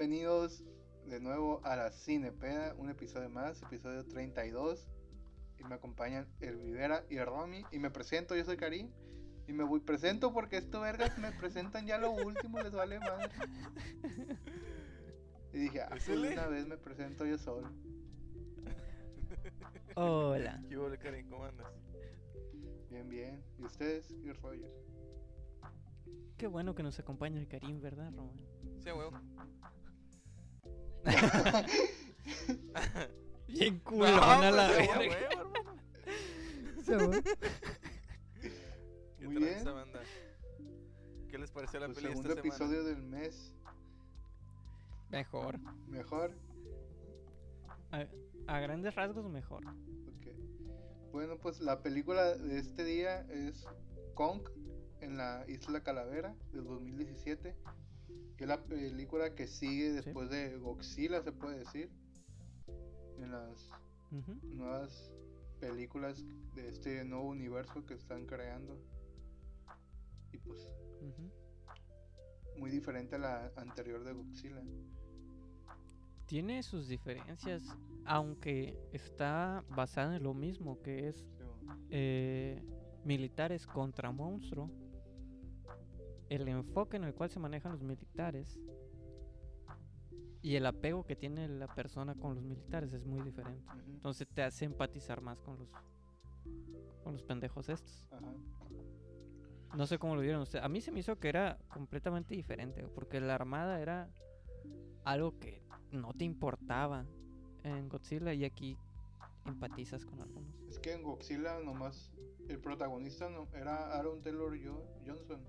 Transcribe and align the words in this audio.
Bienvenidos 0.00 0.64
de 1.04 1.20
nuevo 1.20 1.60
a 1.62 1.76
la 1.76 1.90
Cinepeda, 1.90 2.74
un 2.78 2.88
episodio 2.88 3.28
más, 3.28 3.62
episodio 3.62 4.02
32. 4.06 4.88
Y 5.58 5.64
me 5.64 5.74
acompañan 5.74 6.26
el 6.40 6.58
Rivera 6.58 7.04
y 7.10 7.18
el 7.18 7.26
Romy. 7.26 7.66
Y 7.70 7.78
me 7.80 7.90
presento, 7.90 8.34
yo 8.34 8.42
soy 8.46 8.56
Karim. 8.56 8.90
Y 9.46 9.52
me 9.52 9.62
voy 9.62 9.80
presento 9.80 10.32
porque 10.32 10.56
estos 10.56 10.80
vergas 10.80 11.18
me 11.18 11.30
presentan 11.32 11.86
ya 11.86 11.98
lo 11.98 12.12
último, 12.12 12.62
les 12.62 12.72
vale 12.72 12.98
más. 12.98 13.28
Y 15.52 15.58
dije, 15.58 15.82
ah, 15.82 15.88
pues 15.90 16.08
una 16.08 16.46
vez 16.46 16.66
me 16.66 16.78
presento 16.78 17.26
yo 17.26 17.36
solo. 17.36 17.68
Hola. 19.96 20.62
¿Qué 20.66 20.78
hola, 20.78 20.96
Karim? 20.96 21.28
¿Cómo 21.28 21.44
andas? 21.44 21.66
Bien, 22.88 23.06
bien. 23.06 23.44
¿Y 23.58 23.64
ustedes? 23.64 24.10
¿Y 24.24 24.32
Roger? 24.32 24.72
Qué 26.38 26.46
bueno 26.46 26.74
que 26.74 26.82
nos 26.82 26.98
acompaña 26.98 27.38
el 27.38 27.48
Karim, 27.48 27.82
¿verdad, 27.82 28.10
Román? 28.14 28.40
Sí, 28.82 28.90
huevo. 28.92 29.12
Bien 33.48 33.78
culona 33.84 34.50
la 34.50 34.68
pues, 34.68 34.88
verga. 34.98 35.44
va. 35.44 37.22
¿Qué 39.18 39.26
Muy 39.28 39.36
bien. 39.36 39.54
esa 39.54 39.72
banda? 39.72 40.00
¿Qué 41.28 41.38
les 41.38 41.50
pareció 41.50 41.78
la 41.80 41.86
Pues 41.86 41.98
peli 41.98 42.08
esta 42.08 42.22
segundo 42.22 42.42
semana? 42.42 42.48
episodio 42.48 42.84
del 42.84 43.02
mes. 43.02 43.54
Mejor. 45.10 45.58
Mejor. 45.88 46.32
A, 47.92 48.06
a 48.46 48.60
grandes 48.60 48.94
rasgos, 48.94 49.28
mejor. 49.30 49.64
Ok. 49.66 50.26
Bueno, 51.12 51.36
pues 51.38 51.60
la 51.60 51.82
película 51.82 52.36
de 52.36 52.58
este 52.58 52.84
día 52.84 53.20
es 53.30 53.66
Kong 54.14 54.42
en 55.00 55.16
la 55.16 55.44
Isla 55.48 55.82
Calavera 55.82 56.34
del 56.52 56.64
2017. 56.64 57.56
Que 58.40 58.44
es 58.44 58.48
la 58.48 58.64
película 58.64 59.34
que 59.34 59.46
sigue 59.46 59.92
después 59.92 60.30
de 60.30 60.56
Godzilla, 60.56 61.22
se 61.22 61.30
puede 61.30 61.58
decir. 61.58 61.90
En 63.18 63.32
las 63.32 63.68
nuevas 64.42 65.12
películas 65.60 66.24
de 66.54 66.70
este 66.70 67.04
nuevo 67.04 67.28
universo 67.28 67.84
que 67.84 67.92
están 67.92 68.24
creando. 68.24 68.80
Y 70.32 70.38
pues 70.38 70.66
muy 72.56 72.70
diferente 72.70 73.16
a 73.16 73.18
la 73.18 73.52
anterior 73.56 74.02
de 74.04 74.14
Godzilla. 74.14 74.62
Tiene 76.24 76.62
sus 76.62 76.88
diferencias, 76.88 77.62
aunque 78.06 78.74
está 78.94 79.62
basada 79.68 80.16
en 80.16 80.22
lo 80.22 80.32
mismo, 80.32 80.80
que 80.80 81.08
es 81.08 81.26
eh, 81.90 82.64
militares 83.04 83.66
contra 83.66 84.10
monstruo. 84.10 84.70
El 86.30 86.48
enfoque 86.48 86.96
en 86.96 87.04
el 87.04 87.12
cual 87.12 87.28
se 87.28 87.38
manejan 87.40 87.72
los 87.72 87.82
militares 87.82 88.58
y 90.42 90.54
el 90.56 90.64
apego 90.64 91.04
que 91.04 91.16
tiene 91.16 91.46
la 91.48 91.66
persona 91.74 92.14
con 92.14 92.34
los 92.34 92.44
militares 92.44 92.92
es 92.94 93.04
muy 93.04 93.20
diferente. 93.22 93.62
Entonces 93.88 94.26
te 94.28 94.42
hace 94.42 94.64
empatizar 94.64 95.20
más 95.20 95.38
con 95.42 95.58
los 95.58 95.68
con 97.04 97.12
los 97.14 97.22
pendejos 97.22 97.68
estos. 97.68 98.06
Ajá. 98.12 98.32
No 99.76 99.86
sé 99.86 99.98
cómo 99.98 100.14
lo 100.14 100.20
vieron 100.22 100.42
ustedes. 100.42 100.64
A 100.64 100.68
mí 100.68 100.80
se 100.80 100.92
me 100.92 101.00
hizo 101.00 101.18
que 101.18 101.28
era 101.28 101.58
completamente 101.68 102.34
diferente, 102.34 102.86
porque 102.94 103.20
la 103.20 103.34
armada 103.34 103.80
era 103.80 104.08
algo 105.04 105.38
que 105.38 105.62
no 105.92 106.12
te 106.14 106.24
importaba 106.24 107.06
en 107.64 107.88
Godzilla 107.88 108.32
y 108.34 108.44
aquí 108.44 108.76
empatizas 109.46 110.04
con 110.06 110.20
algunos. 110.20 110.54
Es 110.68 110.78
que 110.78 110.92
en 110.92 111.02
Godzilla 111.02 111.58
nomás 111.60 112.12
el 112.48 112.58
protagonista 112.60 113.28
no, 113.30 113.48
era 113.54 113.96
Aaron 113.98 114.22
Taylor 114.22 114.56
Jo- 114.62 114.86
Johnson. 115.06 115.40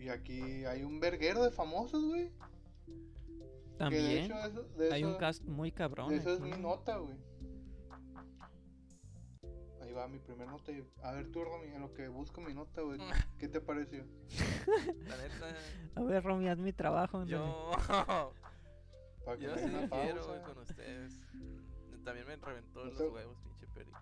Y 0.00 0.08
aquí 0.08 0.64
hay 0.64 0.82
un 0.82 0.98
verguero 1.00 1.42
de 1.44 1.50
famosos, 1.50 2.02
güey. 2.04 2.30
Que 2.86 2.92
de 2.92 3.76
También 3.76 4.24
hecho 4.24 4.34
eso, 4.38 4.62
de 4.76 4.92
hay 4.92 5.04
un 5.04 5.14
cast 5.16 5.44
muy 5.44 5.70
cabrón. 5.72 6.12
eso 6.12 6.32
es 6.34 6.40
mi 6.40 6.50
nota, 6.52 6.96
güey. 6.98 7.14
Ahí 9.82 9.92
va 9.92 10.06
mi 10.08 10.18
primer 10.18 10.46
nota. 10.48 10.70
y- 10.72 10.84
A 11.02 11.12
ver, 11.12 11.30
tú, 11.30 11.44
Romy, 11.44 11.68
en 11.74 11.80
lo 11.80 11.92
que 11.94 12.08
busco 12.08 12.40
mi 12.40 12.54
nota, 12.54 12.82
güey. 12.82 12.98
¿Qué 13.38 13.48
te 13.48 13.60
pareció? 13.60 14.04
La 15.06 15.16
neta, 15.16 15.56
A 15.96 16.02
ver, 16.02 16.22
Romy, 16.22 16.48
haz 16.48 16.58
mi 16.58 16.72
trabajo. 16.72 17.24
yo... 17.24 17.70
Para 19.24 19.36
que 19.36 19.44
Yo 19.44 19.54
me 19.54 19.58
sí 19.82 19.86
pausa. 19.88 20.12
güey, 20.26 20.42
con 20.42 20.58
ustedes. 20.58 21.14
También 22.04 22.26
me 22.26 22.36
reventó 22.36 22.84
No 22.84 22.90
los 22.90 23.00
huevos, 23.12 23.36
pinche 23.44 23.66
película. 23.74 24.00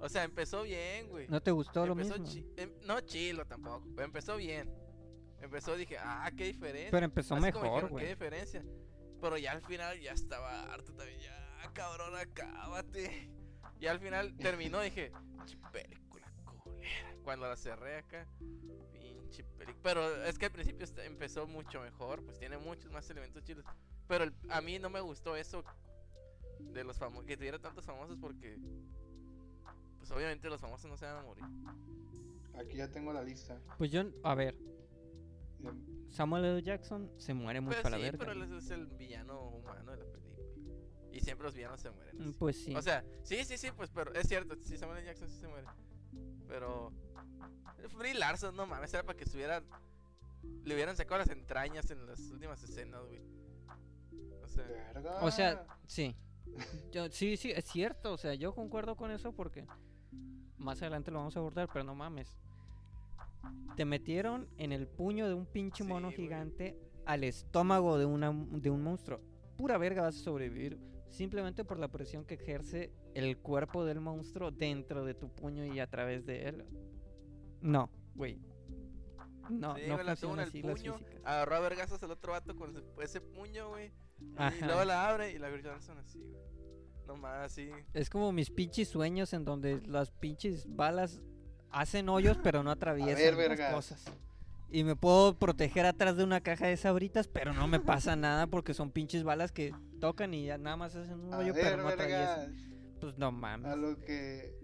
O 0.00 0.08
sea, 0.08 0.24
empezó 0.24 0.62
bien, 0.62 1.08
güey. 1.08 1.28
¿No 1.28 1.42
te 1.42 1.50
gustó 1.50 1.84
lo 1.86 1.92
empezó 1.92 2.18
mismo? 2.18 2.26
chi- 2.26 2.46
em- 2.56 2.72
no 2.86 3.00
chilo 3.02 3.44
tampoco, 3.46 3.86
pero 3.94 4.04
empezó 4.06 4.36
bien. 4.38 4.70
Empezó, 5.40 5.76
dije, 5.76 5.96
ah, 5.98 6.30
qué 6.36 6.44
diferencia. 6.44 6.90
Pero 6.90 7.04
empezó 7.06 7.34
Así 7.34 7.42
mejor, 7.42 7.62
dijeron, 7.64 7.88
Qué 7.88 7.92
güey. 7.92 8.06
diferencia. 8.08 8.64
Pero 9.20 9.36
ya 9.38 9.52
al 9.52 9.62
final 9.62 10.00
ya 10.00 10.12
estaba 10.12 10.62
harto 10.72 10.92
también. 10.94 11.18
Ya, 11.20 11.70
cabrón, 11.72 12.14
acábate. 12.16 13.30
Y 13.78 13.86
al 13.86 13.98
final 14.00 14.36
terminó, 14.38 14.80
dije, 14.80 15.12
pinche 15.32 15.56
película 15.72 16.26
culera. 16.48 17.14
Cuando 17.24 17.46
la 17.48 17.56
cerré 17.56 17.98
acá, 17.98 18.26
pinche 18.92 19.44
película. 19.44 19.78
Pero 19.82 20.24
es 20.24 20.38
que 20.38 20.46
al 20.46 20.52
principio 20.52 20.84
este- 20.84 21.06
empezó 21.06 21.46
mucho 21.46 21.80
mejor, 21.80 22.22
pues 22.24 22.38
tiene 22.38 22.58
muchos 22.58 22.90
más 22.92 23.08
elementos 23.10 23.42
chilos. 23.44 23.64
Pero 24.08 24.24
el- 24.24 24.34
a 24.50 24.60
mí 24.60 24.78
no 24.78 24.90
me 24.90 25.00
gustó 25.00 25.36
eso 25.36 25.64
de 26.58 26.84
los 26.84 26.98
famosos, 26.98 27.24
que 27.26 27.36
tuviera 27.36 27.58
tantos 27.58 27.84
famosos 27.86 28.18
porque, 28.20 28.58
pues 29.98 30.10
obviamente 30.10 30.48
los 30.48 30.60
famosos 30.60 30.90
no 30.90 30.96
se 30.96 31.06
van 31.06 31.16
a 31.16 31.22
morir. 31.22 31.44
Aquí 32.58 32.76
ya 32.76 32.88
tengo 32.90 33.12
la 33.12 33.22
lista. 33.22 33.58
Pues 33.78 33.90
yo, 33.90 34.02
a 34.22 34.34
ver, 34.34 34.56
Samuel 36.08 36.44
L. 36.44 36.62
Jackson 36.62 37.10
se 37.18 37.34
muere 37.34 37.60
mucho 37.60 37.76
Pues 37.76 37.86
a 37.86 37.90
la 37.90 37.96
sí, 37.98 38.02
verga. 38.02 38.18
pero 38.18 38.32
él 38.32 38.52
es 38.56 38.70
el 38.70 38.86
villano 38.86 39.40
humano 39.48 39.92
de 39.92 39.98
la 39.98 40.04
película. 40.04 40.46
Y 41.12 41.20
siempre 41.20 41.44
los 41.44 41.54
villanos 41.54 41.80
se 41.80 41.90
mueren. 41.90 42.20
Así. 42.20 42.32
Pues 42.38 42.64
sí. 42.64 42.74
O 42.74 42.82
sea, 42.82 43.04
sí, 43.22 43.44
sí, 43.44 43.58
sí, 43.58 43.68
pues, 43.76 43.90
pero 43.90 44.12
es 44.14 44.28
cierto, 44.28 44.56
sí, 44.62 44.76
Samuel 44.76 44.98
L. 44.98 45.06
Jackson 45.06 45.28
sí 45.28 45.38
se 45.38 45.48
muere. 45.48 45.66
Pero. 46.48 46.92
Free 47.96 48.14
Larson, 48.14 48.54
no 48.56 48.66
mames, 48.66 48.92
era 48.92 49.02
para 49.04 49.16
que 49.16 49.24
estuviera. 49.24 49.62
Le 50.64 50.74
hubieran 50.74 50.96
sacado 50.96 51.18
las 51.18 51.30
entrañas 51.30 51.90
en 51.90 52.06
las 52.06 52.20
últimas 52.30 52.62
escenas, 52.62 53.02
güey. 53.06 53.20
O 54.42 54.48
sea, 54.48 54.64
verga. 54.66 55.18
O 55.22 55.30
sea, 55.30 55.66
sí. 55.86 56.16
Yo, 56.90 57.08
sí, 57.10 57.36
sí, 57.36 57.50
es 57.50 57.64
cierto. 57.64 58.12
O 58.12 58.18
sea, 58.18 58.34
yo 58.34 58.54
concuerdo 58.54 58.96
con 58.96 59.10
eso 59.10 59.32
porque 59.32 59.66
más 60.58 60.80
adelante 60.82 61.10
lo 61.10 61.18
vamos 61.18 61.36
a 61.36 61.40
abordar, 61.40 61.68
pero 61.72 61.84
no 61.84 61.94
mames. 61.94 62.36
Te 63.76 63.84
metieron 63.84 64.48
en 64.56 64.72
el 64.72 64.86
puño 64.86 65.28
de 65.28 65.34
un 65.34 65.46
pinche 65.46 65.84
mono 65.84 66.10
gigante 66.10 66.78
al 67.06 67.24
estómago 67.24 67.98
de, 67.98 68.04
una, 68.04 68.32
de 68.32 68.70
un 68.70 68.82
monstruo. 68.82 69.20
Pura 69.56 69.78
verga 69.78 70.02
vas 70.02 70.16
a 70.16 70.18
sobrevivir 70.18 70.78
simplemente 71.08 71.64
por 71.64 71.78
la 71.78 71.88
presión 71.88 72.24
que 72.24 72.34
ejerce 72.34 72.92
el 73.14 73.38
cuerpo 73.38 73.84
del 73.84 74.00
monstruo 74.00 74.50
dentro 74.50 75.04
de 75.04 75.14
tu 75.14 75.28
puño 75.28 75.64
y 75.66 75.80
a 75.80 75.86
través 75.88 76.24
de 76.24 76.48
él. 76.48 76.64
No, 77.60 77.90
güey. 78.14 78.40
No, 79.50 79.74
sí, 79.74 79.82
no 79.88 79.96
la 79.96 80.16
funciona 80.16 80.42
el 80.44 80.48
así 80.48 80.62
las 80.62 80.80
físicas. 80.80 81.20
Agarró 81.24 81.56
a 81.56 81.60
vergazos 81.60 82.02
al 82.02 82.12
otro 82.12 82.32
vato 82.32 82.54
con 82.54 82.72
ese, 83.02 83.20
puño, 83.20 83.70
güey. 83.70 83.92
Y 84.20 84.64
luego 84.64 84.84
la 84.84 85.08
abre 85.08 85.32
y 85.32 85.38
la 85.38 85.48
ve 85.48 85.60
Johnson 85.62 85.98
así, 85.98 86.20
güey. 86.20 86.42
No 87.06 87.16
más, 87.16 87.46
así. 87.46 87.70
Es 87.92 88.08
como 88.08 88.30
mis 88.30 88.50
pinches 88.50 88.88
sueños 88.88 89.32
en 89.32 89.44
donde 89.44 89.80
las 89.86 90.12
pinches 90.12 90.64
balas 90.68 91.20
hacen 91.70 92.08
hoyos 92.08 92.38
pero 92.42 92.62
no 92.62 92.70
atraviesan 92.70 93.14
ver, 93.16 93.34
las 93.34 93.48
vergas. 93.48 93.74
cosas. 93.74 94.04
Y 94.72 94.84
me 94.84 94.94
puedo 94.94 95.34
proteger 95.34 95.84
atrás 95.86 96.16
de 96.16 96.22
una 96.24 96.40
caja 96.40 96.66
de 96.68 96.76
sabritas, 96.76 97.26
pero 97.26 97.52
no 97.52 97.66
me 97.66 97.80
pasa 97.80 98.14
nada 98.14 98.46
porque 98.46 98.72
son 98.72 98.92
pinches 98.92 99.24
balas 99.24 99.50
que 99.50 99.74
tocan 100.00 100.32
y 100.32 100.44
ya 100.46 100.58
nada 100.58 100.76
más 100.76 100.94
hacen 100.94 101.18
un 101.20 101.34
A 101.34 101.38
hoyo 101.38 101.52
ver, 101.52 101.64
pero 101.64 101.82
no 101.82 101.88
atraviesan. 101.88 102.54
Pues 103.00 103.18
no 103.18 103.26
A 103.26 103.30
mames. 103.32 103.76
lo 103.76 103.98
que. 104.00 104.54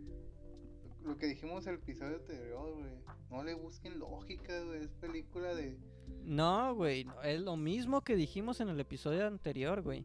Lo 1.05 1.17
que 1.17 1.27
dijimos 1.27 1.67
en 1.67 1.75
el 1.75 1.79
episodio 1.81 2.17
anterior, 2.17 2.73
güey. 2.75 2.91
No 3.31 3.43
le 3.45 3.55
busquen 3.55 3.99
lógica, 3.99 4.61
güey. 4.63 4.83
Es 4.85 4.91
película 5.01 5.55
de. 5.55 5.77
No, 6.25 6.75
güey, 6.75 7.05
no, 7.05 7.21
es 7.23 7.41
lo 7.41 7.57
mismo 7.57 8.03
que 8.03 8.15
dijimos 8.17 8.61
en 8.61 8.69
el 8.69 8.79
episodio 8.79 9.27
anterior, 9.27 9.83
güey. 9.83 10.05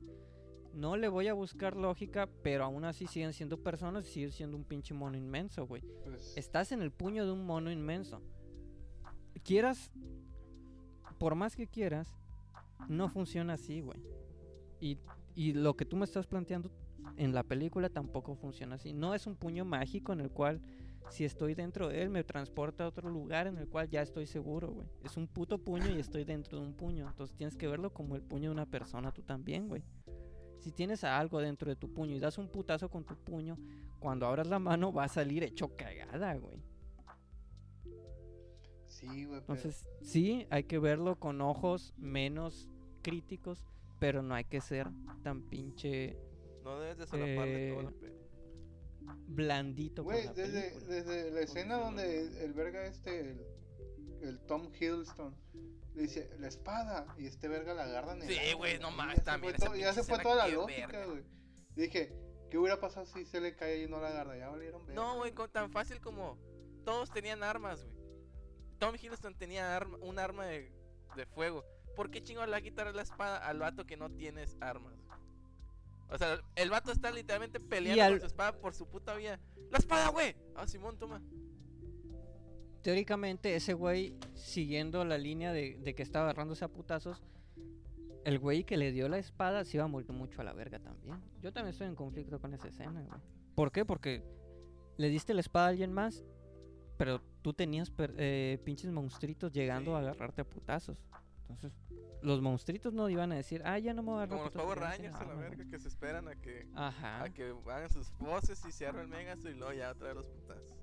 No 0.73 0.95
le 0.95 1.09
voy 1.09 1.27
a 1.27 1.33
buscar 1.33 1.75
lógica, 1.75 2.29
pero 2.43 2.63
aún 2.63 2.85
así 2.85 3.07
siguen 3.07 3.33
siendo 3.33 3.61
personas 3.61 4.07
y 4.07 4.11
siguen 4.11 4.31
siendo 4.31 4.57
un 4.57 4.63
pinche 4.63 4.93
mono 4.93 5.17
inmenso, 5.17 5.67
güey. 5.67 5.83
Pues, 6.05 6.35
Estás 6.37 6.71
en 6.71 6.81
el 6.81 6.91
puño 6.91 7.25
de 7.25 7.31
un 7.31 7.45
mono 7.45 7.71
inmenso. 7.71 8.21
Quieras, 9.43 9.91
por 11.17 11.35
más 11.35 11.55
que 11.55 11.67
quieras, 11.67 12.15
no 12.87 13.09
funciona 13.09 13.53
así, 13.53 13.81
güey. 13.81 13.99
Y, 14.79 14.97
y 15.35 15.53
lo 15.53 15.75
que 15.75 15.85
tú 15.85 15.97
me 15.97 16.05
estás 16.05 16.25
planteando 16.25 16.71
en 17.17 17.33
la 17.33 17.43
película 17.43 17.89
tampoco 17.89 18.35
funciona 18.35 18.75
así. 18.75 18.93
No 18.93 19.13
es 19.13 19.27
un 19.27 19.35
puño 19.35 19.65
mágico 19.65 20.13
en 20.13 20.21
el 20.21 20.31
cual, 20.31 20.61
si 21.09 21.25
estoy 21.25 21.55
dentro 21.55 21.89
de 21.89 22.01
él, 22.01 22.09
me 22.09 22.23
transporta 22.23 22.85
a 22.85 22.87
otro 22.87 23.09
lugar 23.09 23.47
en 23.47 23.57
el 23.57 23.67
cual 23.67 23.89
ya 23.89 24.01
estoy 24.01 24.25
seguro, 24.25 24.71
güey. 24.71 24.87
Es 25.03 25.17
un 25.17 25.27
puto 25.27 25.57
puño 25.57 25.89
y 25.89 25.99
estoy 25.99 26.23
dentro 26.23 26.59
de 26.59 26.65
un 26.65 26.73
puño. 26.73 27.07
Entonces 27.07 27.35
tienes 27.35 27.57
que 27.57 27.67
verlo 27.67 27.93
como 27.93 28.15
el 28.15 28.21
puño 28.21 28.49
de 28.49 28.53
una 28.53 28.65
persona, 28.65 29.11
tú 29.11 29.21
también, 29.21 29.67
güey. 29.67 29.83
Si 30.61 30.71
tienes 30.71 31.03
a 31.03 31.17
algo 31.19 31.39
dentro 31.39 31.69
de 31.69 31.75
tu 31.75 31.91
puño 31.93 32.15
y 32.15 32.19
das 32.19 32.37
un 32.37 32.47
putazo 32.47 32.89
con 32.89 33.03
tu 33.03 33.15
puño, 33.15 33.57
cuando 33.99 34.25
abras 34.27 34.47
la 34.47 34.59
mano 34.59 34.93
va 34.93 35.03
a 35.03 35.09
salir 35.09 35.43
hecho 35.43 35.75
cagada, 35.75 36.35
güey. 36.35 36.61
sí, 38.87 39.07
güey. 39.07 39.25
pero- 39.25 39.37
Entonces, 39.39 39.87
sí, 40.01 40.45
hay 40.49 40.63
que 40.65 40.77
verlo 40.79 41.19
con 41.19 41.41
ojos 41.41 41.93
menos 41.97 42.69
críticos, 43.01 43.65
pero 43.99 44.21
no 44.21 44.35
hay 44.35 44.43
que 44.43 44.61
ser 44.61 44.87
tan 45.23 45.41
pinche 45.43 46.17
No 46.63 46.79
debes 46.79 46.97
de 46.99 47.07
solaparle 47.07 47.69
todo 47.71 47.81
la 47.81 47.89
Eh, 47.89 47.93
peli. 47.99 48.13
blandito 49.27 50.03
Güey, 50.03 50.25
la 50.25 50.33
desde, 50.33 50.79
desde 50.81 51.31
la 51.31 51.41
escena 51.41 51.77
donde 51.79 52.21
el, 52.21 52.37
el 52.37 52.53
verga 52.53 52.85
este, 52.85 53.31
el, 53.31 53.41
el 54.21 54.39
Tom 54.41 54.69
Hiddleston, 54.79 55.33
le 55.93 56.03
dice 56.03 56.29
la 56.39 56.47
espada 56.47 57.05
y 57.17 57.27
este 57.27 57.47
verga 57.47 57.73
la 57.73 57.83
agarra 57.83 58.13
en 58.13 58.23
el 58.23 58.29
Sí, 58.29 58.53
güey, 58.53 58.79
no 58.79 58.91
y 58.91 58.95
mames, 58.95 59.15
ya 59.17 59.21
se 59.21 59.25
también 59.25 59.55
todo- 59.55 59.75
Ya 59.75 59.93
se 59.93 60.03
fue 60.03 60.19
toda 60.19 60.35
la 60.35 60.47
lógica, 60.47 61.05
güey. 61.05 61.23
Dije, 61.75 62.13
¿qué 62.49 62.57
hubiera 62.57 62.79
pasado 62.79 63.05
si 63.05 63.25
se 63.25 63.41
le 63.41 63.55
cae 63.55 63.83
y 63.83 63.87
no 63.89 63.99
la 63.99 64.09
agarra? 64.09 64.37
Ya 64.37 64.49
valieron 64.49 64.85
verga. 64.85 65.01
No, 65.01 65.15
güey, 65.17 65.33
tan 65.51 65.71
fácil 65.71 65.99
como 66.01 66.37
todos 66.85 67.11
tenían 67.11 67.43
armas, 67.43 67.83
güey. 67.83 67.95
Tom 68.79 68.95
Hiddleston 68.95 69.35
tenía 69.35 69.75
arma, 69.75 69.97
un 70.01 70.17
arma 70.17 70.45
de, 70.45 70.71
de 71.15 71.25
fuego. 71.27 71.63
¿Por 71.95 72.09
qué 72.09 72.23
chingo 72.23 72.43
le 72.45 72.51
va 72.51 72.57
a 72.57 72.61
quitar 72.61 72.93
la 72.95 73.01
espada 73.01 73.37
al 73.37 73.59
vato 73.59 73.85
que 73.85 73.97
no 73.97 74.09
tienes 74.09 74.57
armas? 74.61 74.95
O 76.09 76.17
sea, 76.17 76.41
el 76.55 76.69
vato 76.69 76.91
está 76.91 77.11
literalmente 77.11 77.59
peleando 77.59 78.03
al- 78.03 78.11
con 78.13 78.19
su 78.21 78.25
espada 78.27 78.53
por 78.59 78.73
su 78.73 78.87
puta 78.89 79.13
vida. 79.15 79.39
¡La 79.69 79.77
espada, 79.77 80.09
güey! 80.09 80.35
Ah, 80.55 80.67
Simón, 80.67 80.97
toma. 80.97 81.21
Teóricamente, 82.81 83.55
ese 83.55 83.73
güey, 83.73 84.15
siguiendo 84.33 85.05
la 85.05 85.17
línea 85.17 85.53
de, 85.53 85.77
de 85.77 85.93
que 85.95 86.01
estaba 86.03 86.25
agarrándose 86.25 86.65
a 86.65 86.67
putazos, 86.67 87.21
el 88.25 88.39
güey 88.39 88.63
que 88.63 88.77
le 88.77 88.91
dio 88.91 89.07
la 89.09 89.17
espada 89.17 89.63
se 89.65 89.77
iba 89.77 89.83
a 89.83 89.87
morir 89.87 90.11
mucho 90.11 90.41
a 90.41 90.43
la 90.43 90.53
verga 90.53 90.79
también. 90.79 91.19
Yo 91.41 91.51
también 91.53 91.71
estoy 91.73 91.87
en 91.87 91.95
conflicto 91.95 92.39
con 92.39 92.53
esa 92.53 92.67
escena, 92.67 93.01
güey. 93.01 93.19
¿Por 93.55 93.71
qué? 93.71 93.85
Porque 93.85 94.23
le 94.97 95.09
diste 95.09 95.33
la 95.33 95.41
espada 95.41 95.67
a 95.67 95.69
alguien 95.69 95.93
más, 95.93 96.23
pero 96.97 97.21
tú 97.41 97.53
tenías 97.53 97.89
per- 97.89 98.15
eh, 98.17 98.59
pinches 98.63 98.91
monstruitos 98.91 99.51
llegando 99.51 99.95
a 99.95 99.99
agarrarte 99.99 100.41
a 100.41 100.45
putazos. 100.45 100.97
Entonces, 101.49 101.73
los 102.21 102.41
monstruitos 102.41 102.93
no 102.93 103.09
iban 103.09 103.31
a 103.31 103.35
decir, 103.35 103.61
ah, 103.65 103.77
ya 103.79 103.93
no 103.93 104.03
me 104.03 104.09
voy 104.11 104.19
a 104.19 104.23
agarrar 104.23 104.37
Como 104.37 104.51
los 104.51 104.63
Power 104.63 104.79
Rangers 104.79 105.15
a 105.15 105.25
la 105.25 105.33
verga 105.33 105.55
güey". 105.55 105.69
que 105.69 105.79
se 105.79 105.87
esperan 105.87 106.27
a 106.27 106.35
que, 106.35 106.67
Ajá. 106.75 107.23
a 107.23 107.29
que 107.33 107.53
hagan 107.67 107.89
sus 107.89 108.11
voces 108.19 108.63
y 108.67 108.71
se 108.71 108.85
arme 108.85 109.01
el 109.01 109.49
y 109.49 109.53
luego 109.55 109.73
ya 109.73 109.91
otra 109.91 110.07
vez 110.07 110.15
los 110.17 110.25
putazos. 110.27 110.77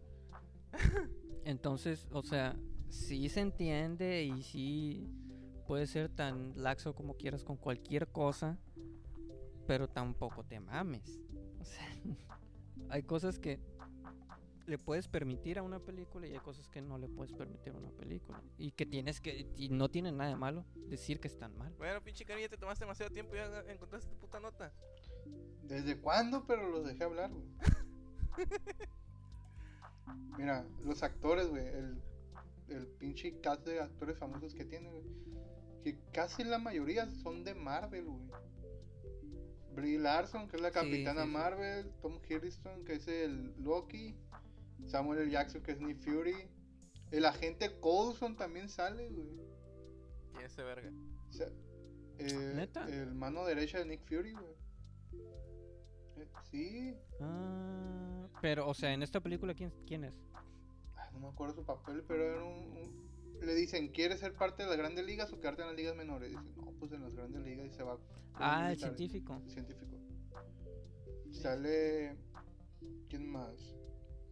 Entonces, 1.45 2.07
o 2.11 2.23
sea, 2.23 2.57
sí 2.89 3.29
se 3.29 3.41
entiende 3.41 4.25
y 4.25 4.43
sí 4.43 5.09
puede 5.67 5.87
ser 5.87 6.09
tan 6.09 6.53
laxo 6.57 6.95
como 6.95 7.17
quieras 7.17 7.45
con 7.45 7.57
cualquier 7.57 8.09
cosa, 8.09 8.59
pero 9.67 9.89
tampoco 9.89 10.45
te 10.45 10.61
mames. 10.61 11.21
O 11.61 11.65
sea, 11.65 11.87
hay 12.91 13.03
cosas 13.03 13.39
que 13.39 13.61
le 14.67 14.79
puedes 14.79 15.09
permitir 15.09 15.59
a 15.59 15.63
una 15.63 15.79
película 15.79 16.27
y 16.27 16.33
hay 16.33 16.39
cosas 16.41 16.69
que 16.69 16.83
no 16.83 16.99
le 16.99 17.09
puedes 17.09 17.33
permitir 17.33 17.73
a 17.73 17.79
una 17.79 17.91
película. 17.91 18.43
Y 18.59 18.73
que 18.73 18.85
tienes 18.85 19.21
que, 19.21 19.51
y 19.57 19.71
no 19.71 19.89
tiene 19.89 20.13
nada 20.13 20.31
de 20.31 20.37
malo 20.37 20.67
decir 20.89 21.21
que 21.21 21.29
están 21.29 21.57
mal. 21.57 21.75
Bueno, 21.79 22.03
pinche 22.03 22.25
carilla, 22.25 22.49
te 22.49 22.59
tomaste 22.59 22.85
demasiado 22.85 23.11
tiempo 23.11 23.35
y 23.35 23.39
ya 23.39 23.65
encontraste 23.69 24.11
tu 24.11 24.17
puta 24.19 24.41
nota. 24.41 24.73
¿Desde 25.63 25.99
cuándo? 25.99 26.45
Pero 26.47 26.69
los 26.69 26.87
dejé 26.87 27.05
hablar, 27.05 27.31
güey. 27.33 27.47
Mira, 30.37 30.65
los 30.85 31.03
actores, 31.03 31.49
güey. 31.49 31.67
El, 31.67 32.01
el 32.69 32.87
pinche 32.87 33.41
cast 33.41 33.67
de 33.67 33.81
actores 33.81 34.19
famosos 34.19 34.55
que 34.55 34.65
tiene, 34.65 34.91
güey. 34.91 35.05
Que 35.83 35.99
casi 36.13 36.45
la 36.45 36.59
mayoría 36.59 37.11
son 37.23 37.45
de 37.45 37.55
Marvel, 37.55 38.05
güey. 38.05 38.31
Brie 39.75 39.99
Larson, 39.99 40.49
que 40.49 40.57
es 40.57 40.63
la 40.63 40.71
capitana 40.73 41.23
sí, 41.23 41.29
sí. 41.29 41.33
Marvel. 41.33 41.93
Tom 42.03 42.19
Hiddleston, 42.29 42.85
que 42.85 42.95
es 42.95 43.09
el 43.09 43.55
Loki. 43.63 44.17
Samuel 44.87 45.21
L. 45.21 45.31
Jackson, 45.31 45.63
que 45.63 45.73
es 45.73 45.81
Nick 45.81 45.99
Fury. 46.01 46.49
El 47.11 47.25
agente 47.25 47.79
Coulson 47.81 48.37
también 48.37 48.69
sale, 48.69 49.09
güey. 49.09 49.29
¿Quién 50.33 50.45
es 50.45 50.53
ese 50.53 50.63
verga? 50.63 50.91
O 51.29 51.33
sea, 51.33 51.49
eh, 52.19 52.53
¿Neta? 52.55 52.89
El 52.89 53.15
mano 53.15 53.45
derecha 53.45 53.79
de 53.79 53.87
Nick 53.87 54.03
Fury, 54.07 54.33
güey. 54.33 54.55
Eh, 56.17 56.29
sí, 56.51 56.97
Ah, 57.21 58.28
pero, 58.41 58.69
o 58.69 58.75
sea, 58.75 58.93
en 58.93 59.03
esta 59.03 59.21
película, 59.21 59.55
¿quién, 59.55 59.73
quién 59.87 60.05
es? 60.05 60.19
Ah, 60.97 61.09
no 61.13 61.21
me 61.21 61.29
acuerdo 61.29 61.55
su 61.55 61.65
papel, 61.65 62.03
pero 62.07 62.25
era 62.25 62.45
un, 62.45 62.77
un- 62.77 63.09
Le 63.41 63.55
dicen, 63.55 63.89
¿quieres 63.89 64.21
ser 64.21 64.35
parte 64.35 64.63
de 64.65 64.69
las 64.69 64.79
grandes 64.79 65.05
ligas 65.07 65.33
o 65.33 65.41
quedarte 65.41 65.63
en 65.63 65.69
las 65.69 65.77
ligas 65.77 65.95
menores? 65.97 66.31
Dice, 66.31 66.57
no, 66.61 66.73
pues 66.73 66.93
en 66.93 67.03
las 67.03 67.15
grandes 67.15 67.43
ligas 67.43 67.67
y 67.67 67.71
se 67.71 67.83
va. 67.83 67.99
Ah, 68.35 68.73
el 68.73 68.79
científico. 68.79 69.41
Científico. 69.49 69.97
Sale. 71.31 72.17
¿Quién 73.09 73.31
más? 73.31 73.75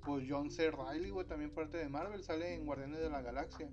Pues 0.05 0.25
John 0.29 0.51
C. 0.51 0.71
Reilly, 0.71 1.11
güey, 1.11 1.27
también 1.27 1.51
parte 1.53 1.79
de 1.79 1.89
Marvel. 1.89 2.23
Sale 2.23 2.55
en 2.55 2.67
Guardianes 2.67 2.99
de 3.01 3.11
la 3.11 3.23
Galaxia. 3.23 3.69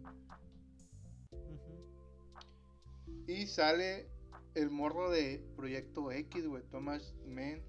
Y 3.28 3.48
sale 3.48 4.10
el 4.56 4.70
morro 4.70 5.10
de 5.10 5.44
Proyecto 5.56 6.12
X, 6.12 6.48
güey, 6.48 6.64
Thomas 6.70 7.16
Mann. 7.26 7.62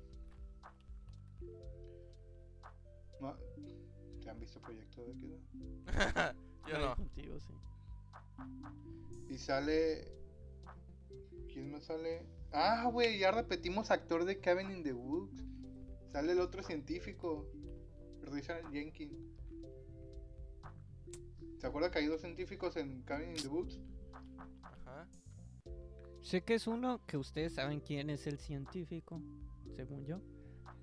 No, 3.25 3.37
¿Te 4.21 4.29
han 4.29 4.38
visto 4.38 4.61
Proyecto 4.61 5.06
X? 5.06 5.41
no? 5.55 5.65
Yo 6.69 6.79
no. 6.79 6.97
contigo, 6.97 7.38
sí. 7.41 7.53
Y 9.29 9.38
sale. 9.38 10.12
¿Quién 11.53 11.71
más 11.71 11.85
sale? 11.85 12.26
Ah, 12.53 12.88
güey, 12.93 13.19
ya 13.19 13.31
repetimos 13.31 13.91
actor 13.91 14.25
de 14.25 14.41
Cabin 14.41 14.71
in 14.71 14.82
the 14.82 14.93
Woods. 14.93 15.43
Sale 16.12 16.32
el 16.32 16.41
otro 16.41 16.62
científico, 16.62 17.50
Richard 18.23 18.71
Jenkins. 18.71 19.19
¿Se 21.59 21.67
acuerda 21.67 21.91
que 21.91 21.99
hay 22.00 22.06
dos 22.06 22.21
científicos 22.21 22.76
en 22.76 23.03
Cabin 23.03 23.31
in 23.31 23.37
the 23.37 23.49
Woods? 23.49 23.81
Ajá. 24.62 25.09
Sé 26.21 26.43
que 26.43 26.55
es 26.55 26.67
uno 26.67 27.00
que 27.06 27.17
ustedes 27.17 27.55
saben 27.55 27.81
quién 27.81 28.11
es 28.11 28.26
el 28.26 28.38
científico, 28.38 29.21
según 29.75 30.05
yo. 30.05 30.21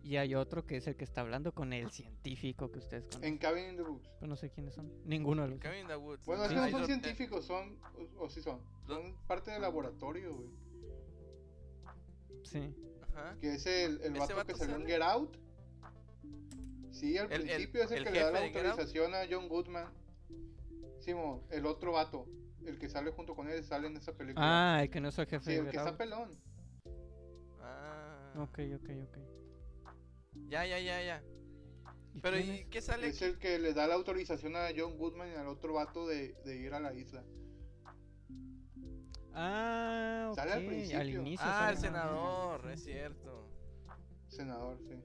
Y 0.03 0.17
hay 0.17 0.33
otro 0.33 0.65
que 0.65 0.77
es 0.77 0.87
el 0.87 0.95
que 0.95 1.03
está 1.03 1.21
hablando 1.21 1.53
con 1.53 1.73
el 1.73 1.91
científico 1.91 2.71
que 2.71 2.79
ustedes 2.79 3.03
conocen. 3.05 3.23
En 3.23 3.37
Cabin 3.37 3.69
in 3.69 3.75
the 3.77 3.83
Woods. 3.83 4.09
Pero 4.19 4.27
no 4.29 4.35
sé 4.35 4.49
quiénes 4.49 4.73
son. 4.73 4.91
Ninguno 5.05 5.43
de 5.43 5.49
los. 5.49 5.59
Cabin 5.59 5.81
in 5.81 5.87
the 5.87 5.95
Woods. 5.95 6.25
Bueno, 6.25 6.43
es 6.43 6.49
que 6.49 6.55
no 6.55 6.69
son 6.69 6.85
científicos, 6.85 7.45
son. 7.45 7.77
O, 8.17 8.23
o 8.25 8.29
sí 8.29 8.41
son. 8.41 8.59
Son 8.87 9.15
parte 9.27 9.51
del 9.51 9.61
laboratorio, 9.61 10.35
güey. 10.35 10.49
Sí. 12.43 12.73
Ajá. 13.03 13.37
Que 13.39 13.53
es 13.55 13.65
el, 13.67 14.01
el 14.01 14.11
¿Ese 14.15 14.19
vato, 14.19 14.35
vato 14.37 14.47
que 14.53 14.55
salió 14.55 14.75
en? 14.77 14.87
Get 14.87 15.01
Out. 15.01 15.37
Sí, 16.91 17.17
al 17.17 17.31
El- 17.31 17.41
el- 17.41 17.47
principio 17.47 17.83
es 17.83 17.91
el, 17.91 17.97
el 17.99 18.03
que 18.05 18.11
le 18.11 18.19
da 18.21 18.31
la 18.31 18.39
autorización 18.45 19.13
a 19.15 19.19
John 19.29 19.47
Goodman. 19.47 19.87
Simón, 20.99 21.41
el 21.49 21.65
otro 21.65 21.93
vato, 21.93 22.25
el 22.65 22.77
que 22.77 22.89
sale 22.89 23.11
junto 23.11 23.35
con 23.35 23.49
él, 23.49 23.63
sale 23.63 23.87
en 23.87 23.97
esa 23.97 24.13
película. 24.13 24.75
Ah, 24.77 24.83
el 24.83 24.89
que 24.89 24.99
no 25.01 25.09
es 25.09 25.17
el 25.17 25.25
jefe 25.25 25.45
sí, 25.45 25.51
de 25.51 25.57
el 25.59 25.65
que 25.65 25.71
Get 25.71 25.79
está 25.79 25.89
Out. 25.91 25.97
pelón. 25.97 26.29
Ah. 27.59 28.33
Ok, 28.37 28.59
ok, 28.75 28.89
ok. 29.07 29.17
Ya, 30.47 30.65
ya, 30.65 30.79
ya, 30.79 31.01
ya. 31.01 31.23
¿Y 32.13 32.19
Pero 32.19 32.37
¿y 32.39 32.65
qué 32.69 32.81
sale? 32.81 33.07
Es 33.07 33.21
el 33.21 33.37
que 33.37 33.57
le 33.59 33.73
da 33.73 33.87
la 33.87 33.95
autorización 33.95 34.55
a 34.55 34.69
John 34.75 34.97
Goodman 34.97 35.31
y 35.31 35.35
al 35.35 35.47
otro 35.47 35.73
vato 35.73 36.07
de, 36.07 36.33
de 36.45 36.57
ir 36.57 36.73
a 36.73 36.79
la 36.79 36.93
isla. 36.93 37.23
Ah, 39.33 40.27
ok. 40.29 40.35
Sale 40.35 40.51
al 40.51 40.65
principio. 40.65 41.21
inicio. 41.21 41.45
Ah, 41.47 41.59
sale. 41.59 41.71
el 41.71 41.77
senador, 41.77 42.71
es 42.71 42.83
cierto. 42.83 43.49
Senador, 44.27 44.77
sí. 44.79 44.95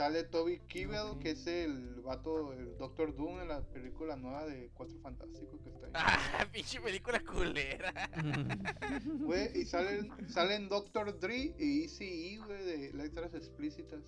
Sale 0.00 0.24
Toby 0.24 0.60
Kebbell, 0.60 1.18
que 1.20 1.32
es 1.32 1.46
el 1.46 2.00
vato, 2.00 2.54
el 2.54 2.78
Doctor 2.78 3.14
Doom 3.14 3.42
en 3.42 3.48
la 3.48 3.60
película 3.60 4.16
nueva 4.16 4.46
de 4.46 4.70
Cuatro 4.72 4.98
Fantásticos 5.00 5.60
que 5.60 5.68
está 5.68 5.88
ahí. 5.88 5.92
Ah, 6.40 6.46
pinche 6.50 6.80
película 6.80 7.20
culera. 7.20 7.92
Güey, 9.04 9.60
y 9.60 9.66
salen, 9.66 10.10
salen 10.30 10.70
Doctor 10.70 11.20
Dre 11.20 11.54
y 11.58 11.84
ECE, 11.84 12.38
güey, 12.38 12.64
de 12.64 12.92
letras 12.94 13.34
explícitas. 13.34 14.00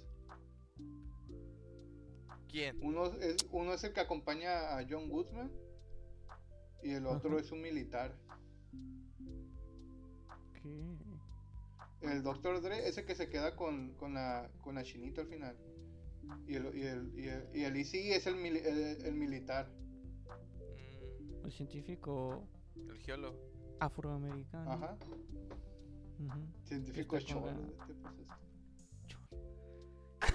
¿Quién? 2.48 2.78
Uno 2.80 3.12
es, 3.20 3.46
uno 3.50 3.74
es 3.74 3.84
el 3.84 3.92
que 3.92 4.00
acompaña 4.00 4.78
a 4.78 4.86
John 4.88 5.10
Goodman 5.10 5.52
y 6.82 6.92
el 6.92 7.04
otro 7.06 7.32
Ajá. 7.32 7.40
es 7.40 7.52
un 7.52 7.60
militar. 7.60 8.16
El 12.00 12.22
Doctor 12.22 12.62
Dre 12.62 12.88
es 12.88 12.96
el 12.96 13.04
que 13.04 13.14
se 13.14 13.28
queda 13.28 13.54
con, 13.56 13.92
con, 13.96 14.14
la, 14.14 14.50
con 14.62 14.76
la 14.76 14.84
chinita 14.84 15.20
al 15.20 15.28
final. 15.28 15.54
Y 16.46 16.54
el, 16.54 16.74
y 16.76 16.82
el, 16.82 17.18
y 17.18 17.28
el, 17.28 17.48
y 17.54 17.64
el 17.64 17.76
ECE 17.76 18.16
es 18.16 18.26
el, 18.26 18.36
mili- 18.36 18.64
el, 18.64 19.04
el 19.06 19.14
militar. 19.14 19.68
Mm, 21.20 21.44
El 21.46 21.52
científico 21.52 22.46
el 22.76 22.98
geólogo. 22.98 23.38
afroamericano. 23.80 24.70
Ajá. 24.70 24.96
Ujú. 26.18 26.46
Científico 26.64 27.16
Está 27.16 27.34
con 27.34 27.42
cholo. 27.44 27.52
la- 27.76 27.86
¿qué 27.86 27.94
pasa 27.94 28.20
esto? 28.20 28.32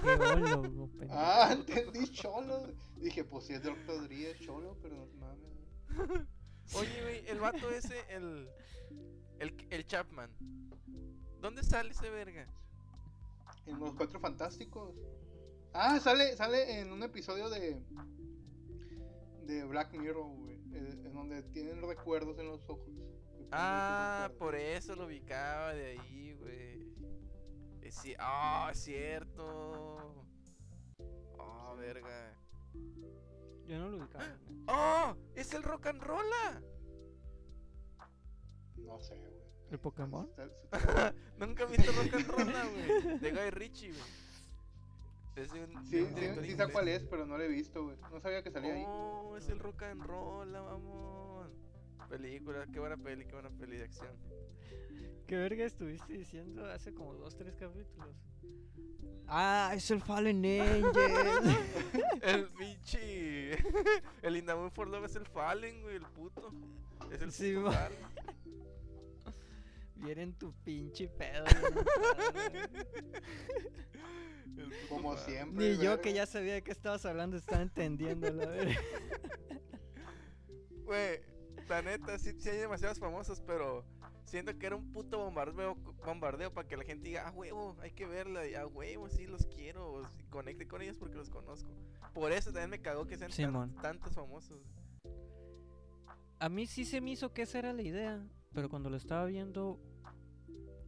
Geólogo, 0.02 0.88
pendejo. 0.90 1.14
Ah, 1.16 1.50
entendí 1.54 2.08
cholo. 2.12 2.68
Dije, 2.98 3.24
pues 3.24 3.46
si 3.46 3.54
es 3.54 3.64
Dre 3.64 3.76
es 4.32 4.40
cholo, 4.40 4.78
pero 4.82 4.96
no 4.96 5.08
mames. 5.20 6.28
Oye, 6.76 7.02
güey, 7.02 7.28
el 7.28 7.40
vato 7.40 7.70
ese, 7.72 7.96
el, 8.10 8.50
el. 9.40 9.56
El 9.70 9.86
Chapman. 9.86 10.30
¿Dónde 11.40 11.64
sale 11.64 11.92
ese 11.92 12.10
verga? 12.10 12.46
En 13.66 13.80
los 13.80 13.94
cuatro 13.96 14.20
fantásticos. 14.20 14.94
Ah, 15.80 16.00
sale, 16.00 16.36
sale 16.36 16.80
en 16.80 16.92
un 16.92 17.04
episodio 17.04 17.50
de. 17.50 17.80
De 19.46 19.64
Black 19.66 19.94
Mirror, 19.94 20.26
güey. 20.36 20.56
eh, 20.74 21.02
en 21.06 21.14
donde 21.14 21.44
tienen 21.44 21.82
recuerdos 21.82 22.38
en 22.40 22.48
los 22.48 22.68
ojos. 22.68 22.90
Ah, 23.52 24.30
por 24.40 24.56
eso 24.56 24.96
lo 24.96 25.06
ubicaba 25.06 25.74
de 25.74 25.92
ahí, 26.00 26.34
güey. 26.34 26.86
Es 27.82 27.96
ci- 28.04 28.16
Ah, 28.20 28.70
es 28.72 28.80
cierto. 28.84 30.26
Oh, 31.38 31.76
verga. 31.78 32.34
Yo 33.68 33.78
no 33.80 33.90
lo 33.90 33.98
ubicaba. 33.98 34.26
¡Oh! 34.68 35.16
¡Es 35.36 35.54
el 35.54 35.64
rock 35.64 35.86
and 35.88 36.02
rolla! 36.02 36.62
No 38.78 39.00
sé, 39.00 39.16
güey. 39.18 39.32
¿El 39.70 39.80
Pokémon? 39.80 40.30
Nunca 41.40 41.64
he 41.64 41.68
visto 41.68 41.92
rock 41.92 42.14
and 42.16 42.28
rolla, 42.28 42.66
güey. 42.66 43.20
De 43.20 43.32
Guy 43.32 43.50
Ritchie, 43.52 43.90
güey. 43.92 44.27
Es 45.38 45.52
de 45.54 45.64
un, 45.64 45.86
Sí, 45.86 45.98
de 45.98 46.04
un 46.32 46.44
sí, 46.44 46.50
sí 46.52 46.56
sé 46.56 46.68
cuál 46.72 46.88
es, 46.88 47.04
pero 47.04 47.26
no 47.26 47.38
lo 47.38 47.44
he 47.44 47.48
visto, 47.48 47.84
güey. 47.84 47.98
No 48.12 48.20
sabía 48.20 48.42
que 48.44 48.52
salía 48.52 48.74
ahí. 48.74 48.84
Oh, 48.88 49.38
es 49.38 49.48
el 49.50 49.60
rock 49.60 49.84
and 49.84 50.02
roll, 50.04 50.50
mamón. 50.52 51.52
Película, 52.10 52.66
qué 52.72 52.80
buena 52.80 52.98
peli, 52.98 53.26
qué 53.26 53.34
buena 53.34 53.50
peli 53.52 53.78
de 53.78 53.84
acción. 53.84 54.16
¿Qué 55.28 55.36
verga 55.36 55.66
estuviste 55.66 56.14
diciendo 56.14 56.66
hace 56.66 56.94
como 56.94 57.14
dos, 57.14 57.36
tres 57.36 57.56
capítulos? 57.56 58.16
Ah, 59.28 59.74
es 59.76 59.92
el 59.92 60.02
Fallen 60.02 60.38
Angel. 60.38 60.94
El 62.24 62.48
pinche. 62.48 63.58
El 64.22 64.38
Indamun 64.38 64.72
for 64.72 64.88
Love 64.88 65.06
es 65.06 65.16
el 65.18 65.26
Fallen, 65.26 65.82
güey, 65.82 65.98
el 65.98 66.06
puto. 66.06 66.54
Es 67.12 67.22
el 67.22 67.32
Sí, 67.34 67.54
puto 67.56 67.72
Fallen. 67.74 67.98
Vienen 70.00 70.34
tu 70.34 70.54
pinche 70.64 71.08
pedo. 71.08 71.46
El 74.58 74.70
puto 74.72 74.88
Como 74.90 75.18
siempre. 75.18 75.70
Ni 75.70 75.76
yo 75.78 75.92
verga. 75.92 76.02
que 76.02 76.14
ya 76.14 76.26
sabía 76.26 76.54
de 76.56 76.64
qué 76.64 76.72
estabas 76.72 77.06
hablando 77.06 77.38
estaba 77.38 77.62
entendiendo 77.62 78.30
la 78.32 78.46
verga. 78.48 78.80
Güey, 80.86 81.20
la 81.68 81.82
neta, 81.82 82.18
sí, 82.18 82.32
sí 82.40 82.48
hay 82.48 82.60
demasiados 82.60 82.98
famosos, 82.98 83.42
pero 83.42 83.84
siento 84.24 84.58
que 84.58 84.68
era 84.68 84.78
un 84.78 84.94
puto 84.94 85.18
bombardeo, 85.20 85.76
bombardeo 85.76 86.54
para 86.54 86.66
que 86.66 86.78
la 86.78 86.86
gente 86.86 87.10
diga, 87.10 87.28
ah, 87.28 87.32
huevo, 87.32 87.76
hay 87.82 87.92
que 87.92 88.06
verla, 88.06 88.48
y 88.48 88.56
ah, 88.56 88.66
huevo, 88.66 89.10
sí, 89.10 89.28
los 89.28 89.46
quiero, 89.48 90.10
conecte 90.30 90.66
con 90.66 90.82
ellos 90.82 90.98
porque 90.98 91.16
los 91.18 91.30
conozco. 91.30 91.70
Por 92.14 92.32
eso 92.32 92.54
también 92.54 92.70
me 92.70 92.82
cagó 92.82 93.06
que 93.06 93.18
sean 93.18 93.32
tan- 93.32 93.76
tantos 93.82 94.16
famosos. 94.16 94.62
A 96.40 96.48
mí 96.48 96.66
sí 96.68 96.86
se 96.86 97.02
me 97.02 97.12
hizo 97.12 97.34
que 97.34 97.42
esa 97.42 97.60
era 97.60 97.74
la 97.74 97.82
idea, 97.82 98.26
pero 98.54 98.70
cuando 98.70 98.90
lo 98.90 98.98
estaba 98.98 99.26
viendo 99.26 99.80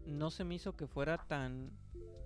no 0.06 0.32
se 0.32 0.44
me 0.44 0.56
hizo 0.56 0.75
que 0.75 0.88
fuera 0.88 1.18
tan 1.28 1.72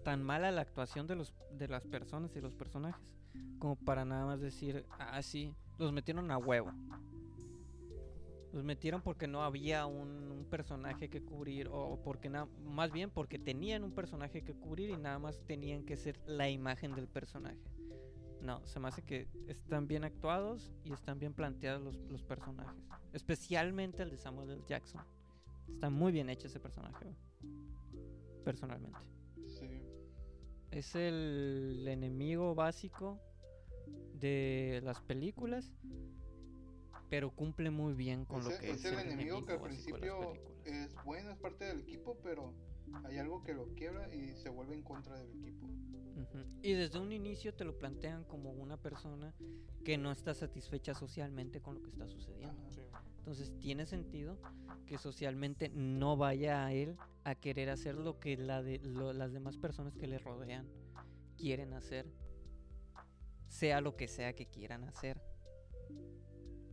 tan 0.03 0.21
mala 0.23 0.51
la 0.51 0.61
actuación 0.61 1.07
de 1.07 1.15
los 1.15 1.33
de 1.51 1.67
las 1.67 1.85
personas 1.85 2.35
y 2.35 2.41
los 2.41 2.53
personajes 2.53 3.13
como 3.59 3.75
para 3.77 4.05
nada 4.05 4.25
más 4.25 4.41
decir, 4.41 4.85
ah, 4.99 5.21
sí, 5.21 5.55
los 5.77 5.91
metieron 5.93 6.29
a 6.31 6.37
huevo. 6.37 6.71
Los 8.51 8.63
metieron 8.63 9.01
porque 9.01 9.25
no 9.25 9.41
había 9.41 9.85
un, 9.85 10.31
un 10.31 10.45
personaje 10.45 11.09
que 11.09 11.23
cubrir 11.23 11.69
o 11.71 11.99
porque 12.03 12.29
nada 12.29 12.47
más 12.61 12.91
bien 12.91 13.09
porque 13.09 13.39
tenían 13.39 13.83
un 13.83 13.93
personaje 13.93 14.43
que 14.43 14.53
cubrir 14.53 14.91
y 14.91 14.97
nada 14.97 15.17
más 15.17 15.39
tenían 15.47 15.85
que 15.85 15.97
ser 15.97 16.19
la 16.27 16.49
imagen 16.49 16.93
del 16.93 17.07
personaje. 17.07 17.57
No, 18.41 18.63
se 18.65 18.79
me 18.79 18.89
hace 18.89 19.01
que 19.01 19.27
están 19.47 19.87
bien 19.87 20.03
actuados 20.03 20.73
y 20.83 20.91
están 20.91 21.17
bien 21.17 21.33
planteados 21.33 21.81
los, 21.81 21.95
los 22.11 22.21
personajes. 22.21 22.83
Especialmente 23.13 24.03
el 24.03 24.11
de 24.11 24.17
Samuel. 24.17 24.61
Jackson. 24.67 25.01
Está 25.69 25.89
muy 25.89 26.11
bien 26.11 26.29
hecho 26.29 26.47
ese 26.47 26.59
personaje. 26.59 27.05
güey. 27.05 27.15
Personalmente. 28.43 28.99
Sí. 29.47 29.67
Es 30.71 30.95
el 30.95 31.85
enemigo 31.87 32.55
básico 32.55 33.19
de 34.19 34.81
las 34.83 35.01
películas. 35.01 35.71
Pero 37.09 37.29
cumple 37.31 37.69
muy 37.69 37.93
bien 37.93 38.25
con 38.25 38.39
Es, 38.39 38.45
lo 38.45 38.51
el- 38.51 38.59
que 38.59 38.71
es 38.71 38.85
es, 38.85 38.91
el 38.91 38.99
enemigo 38.99 39.45
que 39.45 39.53
al 39.53 39.61
principio 39.61 40.33
es 40.65 40.95
bueno, 41.05 41.29
es 41.31 41.37
parte 41.37 41.65
del 41.65 41.81
equipo, 41.81 42.17
pero 42.23 42.53
hay 43.05 43.17
algo 43.17 43.43
que 43.43 43.53
lo 43.53 43.67
quiebra 43.75 44.11
y 44.13 44.33
se 44.35 44.49
vuelve 44.49 44.73
en 44.73 44.81
contra 44.81 45.15
del 45.19 45.29
equipo. 45.31 45.67
Y 46.61 46.73
desde 46.73 46.99
un 46.99 47.11
inicio 47.11 47.53
te 47.53 47.65
lo 47.65 47.77
plantean 47.77 48.23
como 48.23 48.51
una 48.51 48.77
persona 48.77 49.33
que 49.83 49.97
no 49.97 50.11
está 50.11 50.33
satisfecha 50.33 50.93
socialmente 50.95 51.61
con 51.61 51.75
lo 51.75 51.81
que 51.83 51.89
está 51.89 52.07
sucediendo. 52.07 52.61
Ajá. 52.91 52.92
Entonces 53.23 53.57
tiene 53.57 53.85
sentido 53.85 54.37
que 54.85 54.97
socialmente 54.97 55.69
no 55.69 56.17
vaya 56.17 56.65
a 56.65 56.73
él 56.73 56.97
a 57.23 57.35
querer 57.35 57.69
hacer 57.69 57.95
lo 57.95 58.19
que 58.19 58.35
las 58.35 59.31
demás 59.31 59.55
personas 59.55 59.95
que 59.95 60.07
le 60.07 60.19
rodean 60.19 60.67
quieren 61.37 61.71
hacer, 61.71 62.05
sea 63.47 63.79
lo 63.79 63.95
que 63.95 64.09
sea 64.09 64.33
que 64.33 64.47
quieran 64.47 64.83
hacer. 64.83 65.21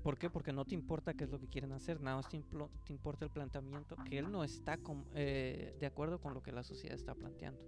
¿Por 0.02 0.18
qué? 0.18 0.28
Porque 0.28 0.52
no 0.52 0.64
te 0.64 0.74
importa 0.74 1.14
qué 1.14 1.22
es 1.22 1.30
lo 1.30 1.38
que 1.38 1.46
quieren 1.46 1.70
hacer, 1.70 2.00
nada 2.00 2.16
más 2.16 2.28
te, 2.28 2.42
te 2.84 2.92
importa 2.92 3.24
el 3.24 3.30
planteamiento, 3.30 3.94
que 4.08 4.18
él 4.18 4.28
no 4.32 4.42
está 4.42 4.76
eh, 5.14 5.76
de 5.78 5.86
acuerdo 5.86 6.20
con 6.20 6.34
lo 6.34 6.42
que 6.42 6.50
la 6.50 6.64
sociedad 6.64 6.96
está 6.96 7.14
planteando. 7.14 7.62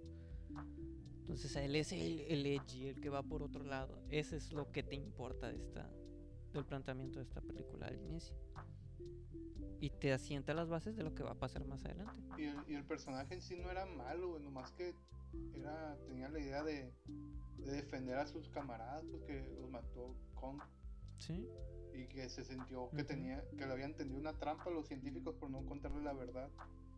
Entonces 1.19 1.55
él 1.55 1.77
es 1.77 1.93
el, 1.93 2.19
el 2.19 2.45
edgy, 2.45 2.87
el 2.87 2.99
que 2.99 3.07
va 3.07 3.23
por 3.23 3.43
otro 3.43 3.63
lado. 3.63 4.03
Ese 4.09 4.35
es 4.35 4.51
lo 4.51 4.73
que 4.73 4.83
te 4.83 4.95
importa 4.95 5.47
del 5.47 6.65
planteamiento 6.65 7.19
de 7.19 7.23
esta 7.23 7.39
película 7.39 7.87
al 7.87 7.95
inicio. 7.95 8.35
Y 9.83 9.89
te 9.89 10.13
asienta 10.13 10.53
las 10.53 10.69
bases 10.69 10.95
de 10.95 11.03
lo 11.03 11.13
que 11.13 11.23
va 11.23 11.31
a 11.31 11.35
pasar 11.37 11.65
más 11.65 11.83
adelante. 11.83 12.13
Y 12.37 12.45
el, 12.45 12.55
y 12.69 12.75
el 12.75 12.85
personaje 12.85 13.33
en 13.33 13.41
sí 13.41 13.57
no 13.57 13.69
era 13.69 13.85
malo, 13.85 14.29
güey, 14.29 14.41
nomás 14.41 14.71
que 14.71 14.95
era, 15.57 15.97
tenía 16.07 16.29
la 16.29 16.39
idea 16.39 16.63
de, 16.63 16.93
de 17.57 17.71
defender 17.73 18.17
a 18.17 18.25
sus 18.25 18.47
camaradas 18.47 19.03
porque 19.11 19.45
los 19.59 19.69
mató 19.69 20.15
Kong 20.35 20.61
Sí. 21.17 21.45
y 21.93 22.05
que 22.05 22.29
se 22.29 22.45
sintió 22.45 22.89
que 22.91 23.03
tenía 23.03 23.43
que 23.57 23.65
le 23.65 23.73
habían 23.73 23.93
tendido 23.93 24.21
una 24.21 24.31
trampa 24.39 24.69
a 24.69 24.73
los 24.73 24.87
científicos 24.87 25.35
por 25.35 25.49
no 25.49 25.65
contarle 25.65 26.01
la 26.01 26.13
verdad 26.13 26.47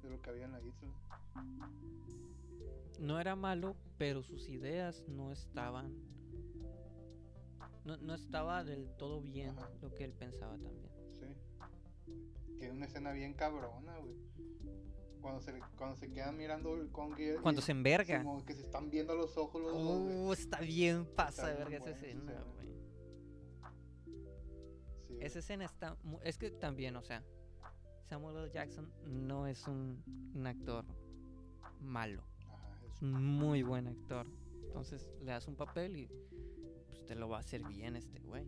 de 0.03 0.09
lo 0.11 0.21
que 0.21 0.29
había 0.29 0.45
en 0.45 0.51
la 0.51 0.61
isla. 0.61 0.89
No 2.99 3.19
era 3.19 3.35
malo, 3.35 3.75
pero 3.97 4.21
sus 4.21 4.47
ideas 4.47 5.03
no 5.07 5.31
estaban. 5.31 5.91
No, 7.83 7.97
no 7.97 8.13
estaba 8.13 8.63
del 8.63 8.87
todo 8.97 9.21
bien 9.21 9.57
Ajá. 9.57 9.69
lo 9.81 9.91
que 9.95 10.03
él 10.03 10.13
pensaba 10.13 10.57
también. 10.59 10.94
Sí. 12.55 12.59
Tiene 12.59 12.73
una 12.73 12.85
escena 12.85 13.11
bien 13.11 13.33
cabrona, 13.33 13.97
güey. 13.99 14.15
Cuando 15.21 15.41
se, 15.41 15.59
cuando 15.77 15.95
se 15.95 16.11
quedan 16.11 16.37
mirando 16.37 16.75
el 16.75 16.89
Kong 16.91 17.15
Cuando 17.41 17.61
se 17.61 17.71
enverga. 17.71 18.21
como 18.23 18.45
que 18.45 18.53
se 18.53 18.61
están 18.61 18.89
viendo 18.91 19.13
a 19.13 19.15
los 19.15 19.35
ojos 19.37 19.61
los 19.61 19.73
dos. 19.73 19.81
Uh, 20.27 20.33
está 20.33 20.59
bien 20.59 21.05
pasa 21.15 21.47
de 21.47 21.55
verga 21.55 21.77
esa 21.77 21.89
escena, 21.91 22.43
güey. 22.53 22.67
Sí. 25.07 25.17
Esa 25.21 25.39
escena 25.39 25.65
está. 25.65 25.97
Es 26.23 26.37
que 26.37 26.51
también, 26.51 26.95
o 26.95 27.01
sea, 27.01 27.23
Samuel 28.07 28.37
L. 28.37 28.51
Jackson 28.51 28.91
no 29.07 29.47
es 29.47 29.67
un, 29.67 30.03
un 30.35 30.45
actor 30.47 30.85
malo. 31.79 32.21
Ajá, 32.47 32.79
Es 32.85 32.93
es- 32.97 33.01
un 33.01 33.13
muy 33.23 33.63
buen 33.63 33.87
actor. 33.87 34.27
Entonces 34.67 35.09
le 35.21 35.31
das 35.31 35.47
un 35.47 35.55
papel 35.55 35.95
y 35.95 36.07
pues 36.87 37.03
te 37.05 37.15
lo 37.15 37.29
va 37.29 37.37
a 37.37 37.39
hacer 37.39 37.63
bien 37.63 37.95
este 37.95 38.19
güey. 38.19 38.45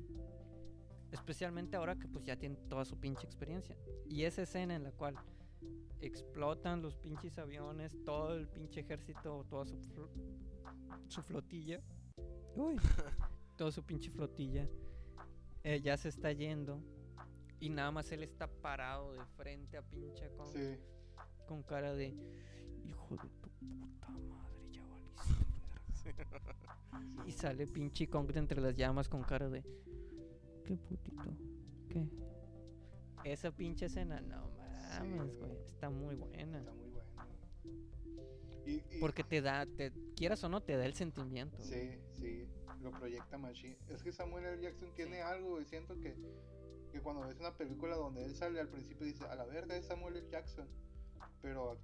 Especialmente 1.11 1.77
ahora 1.77 1.95
que 1.95 2.07
pues 2.07 2.25
ya 2.25 2.35
tiene 2.35 2.55
toda 2.69 2.85
su 2.85 2.97
pinche 2.99 3.25
experiencia. 3.25 3.77
Y 4.09 4.23
esa 4.23 4.41
escena 4.43 4.75
en 4.75 4.83
la 4.83 4.91
cual 4.91 5.15
explotan 6.01 6.81
los 6.81 6.95
pinches 6.97 7.37
aviones, 7.39 7.97
todo 8.05 8.35
el 8.35 8.47
pinche 8.47 8.81
ejército, 8.81 9.45
toda 9.49 9.65
su, 9.65 9.77
su 11.07 11.21
flotilla. 11.21 11.81
Uy. 12.55 12.75
toda 13.57 13.71
su 13.71 13.83
pinche 13.83 14.11
flotilla. 14.11 14.67
eh, 15.63 15.81
ya 15.81 15.97
se 15.97 16.09
está 16.09 16.31
yendo. 16.31 16.81
Y 17.59 17.69
nada 17.69 17.91
más 17.91 18.11
él 18.11 18.23
está 18.23 18.47
parado 18.47 19.13
de 19.13 19.25
frente 19.35 19.77
a 19.77 19.81
pinche 19.81 20.29
con, 20.35 20.53
sí. 20.53 20.77
con 21.47 21.63
cara 21.63 21.93
de 21.93 22.15
hijo 22.85 23.15
de 23.15 23.29
tu 23.41 23.49
puta 23.49 24.07
madre, 24.09 24.69
ya 24.71 24.85
valiste. 24.87 26.03
verga". 26.15 27.25
Y 27.25 27.31
sale 27.31 27.65
pinche 27.65 28.07
Kong 28.07 28.31
entre 28.35 28.61
las 28.61 28.75
llamas 28.75 29.09
con 29.09 29.23
cara 29.23 29.49
de 29.49 29.63
qué 30.67 30.75
putito, 30.75 31.23
qué. 31.89 32.07
Esa 33.23 33.51
pinche 33.51 33.85
escena, 33.85 34.19
no 34.21 34.49
mames, 34.49 35.37
güey. 35.37 35.51
güey, 35.51 35.65
está 35.67 35.89
muy 35.89 36.15
buena. 36.15 36.59
Está 36.59 36.73
muy 36.73 36.89
bueno. 36.89 37.07
Y, 38.65 38.71
y- 38.95 38.99
Porque 38.99 39.23
te 39.23 39.41
da, 39.41 39.65
te 39.65 39.91
quieras 40.15 40.43
o 40.43 40.49
no, 40.49 40.61
te 40.61 40.75
da 40.75 40.85
el 40.85 40.93
sentimiento. 40.93 41.57
güey. 41.57 41.69
Sí, 41.69 41.99
sí, 42.13 42.47
lo 42.81 42.91
proyecta 42.91 43.37
Machine. 43.37 43.77
Es 43.89 44.03
que 44.03 44.11
Samuel 44.11 44.45
L. 44.45 44.61
Jackson 44.61 44.89
tiene 44.93 45.21
algo, 45.21 45.51
güey. 45.51 45.65
Siento 45.65 45.97
que, 45.99 46.15
que 46.91 47.01
cuando 47.01 47.25
ves 47.25 47.39
una 47.39 47.55
película 47.55 47.95
donde 47.95 48.25
él 48.25 48.35
sale 48.35 48.59
al 48.59 48.67
principio 48.69 49.05
dice, 49.05 49.23
a 49.25 49.35
la 49.35 49.45
verga 49.45 49.75
es 49.77 49.85
Samuel 49.85 50.17
L. 50.17 50.29
Jackson. 50.29 50.67
Pero 51.41 51.77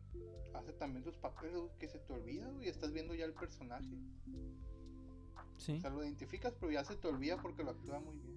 hace 0.53 0.73
también 0.73 1.03
sus 1.03 1.15
papeles 1.17 1.55
que 1.79 1.87
se 1.87 1.99
te 1.99 2.11
olvida, 2.13 2.51
y 2.61 2.67
estás 2.67 2.91
viendo 2.91 3.15
ya 3.15 3.25
el 3.25 3.33
personaje. 3.33 3.97
Sí. 5.57 5.73
O 5.77 5.79
sea, 5.79 5.89
lo 5.89 6.03
identificas, 6.03 6.53
pero 6.59 6.71
ya 6.71 6.83
se 6.83 6.95
te 6.95 7.07
olvida 7.07 7.41
porque 7.41 7.63
lo 7.63 7.71
actúa 7.71 7.99
muy 7.99 8.17
bien. 8.17 8.32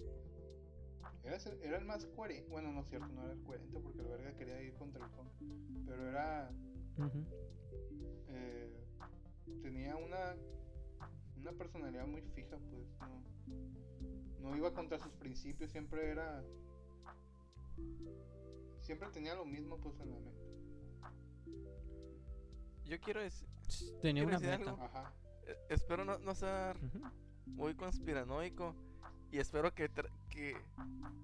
Era, 1.27 1.77
el 1.77 1.85
más 1.85 2.05
coherente. 2.07 2.49
Bueno, 2.49 2.71
no 2.71 2.81
es 2.81 2.87
cierto, 2.87 3.07
no 3.09 3.23
era 3.23 3.33
el 3.33 3.41
coherente 3.43 3.79
porque 3.79 4.01
el 4.01 4.07
verga 4.07 4.33
quería 4.37 4.61
ir 4.61 4.73
contra 4.75 5.03
el 5.05 5.11
Kong. 5.11 5.27
Pero 5.85 6.07
era. 6.07 6.51
Eh, 8.29 8.73
tenía 9.61 9.95
una 9.95 10.35
una 11.39 11.51
personalidad 11.51 12.07
muy 12.07 12.21
fija 12.21 12.57
pues 12.57 12.87
no, 12.99 14.49
no 14.49 14.57
iba 14.57 14.73
contra 14.73 14.97
sus 14.99 15.11
principios 15.13 15.69
siempre 15.71 16.09
era 16.09 16.43
siempre 18.81 19.07
tenía 19.11 19.35
lo 19.35 19.45
mismo 19.45 19.77
pues 19.77 19.99
en 19.99 20.09
la 20.09 20.15
mente. 20.19 20.47
Yo 22.85 22.99
quiero 23.01 23.21
decir, 23.21 23.47
Tenía 24.01 24.23
¿Quieres 24.23 24.39
una 24.39 24.39
decir 24.39 24.59
meta. 24.59 24.71
algo? 24.71 24.83
Ajá. 24.83 25.13
eh, 25.45 25.57
espero 25.69 26.05
no, 26.05 26.17
no 26.19 26.33
ser 26.33 26.77
muy 27.45 27.75
conspiranoico 27.75 28.73
y 29.31 29.39
espero 29.39 29.73
que, 29.73 29.89
que 30.29 30.55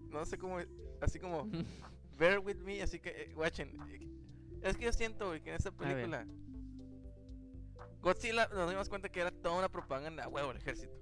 no 0.09 0.25
sé 0.25 0.37
cómo, 0.37 0.57
así 1.01 1.19
como, 1.19 1.47
bear 2.17 2.39
with 2.39 2.57
me, 2.57 2.81
así 2.81 2.99
que, 2.99 3.09
eh, 3.09 3.33
watchen, 3.35 3.69
eh, 3.89 4.07
es 4.61 4.77
que 4.77 4.85
yo 4.85 4.93
siento, 4.93 5.27
güey, 5.27 5.41
que 5.41 5.49
en 5.49 5.55
esta 5.55 5.71
película, 5.71 6.25
Godzilla 8.01 8.47
nos 8.49 8.69
dimos 8.69 8.89
cuenta 8.89 9.09
que 9.09 9.21
era 9.21 9.31
toda 9.31 9.57
una 9.57 9.69
propaganda, 9.69 10.27
huevo, 10.27 10.51
el 10.51 10.57
ejército. 10.57 10.93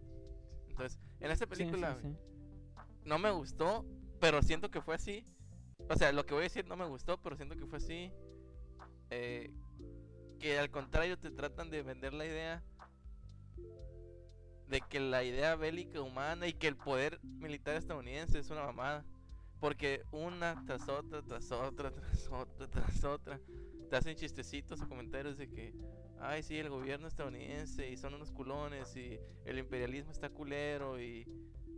Entonces, 0.69 0.99
en 1.19 1.31
esta 1.31 1.47
película, 1.47 1.95
sí, 1.95 2.01
güey, 2.01 2.13
sí. 2.13 2.19
no 3.05 3.17
me 3.19 3.31
gustó, 3.31 3.85
pero 4.19 4.41
siento 4.41 4.69
que 4.69 4.81
fue 4.81 4.95
así. 4.95 5.25
O 5.89 5.95
sea, 5.95 6.11
lo 6.11 6.25
que 6.25 6.33
voy 6.33 6.41
a 6.41 6.43
decir 6.43 6.67
no 6.67 6.75
me 6.77 6.85
gustó, 6.85 7.19
pero 7.21 7.35
siento 7.35 7.55
que 7.55 7.65
fue 7.65 7.77
así. 7.77 8.11
eh, 9.09 9.51
que 10.39 10.57
al 10.57 10.71
contrario 10.71 11.19
te 11.19 11.29
tratan 11.29 11.69
de 11.69 11.83
vender 11.83 12.13
la 12.13 12.25
idea 12.25 12.63
de 14.71 14.79
que 14.79 15.01
la 15.01 15.21
idea 15.25 15.57
bélica 15.57 15.99
humana 15.99 16.47
y 16.47 16.53
que 16.53 16.67
el 16.67 16.77
poder 16.77 17.19
militar 17.23 17.75
estadounidense 17.75 18.39
es 18.39 18.49
una 18.49 18.63
mamada. 18.63 19.03
Porque 19.59 20.01
una 20.11 20.63
tras 20.65 20.87
otra, 20.87 21.21
tras 21.21 21.51
otra, 21.51 21.91
tras 21.91 22.29
otra, 22.31 22.67
tras 22.67 23.03
otra, 23.03 23.39
te 23.89 23.95
hacen 23.97 24.15
chistecitos 24.15 24.81
o 24.81 24.87
comentarios 24.87 25.37
de 25.37 25.49
que, 25.49 25.75
ay, 26.21 26.41
sí, 26.41 26.57
el 26.57 26.69
gobierno 26.69 27.07
estadounidense 27.07 27.91
y 27.91 27.97
son 27.97 28.13
unos 28.13 28.31
culones 28.31 28.95
y 28.95 29.19
el 29.43 29.59
imperialismo 29.59 30.11
está 30.11 30.29
culero 30.29 30.99
y, 30.99 31.27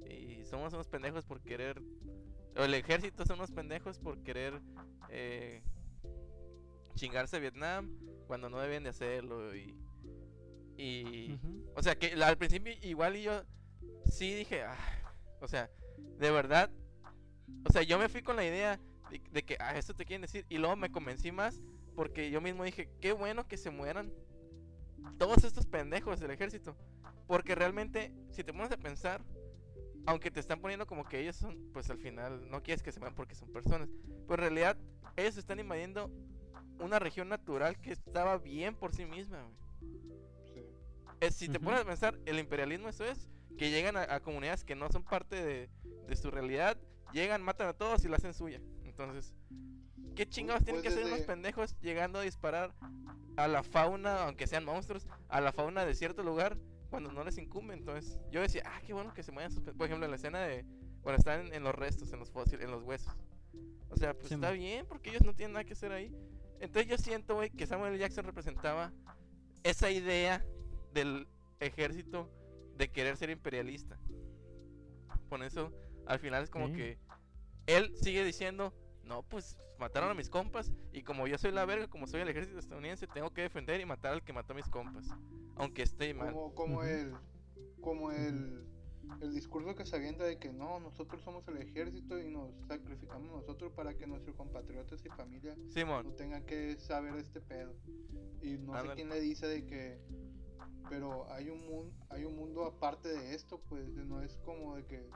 y 0.08 0.46
somos 0.46 0.72
unos 0.74 0.88
pendejos 0.88 1.26
por 1.26 1.42
querer, 1.42 1.82
o 2.56 2.64
el 2.64 2.76
ejército 2.76 3.26
son 3.26 3.40
unos 3.40 3.52
pendejos 3.52 3.98
por 3.98 4.22
querer 4.24 4.62
eh, 5.10 5.64
chingarse 6.96 7.38
a 7.38 7.40
Vietnam 7.40 7.92
cuando 8.28 8.50
no 8.50 8.60
deben 8.60 8.84
de 8.84 8.90
hacerlo 8.90 9.56
y... 9.56 9.76
y 10.78 11.40
o 11.76 11.84
sea, 11.84 11.96
que 11.96 12.14
al 12.14 12.38
principio 12.38 12.74
igual 12.82 13.16
y 13.16 13.24
yo 13.24 13.44
sí 14.06 14.34
dije, 14.34 14.64
"Ah", 14.64 14.78
o 15.42 15.48
sea, 15.48 15.70
de 16.18 16.32
verdad, 16.32 16.72
o 17.66 17.72
sea, 17.72 17.84
yo 17.84 17.98
me 17.98 18.10
fui 18.10 18.22
con 18.22 18.36
la 18.36 18.46
idea 18.46 18.80
de, 19.10 19.22
de 19.32 19.44
que, 19.44 19.58
ah, 19.60 19.78
esto 19.78 19.94
te 19.94 20.06
quieren 20.06 20.22
decir, 20.22 20.46
y 20.50 20.58
luego 20.58 20.76
me 20.76 20.92
convencí 20.92 21.32
más 21.32 21.60
porque 21.96 22.32
yo 22.32 22.42
mismo 22.42 22.64
dije, 22.64 22.90
qué 23.02 23.12
bueno 23.14 23.48
que 23.48 23.58
se 23.58 23.70
mueran 23.70 24.12
todos 25.18 25.44
estos 25.44 25.66
pendejos 25.66 26.20
del 26.20 26.32
ejército, 26.32 26.76
porque 27.28 27.56
realmente, 27.56 28.12
si 28.32 28.44
te 28.44 28.54
pones 28.54 28.72
a 28.72 28.78
pensar, 28.78 29.24
aunque 30.06 30.32
te 30.32 30.40
están 30.40 30.60
poniendo 30.60 30.86
como 30.86 31.06
que 31.06 31.20
ellos 31.20 31.36
son, 31.36 31.58
pues 31.72 31.90
al 31.90 31.98
final 31.98 32.50
no 32.50 32.62
quieres 32.62 32.84
que 32.84 32.92
se 32.92 33.00
mueran 33.00 33.16
porque 33.16 33.36
son 33.36 33.52
personas, 33.52 33.90
pero 34.28 34.44
en 34.44 34.50
realidad 34.50 34.78
ellos 35.16 35.38
están 35.38 35.60
invadiendo 35.60 36.12
una 36.80 37.00
región 37.00 37.30
natural 37.30 37.80
que 37.80 37.92
estaba 37.92 38.38
bien 38.38 38.76
por 38.76 38.94
sí 38.94 39.06
misma, 39.06 39.44
güey. 39.44 39.64
Eh, 41.24 41.32
si 41.32 41.48
te 41.50 41.60
pones 41.60 41.82
a 41.82 41.86
pensar, 41.86 42.20
el 42.26 42.40
imperialismo 42.40 42.90
eso 42.90 43.06
es, 43.06 43.28
que 43.58 43.70
llegan 43.70 43.98
a, 43.98 44.02
a 44.14 44.20
comunidades 44.20 44.64
que 44.64 44.76
no 44.76 44.90
son 44.92 45.04
parte 45.04 45.36
de, 45.44 45.70
de 46.08 46.16
su 46.16 46.32
realidad, 46.32 46.78
llegan, 47.14 47.42
matan 47.42 47.68
a 47.68 47.74
todos 47.74 48.04
y 48.04 48.08
la 48.10 48.18
hacen 48.18 48.34
suya. 48.34 48.62
Entonces, 48.84 49.34
¿qué 50.16 50.28
chingados 50.28 50.64
tienen 50.64 50.82
que 50.82 50.90
pues 50.90 51.00
hacer 51.00 51.12
unos 51.14 51.26
pendejos 51.26 51.78
llegando 51.80 52.20
a 52.20 52.24
disparar 52.24 52.74
a 53.38 53.48
la 53.48 53.64
fauna, 53.64 54.24
aunque 54.26 54.48
sean 54.48 54.66
monstruos, 54.66 55.08
a 55.30 55.42
la 55.42 55.52
fauna 55.52 55.86
de 55.86 55.96
cierto 55.96 56.24
lugar 56.24 56.58
cuando 56.90 57.12
no 57.12 57.24
les 57.24 57.38
incumbe? 57.38 57.74
Entonces, 57.74 58.20
yo 58.32 58.42
decía, 58.42 58.64
ah, 58.66 58.82
qué 58.86 58.94
bueno 58.94 59.14
que 59.14 59.24
se 59.24 59.32
muevan 59.32 59.52
sus... 59.52 59.62
pe-". 59.62 59.74
Por 59.74 59.86
ejemplo, 59.88 60.06
en 60.06 60.12
la 60.12 60.18
escena 60.18 60.40
de 60.42 60.66
cuando 61.02 61.20
están 61.20 61.48
en, 61.48 61.54
en 61.54 61.64
los 61.64 61.76
restos, 61.76 62.12
en 62.14 62.20
los 62.20 62.32
fósiles, 62.32 62.64
en 62.66 62.72
los 62.72 62.84
huesos. 62.84 63.14
O 63.90 63.96
sea, 63.96 64.14
pues 64.14 64.30
Sí, 64.30 64.34
está 64.36 64.50
man. 64.50 64.58
bien, 64.58 64.86
porque 64.88 65.10
ellos 65.12 65.24
no 65.24 65.34
tienen 65.36 65.54
nada 65.54 65.64
que 65.64 65.74
hacer 65.74 65.92
ahí. 65.92 66.12
Entonces 66.60 66.90
yo 66.90 66.98
siento, 66.98 67.36
güey, 67.36 67.50
que 67.50 67.68
Samuel. 67.68 67.98
Jackson 68.00 68.26
representaba 68.26 68.92
esa 69.64 69.92
idea 69.92 70.46
del 70.94 71.28
ejército 71.60 72.30
de 72.78 72.90
querer 72.92 73.18
ser 73.18 73.30
imperialista. 73.30 74.00
Por 75.30 75.44
eso, 75.44 75.72
al 76.06 76.20
final 76.20 76.44
es 76.44 76.50
como 76.50 76.66
Ok. 76.66 76.74
que 76.74 76.98
él 77.68 77.96
sigue 77.96 78.24
diciendo, 78.24 78.74
no, 79.04 79.24
pues 79.24 79.58
mataron 79.80 80.10
a 80.10 80.14
mis 80.14 80.30
compas 80.30 80.72
y 80.92 81.04
como 81.04 81.28
yo 81.28 81.38
soy 81.38 81.52
la 81.52 81.66
verga, 81.66 81.88
como 81.88 82.08
soy 82.08 82.22
el 82.22 82.30
ejército 82.30 82.60
estadounidense, 82.60 83.08
tengo 83.08 83.32
que 83.34 83.42
defender 83.42 83.82
y 83.82 83.86
matar 83.86 84.14
al 84.14 84.24
que 84.24 84.34
mató 84.34 84.54
a 84.54 84.56
mis 84.56 84.70
compas, 84.70 85.08
aunque 85.56 85.82
esté 85.84 86.14
mal. 86.14 86.34
Como, 86.34 86.54
como 86.56 86.84
el, 86.84 87.14
como 87.82 88.12
el, 88.12 88.66
el 89.22 89.34
discurso 89.34 89.76
que 89.76 89.86
se 89.86 89.96
avienta 89.96 90.24
de 90.24 90.38
que 90.38 90.54
no, 90.54 90.80
nosotros 90.80 91.22
somos 91.22 91.48
el 91.48 91.58
ejército 91.58 92.20
y 92.20 92.30
nos 92.30 92.52
sacrificamos 92.68 93.30
nosotros 93.30 93.72
para 93.74 93.94
que 93.96 94.08
nuestros 94.08 94.36
compatriotas 94.36 95.04
y 95.06 95.10
familia 95.10 95.56
no 95.56 95.72
Simón, 95.72 96.16
tengan 96.16 96.46
que 96.46 96.80
saber 96.80 97.16
este 97.16 97.42
pedo. 97.42 97.76
Y 98.42 98.58
no 98.58 98.74
sé 98.74 98.80
Ándale. 98.80 98.96
quién 98.96 99.10
le 99.10 99.20
dice 99.22 99.48
de 99.48 99.66
que, 99.66 100.00
pero 100.90 101.32
hay 101.32 101.50
un 101.50 101.66
mundo, 101.68 101.94
hay 102.10 102.26
un 102.26 102.36
mundo 102.36 102.66
aparte 102.66 103.10
de 103.10 103.34
esto, 103.34 103.62
pues 103.70 103.88
no 103.90 104.22
es 104.22 104.38
como 104.38 104.76
de 104.76 104.86
que, 104.86 105.10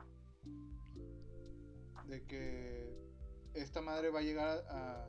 de 2.07 2.25
que 2.25 2.97
esta 3.53 3.81
madre 3.81 4.09
va 4.09 4.19
a 4.19 4.23
llegar 4.23 4.63
a, 4.69 5.07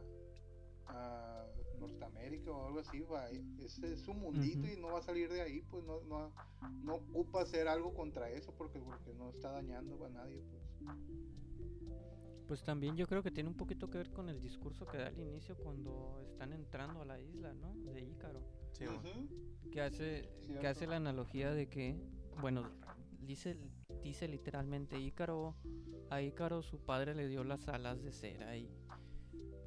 a 0.86 1.46
Norteamérica 1.78 2.50
o 2.50 2.66
algo 2.66 2.80
así, 2.80 3.00
va, 3.00 3.28
ese 3.30 3.92
es 3.92 4.00
su 4.00 4.14
mundito 4.14 4.66
y 4.66 4.76
no 4.80 4.88
va 4.88 4.98
a 4.98 5.02
salir 5.02 5.30
de 5.30 5.42
ahí, 5.42 5.62
pues 5.62 5.84
no, 5.84 6.00
no, 6.02 6.32
no 6.82 6.94
ocupa 6.96 7.42
hacer 7.42 7.68
algo 7.68 7.94
contra 7.94 8.30
eso 8.30 8.52
porque, 8.56 8.80
porque 8.80 9.14
no 9.14 9.30
está 9.30 9.52
dañando 9.52 10.04
a 10.04 10.08
nadie, 10.10 10.42
pues. 10.50 10.62
Pues 12.46 12.64
también 12.64 12.96
yo 12.96 13.06
creo 13.06 13.22
que 13.22 13.30
tiene 13.30 13.50
un 13.50 13.56
poquito 13.56 13.90
que 13.90 13.98
ver 13.98 14.10
con 14.10 14.30
el 14.30 14.40
discurso 14.40 14.86
que 14.86 14.96
da 14.96 15.08
al 15.08 15.18
inicio 15.18 15.54
cuando 15.56 16.18
están 16.24 16.54
entrando 16.54 17.02
a 17.02 17.04
la 17.04 17.20
isla, 17.20 17.52
¿no? 17.52 17.74
De 17.92 18.00
Ícaro. 18.00 18.40
Simón. 18.72 18.96
Ujú. 18.96 19.70
Que 19.70 19.82
hace, 19.82 20.28
que 20.60 20.66
hace 20.66 20.86
la 20.86 20.96
analogía 20.96 21.52
de 21.52 21.68
que, 21.68 21.96
bueno, 22.40 22.70
dice, 23.20 23.58
dice 24.02 24.28
literalmente 24.28 24.98
Ícaro, 24.98 25.54
a 26.10 26.22
Ícaro 26.22 26.62
su 26.62 26.78
padre 26.78 27.14
le 27.14 27.28
dio 27.28 27.44
las 27.44 27.68
alas 27.68 28.02
de 28.02 28.12
cera 28.12 28.56
y, 28.56 28.70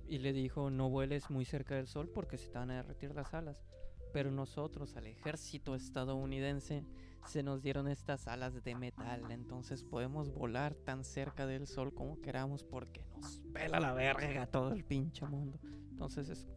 y 0.07 0.17
le 0.17 0.33
dijo 0.33 0.69
no 0.69 0.89
vueles 0.89 1.29
muy 1.29 1.45
cerca 1.45 1.75
del 1.75 1.87
sol 1.87 2.09
porque 2.09 2.37
se 2.37 2.49
te 2.49 2.57
van 2.57 2.71
a 2.71 2.77
derretir 2.77 3.13
las 3.13 3.33
alas. 3.33 3.63
Pero 4.11 4.29
nosotros, 4.29 4.97
al 4.97 5.07
ejército 5.07 5.73
estadounidense, 5.73 6.83
se 7.25 7.43
nos 7.43 7.61
dieron 7.61 7.87
estas 7.87 8.27
alas 8.27 8.61
de 8.63 8.75
metal, 8.75 9.31
entonces 9.31 9.83
podemos 9.83 10.31
volar 10.33 10.75
tan 10.75 11.03
cerca 11.05 11.45
del 11.45 11.67
sol 11.67 11.93
como 11.93 12.19
queramos 12.19 12.63
porque 12.63 13.05
nos 13.15 13.39
pela 13.53 13.79
la 13.79 13.93
verga 13.93 14.47
todo 14.47 14.73
el 14.73 14.83
pinche 14.83 15.25
mundo. 15.25 15.59
Entonces 15.91 16.29
es, 16.29 16.47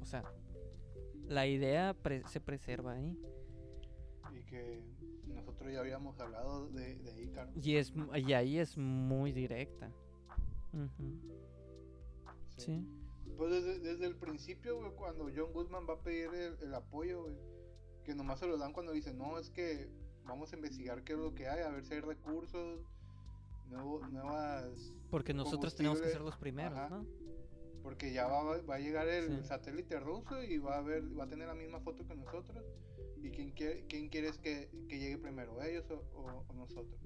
o 0.00 0.04
sea, 0.06 0.24
la 1.32 1.46
idea 1.46 1.94
pre- 1.94 2.26
se 2.28 2.40
preserva 2.40 2.92
ahí. 2.92 3.18
Y 4.34 4.42
que 4.44 4.82
nosotros 5.26 5.72
ya 5.72 5.80
habíamos 5.80 6.18
hablado 6.20 6.68
de, 6.68 6.96
de 6.96 7.22
Ícaro. 7.24 7.50
Y, 7.60 7.76
es, 7.76 7.92
y 8.16 8.32
ahí 8.32 8.58
es 8.58 8.76
muy 8.76 9.32
directa. 9.32 9.90
Sí. 12.56 12.86
Pues 13.36 13.50
desde, 13.50 13.78
desde 13.80 14.06
el 14.06 14.16
principio, 14.16 14.78
güey, 14.78 14.92
cuando 14.92 15.24
John 15.34 15.52
Goodman 15.52 15.86
va 15.88 15.94
a 15.94 16.00
pedir 16.02 16.30
el, 16.34 16.56
el 16.62 16.74
apoyo, 16.74 17.22
güey, 17.24 17.34
que 18.04 18.14
nomás 18.14 18.38
se 18.38 18.46
lo 18.46 18.56
dan 18.58 18.72
cuando 18.72 18.92
dice, 18.92 19.12
no, 19.14 19.38
es 19.38 19.50
que 19.50 19.88
vamos 20.24 20.52
a 20.52 20.56
investigar 20.56 21.02
qué 21.02 21.14
es 21.14 21.18
lo 21.18 21.34
que 21.34 21.48
hay, 21.48 21.60
a 21.62 21.70
ver 21.70 21.84
si 21.84 21.94
hay 21.94 22.00
recursos, 22.00 22.80
nuevo- 23.68 24.06
nuevas... 24.08 24.92
Porque 25.10 25.34
nosotros 25.34 25.74
tenemos 25.74 26.00
que 26.00 26.08
ser 26.08 26.20
los 26.20 26.36
primeros, 26.36 26.78
ajá. 26.78 26.90
¿no? 26.90 27.06
Porque 27.82 28.12
ya 28.12 28.26
va, 28.26 28.58
va 28.62 28.74
a 28.76 28.78
llegar 28.78 29.08
el 29.08 29.42
Sí. 29.42 29.48
satélite 29.48 29.98
ruso 30.00 30.42
y 30.42 30.58
va 30.58 30.76
a 30.78 30.82
ver, 30.82 31.02
va 31.18 31.24
a 31.24 31.28
tener 31.28 31.48
la 31.48 31.54
misma 31.54 31.80
foto 31.80 32.06
que 32.06 32.14
nosotros. 32.14 32.64
¿Y 33.22 33.30
quién, 33.30 33.50
quiere, 33.52 33.84
quién 33.88 34.08
quieres 34.08 34.38
que, 34.38 34.68
que 34.88 34.98
llegue 34.98 35.16
primero, 35.18 35.60
ellos 35.62 35.84
o, 35.90 35.94
o- 36.18 36.44
o 36.48 36.52
nosotros? 36.54 37.00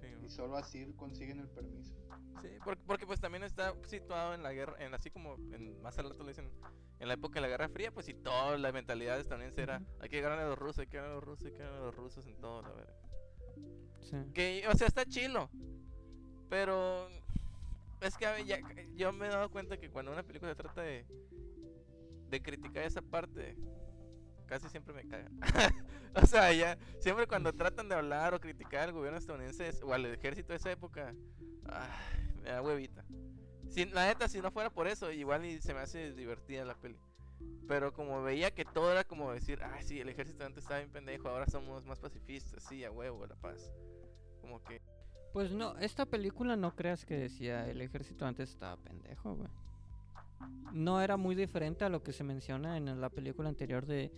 Simón. 0.00 0.24
Y 0.24 0.28
solo 0.28 0.56
así 0.56 0.92
consiguen 0.96 1.40
el 1.40 1.48
permiso. 1.48 1.94
Sí, 2.42 2.48
porque, 2.64 2.82
porque 2.86 3.06
pues 3.06 3.20
también 3.20 3.42
está 3.44 3.74
situado 3.86 4.34
en 4.34 4.42
la 4.42 4.52
guerra, 4.52 4.76
en 4.84 4.92
así 4.92 5.10
como 5.10 5.36
en, 5.52 5.80
más 5.82 5.98
al 5.98 6.10
rato 6.10 6.22
le 6.24 6.30
dicen, 6.30 6.50
en 6.98 7.08
la 7.08 7.14
época 7.14 7.34
de 7.36 7.40
la 7.42 7.48
Guerra 7.48 7.68
Fría, 7.70 7.90
pues 7.92 8.08
y 8.08 8.14
toda 8.14 8.58
la 8.58 8.70
mentalidad 8.72 9.18
estadounidense 9.18 9.62
era, 9.62 9.82
hay 10.00 10.08
que 10.10 10.20
ganar 10.20 10.38
a 10.40 10.48
los 10.48 10.58
rusos, 10.58 10.80
hay 10.80 10.86
que 10.88 10.96
ganar 10.98 11.12
a 11.12 11.14
los 11.16 11.24
rusos, 11.24 11.46
hay 11.46 11.52
que 11.52 11.58
ganar 11.58 11.74
a 11.80 11.84
los 11.86 11.94
rusos 11.96 12.26
en 12.26 12.36
todo, 12.36 12.62
la 12.62 12.72
verdad. 12.72 12.94
Sí. 14.02 14.16
Que, 14.34 14.64
o 14.70 14.74
sea, 14.74 14.86
está 14.88 15.06
chilo, 15.06 15.48
pero 16.50 17.08
es 18.00 18.16
que 18.16 18.44
ya- 18.44 18.60
yo 18.94 19.12
me 19.12 19.26
he 19.26 19.30
dado 19.30 19.50
cuenta 19.50 19.76
que 19.78 19.90
cuando 19.90 20.12
una 20.12 20.22
película 20.22 20.50
se 20.52 20.56
trata 20.56 20.82
de, 20.82 21.06
de 22.28 22.42
criticar 22.42 22.84
esa 22.84 23.02
parte, 23.02 23.56
casi 24.46 24.68
siempre 24.68 24.94
me 24.94 25.06
cagan. 25.06 25.38
o 26.14 26.26
sea, 26.26 26.52
ya, 26.52 26.78
siempre 27.00 27.26
cuando 27.26 27.52
tratan 27.52 27.88
de 27.88 27.94
hablar 27.94 28.34
o 28.34 28.40
criticar 28.40 28.82
al 28.88 28.92
gobierno 28.92 29.18
estadounidense 29.18 29.68
es- 29.68 29.82
o 29.82 29.92
al 29.92 30.06
ejército 30.06 30.52
de 30.52 30.56
esa 30.58 30.70
época, 30.70 31.14
ay, 31.68 32.32
me 32.42 32.50
da 32.50 32.62
huevita. 32.62 33.04
Si, 33.68 33.84
la 33.86 34.06
neta, 34.06 34.28
si 34.28 34.40
no 34.40 34.50
fuera 34.50 34.70
por 34.70 34.86
eso, 34.86 35.10
igual 35.10 35.44
y 35.44 35.60
se 35.60 35.74
me 35.74 35.80
hace 35.80 36.12
divertida 36.12 36.64
la 36.64 36.74
peli. 36.76 36.98
Pero 37.68 37.92
como 37.92 38.22
veía 38.22 38.52
que 38.54 38.64
todo 38.64 38.92
era 38.92 39.04
como 39.04 39.32
decir, 39.32 39.60
ah, 39.62 39.78
sí, 39.82 40.00
el 40.00 40.08
ejército 40.08 40.44
antes 40.44 40.64
estaba 40.64 40.78
bien 40.80 40.90
pendejo, 40.92 41.28
ahora 41.28 41.46
somos 41.46 41.84
más 41.84 41.98
pacifistas, 41.98 42.62
sí, 42.68 42.84
a 42.84 42.90
huevo, 42.92 43.26
la 43.26 43.34
paz. 43.36 43.72
Como 44.40 44.62
que, 44.62 44.80
Pues 45.36 45.52
no, 45.52 45.76
esta 45.80 46.06
película 46.06 46.56
no 46.56 46.74
creas 46.74 47.04
que 47.04 47.14
decía 47.14 47.68
el 47.68 47.82
ejército 47.82 48.24
antes 48.24 48.48
estaba 48.48 48.78
pendejo, 48.78 49.34
güey. 49.34 49.50
No 50.72 51.02
era 51.02 51.18
muy 51.18 51.34
diferente 51.34 51.84
a 51.84 51.90
lo 51.90 52.02
que 52.02 52.14
se 52.14 52.24
menciona 52.24 52.78
en 52.78 52.98
la 53.02 53.10
película 53.10 53.50
anterior 53.50 53.84
de 53.84 54.10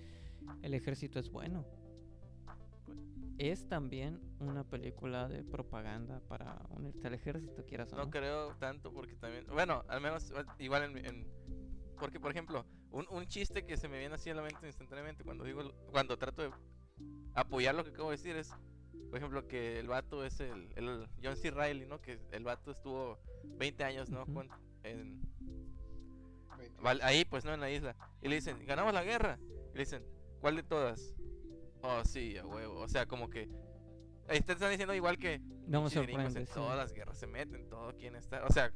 El 0.63 0.75
ejército 0.75 1.19
es 1.19 1.29
bueno. 1.29 1.65
Es 3.37 3.67
también 3.67 4.21
una 4.39 4.63
película 4.63 5.27
de 5.27 5.43
propaganda 5.43 6.21
para 6.29 6.63
unirte 6.71 7.09
al 7.09 7.15
ejército, 7.15 7.65
quieras 7.67 7.93
o 7.95 7.97
no. 7.97 8.05
No 8.05 8.11
creo 8.11 8.55
tanto 8.55 8.93
porque 8.93 9.17
también... 9.17 9.45
Bueno, 9.49 9.83
al 9.89 10.01
menos 10.01 10.31
eh, 10.31 10.45
igual 10.61 10.85
en... 10.85 11.05
en- 11.05 11.27
porque, 11.99 12.21
por 12.21 12.31
ejemplo, 12.31 12.65
un, 12.93 13.09
un 13.11 13.27
chiste 13.27 13.67
que 13.67 13.77
se 13.77 13.89
me 13.89 13.99
viene 13.99 14.15
así 14.15 14.31
a 14.31 14.37
la 14.37 14.43
mente 14.43 14.69
instantáneamente 14.69 15.25
cuando 15.25 15.43
digo... 15.43 15.69
Cuando 15.91 16.17
trato 16.17 16.43
de 16.43 16.51
apoyar 17.35 17.75
lo 17.75 17.83
que 17.83 17.91
acabo 17.91 18.11
de 18.11 18.19
decir 18.19 18.37
es... 18.37 18.55
Por 19.09 19.19
ejemplo, 19.19 19.49
que 19.49 19.79
el 19.79 19.89
vato 19.89 20.25
es 20.25 20.41
el, 20.41 20.71
el 20.77 21.09
John 21.23 21.37
C. 21.37 21.51
Reilly, 21.51 21.87
¿no? 21.87 22.01
Que 22.01 22.19
el 22.33 22.45
vato 22.45 22.71
estuvo 22.71 23.19
20 23.57 23.85
años, 23.85 24.11
¿no? 24.11 24.27
En, 24.83 25.21
20. 26.59 26.83
Val- 26.83 27.01
ahí, 27.03 27.25
pues, 27.25 27.45
¿no? 27.45 27.55
En 27.55 27.61
la 27.61 27.71
isla. 27.71 27.97
Y 28.21 28.29
le 28.29 28.37
dicen, 28.37 28.65
ganamos 28.67 28.93
la 28.93 29.05
guerra. 29.05 29.39
Y 29.73 29.75
le 29.75 29.81
dicen, 29.81 30.05
¿cuál 30.41 30.57
de 30.57 30.63
todas? 30.63 31.15
Oh, 31.81 32.05
sí, 32.05 32.37
a 32.37 32.45
huevo. 32.45 32.81
O 32.81 32.89
sea, 32.89 33.07
como 33.07 33.31
que... 33.31 33.49
Ahí 34.29 34.41
te 34.41 34.53
están 34.53 34.71
diciendo 34.71 34.95
igual 34.95 35.17
que... 35.17 35.41
No 35.67 35.83
me 35.83 35.89
sorprende. 35.91 36.41
En 36.41 36.47
sí. 36.47 36.53
todas 36.53 36.77
las 36.77 36.93
guerras 36.93 37.17
se 37.19 37.27
meten, 37.27 37.69
todo 37.69 37.95
quién 37.97 38.15
está. 38.15 38.45
O 38.45 38.53
sea, 38.53 38.73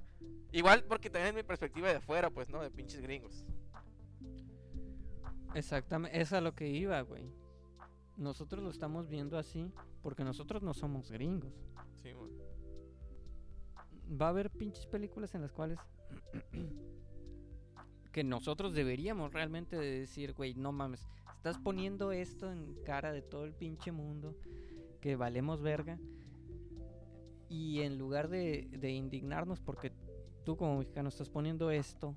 igual 0.50 0.84
porque 0.84 1.10
también 1.10 1.34
es 1.34 1.34
mi 1.34 1.46
perspectiva 1.46 1.88
de 1.88 1.96
afuera, 1.96 2.30
pues, 2.30 2.48
¿no? 2.48 2.62
De 2.62 2.70
pinches 2.70 3.02
gringos. 3.02 3.44
Exactamente, 5.54 6.18
es 6.20 6.32
a 6.32 6.40
lo 6.40 6.54
que 6.54 6.68
iba, 6.68 7.00
güey. 7.02 7.30
Nosotros 8.16 8.62
lo 8.62 8.70
estamos 8.70 9.08
viendo 9.08 9.38
así 9.38 9.72
porque 10.02 10.24
nosotros 10.24 10.62
no 10.62 10.74
somos 10.74 11.10
gringos. 11.10 11.52
Sí, 12.02 12.12
güey. 12.12 12.32
Va 14.20 14.26
a 14.26 14.30
haber 14.30 14.50
pinches 14.50 14.86
películas 14.86 15.34
en 15.34 15.42
las 15.42 15.52
cuales 15.52 15.78
que 18.12 18.24
nosotros 18.24 18.74
deberíamos 18.74 19.32
realmente 19.32 19.76
de 19.76 20.00
decir, 20.00 20.34
güey, 20.34 20.54
no 20.54 20.72
mames, 20.72 21.08
estás 21.36 21.58
poniendo 21.58 22.12
esto 22.12 22.52
en 22.52 22.74
cara 22.84 23.12
de 23.12 23.22
todo 23.22 23.44
el 23.44 23.54
pinche 23.54 23.90
mundo, 23.90 24.36
que 25.00 25.16
valemos 25.16 25.62
verga. 25.62 25.98
Y 27.48 27.80
en 27.80 27.98
lugar 27.98 28.28
de, 28.28 28.68
de 28.70 28.90
indignarnos 28.90 29.60
porque 29.60 29.92
tú 30.44 30.56
como 30.56 30.78
mexicano 30.78 31.08
estás 31.08 31.28
poniendo 31.28 31.70
esto 31.70 32.16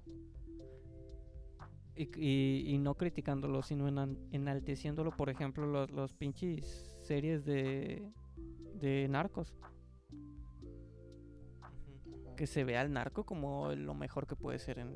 y, 1.96 2.10
y- 2.20 2.74
y 2.74 2.78
no 2.78 2.96
criticándolo, 2.96 3.62
sino 3.62 3.88
enalteciéndolo, 4.32 5.12
por 5.16 5.30
ejemplo, 5.30 5.66
los, 5.66 5.90
los 5.92 6.14
pinches 6.14 6.98
series 7.04 7.46
de, 7.46 8.12
de 8.80 9.08
narcos 9.10 9.54
que 12.36 12.48
se 12.48 12.64
vea 12.66 12.82
al 12.82 12.92
narco 12.92 13.24
como 13.24 13.72
lo 13.74 13.94
mejor 13.94 14.28
que 14.28 14.36
puede 14.36 14.60
ser 14.60 14.80
en, 14.80 14.92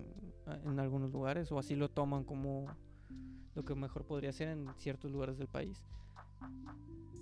en 0.66 0.80
algunos 0.80 1.12
lugares, 1.12 1.52
o 1.52 1.58
así 1.60 1.76
lo 1.76 1.90
toman 1.90 2.26
como 2.26 2.66
lo 3.56 3.64
que 3.64 3.76
mejor 3.76 4.04
podría 4.06 4.34
ser 4.34 4.50
en 4.50 4.68
ciertos 4.78 5.10
lugares 5.12 5.38
del 5.38 5.48
país. 5.48 5.82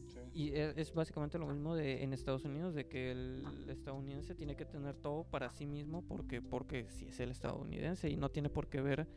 Sí. 0.08 0.20
Y 0.34 0.50
e- 0.56 0.74
es, 0.80 0.92
básicamente 0.94 1.38
lo 1.38 1.46
mismo 1.48 1.76
de 1.76 2.04
en 2.04 2.14
Estados 2.14 2.46
Unidos, 2.46 2.74
de 2.74 2.88
que 2.88 3.12
el 3.12 3.44
estadounidense 3.70 4.34
tiene 4.34 4.56
que 4.56 4.66
tener 4.66 4.96
todo 4.96 5.24
para 5.24 5.52
sí 5.52 5.68
mismo 5.68 6.02
porque, 6.02 6.42
porque 6.42 6.88
si 6.90 7.06
es 7.10 7.20
el 7.20 7.30
estadounidense 7.30 8.10
y 8.10 8.18
no 8.18 8.30
tiene 8.30 8.50
por 8.50 8.68
qué 8.68 8.82
ver 8.82 9.08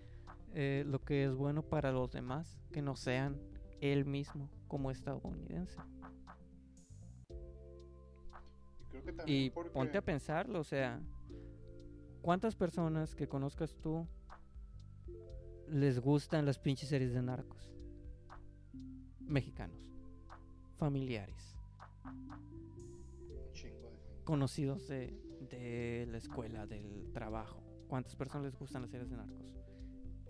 eh, 0.55 0.85
lo 0.87 1.03
que 1.05 1.25
es 1.25 1.35
bueno 1.35 1.63
para 1.63 1.93
los 1.93 2.11
demás, 2.11 2.61
que 2.73 2.83
no 2.83 2.97
sean 2.97 3.41
él 3.81 4.05
mismo 4.05 4.51
como 4.69 4.91
estadounidense. 4.91 5.79
Y 8.81 8.85
creo 8.91 9.05
que 9.05 9.13
también 9.13 9.39
Y 9.45 9.51
porque... 9.51 9.71
ponte 9.71 9.99
a 9.99 10.03
pensarlo, 10.03 10.61
o 10.61 10.65
sea, 10.65 11.01
¿cuántas 12.23 12.57
personas 12.57 13.15
que 13.15 13.29
conozcas 13.29 13.77
tú 13.81 14.07
les 15.69 16.01
gustan 16.01 16.47
las 16.47 16.59
pinches 16.59 16.89
series 16.89 17.15
de 17.15 17.23
narcos? 17.23 17.73
Mexicanos, 19.21 19.81
familiares, 20.77 21.57
chingo 23.53 23.91
de 23.91 24.25
conocidos 24.25 24.89
de, 24.89 25.17
de 25.49 26.09
la 26.11 26.19
escuela, 26.19 26.67
del 26.67 27.11
trabajo. 27.13 27.63
¿Cuántas 27.87 28.17
personas 28.17 28.47
les 28.47 28.59
gustan 28.59 28.83
las 28.83 28.91
series 28.91 29.09
de 29.11 29.17
narcos? 29.17 29.70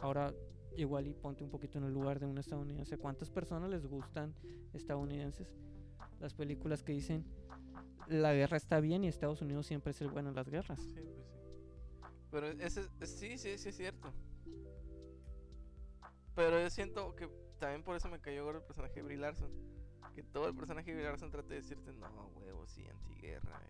Ahora, 0.01 0.33
igual 0.77 1.07
y 1.07 1.15
ponte 1.15 1.45
un 1.45 1.51
poquito 1.51 1.79
en 1.79 1.85
el 1.85 1.93
lugar 1.93 2.19
de 2.21 2.27
un 2.27 2.39
estadounidense. 2.39 2.97
¿Cuántas 2.99 3.31
personas 3.31 3.69
les 3.71 3.87
gustan 3.87 4.35
estadounidenses 4.73 5.49
las 6.21 6.35
películas 6.35 6.83
que 6.83 6.93
dicen 6.93 7.25
la 8.09 8.33
guerra 8.35 8.57
está 8.57 8.81
bien 8.81 9.05
y 9.05 9.09
Estados 9.09 9.41
Unidos 9.43 9.67
siempre 9.67 9.91
es 9.93 10.01
el 10.01 10.09
bueno 10.09 10.31
en 10.31 10.35
las 10.37 10.49
guerras? 10.49 10.81
Sí, 10.81 10.95
pues 10.95 11.27
sí. 11.27 11.41
Pero 12.31 12.47
ese, 12.49 12.89
es- 13.01 13.11
sí, 13.11 13.39
sí, 13.39 13.59
sí 13.59 13.69
es 13.69 13.77
cierto. 13.77 14.13
Pero 16.35 16.61
yo 16.61 16.71
siento 16.71 17.15
que 17.15 17.29
también 17.59 17.83
por 17.83 17.97
eso 17.97 18.09
me 18.09 18.21
cayó 18.21 18.51
el 18.51 18.63
personaje 18.63 18.95
de 18.95 19.03
Brie 19.03 19.19
Larson. 19.19 19.51
Que 20.15 20.23
todo 20.23 20.49
el 20.49 20.55
personaje 20.55 20.91
de 20.91 20.97
Brie 20.97 21.07
Larson 21.09 21.31
trata 21.31 21.49
de 21.51 21.57
decirte, 21.57 21.93
no, 21.93 22.29
huevo, 22.37 22.67
sí, 22.67 22.85
antiguerra. 22.89 23.61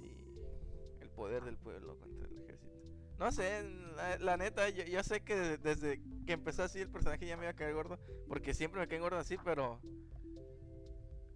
Y, 0.00 0.06
y 0.06 0.98
el 1.00 1.10
poder 1.10 1.44
del 1.44 1.56
pueblo 1.56 1.98
contra 1.98 2.28
el 2.28 2.36
ejército. 2.38 2.72
No 3.18 3.30
sé, 3.30 3.62
la, 3.96 4.18
la 4.18 4.36
neta, 4.36 4.68
yo, 4.70 4.84
yo 4.84 5.02
sé 5.02 5.22
que 5.22 5.36
de- 5.36 5.58
desde 5.58 6.00
que 6.26 6.32
empezó 6.32 6.64
así 6.64 6.80
el 6.80 6.88
personaje 6.90 7.26
ya 7.26 7.36
me 7.36 7.44
iba 7.44 7.50
a 7.52 7.56
caer 7.56 7.74
gordo. 7.74 7.98
Porque 8.28 8.54
siempre 8.54 8.80
me 8.80 8.88
caen 8.88 9.02
gordo 9.02 9.18
así, 9.18 9.36
pero... 9.44 9.80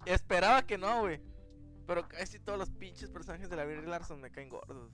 Esperaba 0.06 0.66
que 0.66 0.78
no, 0.78 1.00
güey. 1.02 1.20
Pero 1.86 2.06
casi 2.08 2.38
todos 2.38 2.58
los 2.58 2.70
pinches 2.70 3.10
personajes 3.10 3.48
de 3.48 3.56
la 3.56 3.64
Brie 3.64 3.82
Larson 3.82 4.20
me 4.20 4.30
caen 4.30 4.48
gordos. 4.48 4.90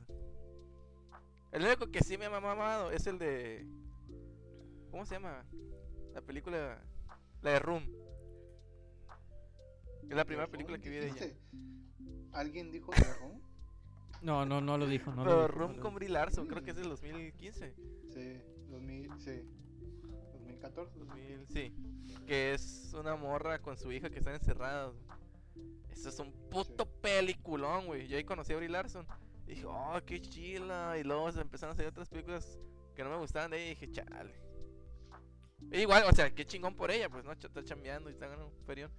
El 1.52 1.64
único 1.64 1.90
que 1.90 2.00
sí 2.02 2.18
me 2.18 2.26
ha 2.26 2.30
mamado 2.40 2.90
es 2.90 3.06
el 3.06 3.18
de. 3.18 3.66
¿Cómo 4.90 5.04
se 5.06 5.14
llama? 5.14 5.44
La 6.12 6.20
película. 6.20 6.82
La 7.42 7.50
de 7.50 7.58
Room. 7.60 7.88
Es 10.08 10.16
la 10.16 10.24
primera 10.24 10.46
¿De 10.46 10.52
película 10.52 10.78
que 10.78 10.88
vi 10.90 10.96
de 10.96 11.08
ella. 11.08 11.26
¿Alguien 12.32 12.70
dijo 12.70 12.90
de 12.92 13.14
Room? 13.20 13.40
No, 14.24 14.46
no, 14.46 14.62
no 14.62 14.78
lo 14.78 14.86
dijo. 14.86 15.10
No 15.12 15.22
lo 15.22 15.24
Pero 15.24 15.42
dijo, 15.42 15.52
no 15.52 15.58
Room 15.58 15.76
lo 15.76 15.82
con 15.82 15.90
dijo. 15.90 15.96
Brie 15.96 16.08
Larson, 16.08 16.46
creo 16.46 16.62
que 16.62 16.70
es 16.70 16.76
del 16.76 16.88
2015. 16.88 17.74
Sí, 18.08 18.40
2000, 18.70 19.12
sí. 19.18 19.42
2014. 20.32 20.98
2000, 20.98 21.46
sí. 21.48 21.74
Que 22.26 22.54
es 22.54 22.94
una 22.98 23.16
morra 23.16 23.58
con 23.58 23.76
su 23.76 23.92
hija 23.92 24.08
que 24.08 24.18
están 24.18 24.34
encerrados. 24.34 24.96
Eso 25.90 26.08
es 26.08 26.18
un 26.18 26.32
puto 26.50 26.86
peliculón, 26.86 27.86
güey. 27.86 28.08
Yo 28.08 28.16
ahí 28.16 28.24
conocí 28.24 28.54
a 28.54 28.56
Brie 28.56 28.70
Larson. 28.70 29.06
Dije, 29.46 29.66
oh, 29.66 30.00
qué 30.06 30.22
chila. 30.22 30.96
Y 30.98 31.04
luego 31.04 31.30
se 31.30 31.42
empezaron 31.42 31.72
a 31.72 31.74
hacer 31.74 31.86
otras 31.86 32.08
películas 32.08 32.58
que 32.94 33.04
no 33.04 33.10
me 33.10 33.18
gustaban 33.18 33.50
de 33.50 33.58
ella. 33.58 33.66
Y 33.66 33.74
dije, 33.74 33.92
chale. 33.92 34.34
E 35.70 35.82
igual, 35.82 36.04
o 36.08 36.12
sea, 36.12 36.34
qué 36.34 36.46
chingón 36.46 36.74
por 36.74 36.90
ella, 36.90 37.10
pues, 37.10 37.24
¿no? 37.26 37.32
Está 37.32 37.62
chambeando 37.62 38.08
y 38.08 38.14
está 38.14 38.26
ganando 38.26 38.46
un 38.46 38.64
ferión. 38.64 38.90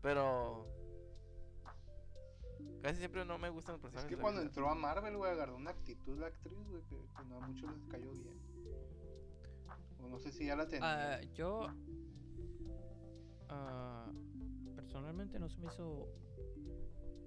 Pero. 0.00 0.68
Casi 2.82 2.98
siempre 2.98 3.24
no 3.24 3.38
me 3.38 3.48
gustan 3.50 3.74
los 3.74 3.80
Es 3.80 3.82
personajes. 3.90 4.08
que 4.08 4.16
de 4.16 4.16
la 4.16 4.22
cuando 4.22 4.40
entró 4.42 4.70
a 4.70 4.74
Marvel, 4.74 5.16
güey, 5.16 5.32
agarró 5.32 5.56
una 5.56 5.70
actitud 5.70 6.18
la 6.18 6.26
actriz, 6.28 6.58
güey, 6.68 6.82
que, 6.84 6.96
que 6.96 7.24
no 7.28 7.36
a 7.42 7.46
muchos 7.48 7.70
les 7.72 7.84
cayó 7.86 8.12
bien. 8.12 8.38
O 10.00 10.08
no 10.08 10.18
sé 10.18 10.30
si 10.32 10.46
ya 10.46 10.54
la 10.56 10.68
tenía. 10.68 11.14
Ah, 11.16 11.20
yo 11.34 11.66
ah, 13.48 14.06
personalmente 14.76 15.38
no 15.38 15.48
se 15.48 15.58
me 15.58 15.66
hizo 15.66 16.08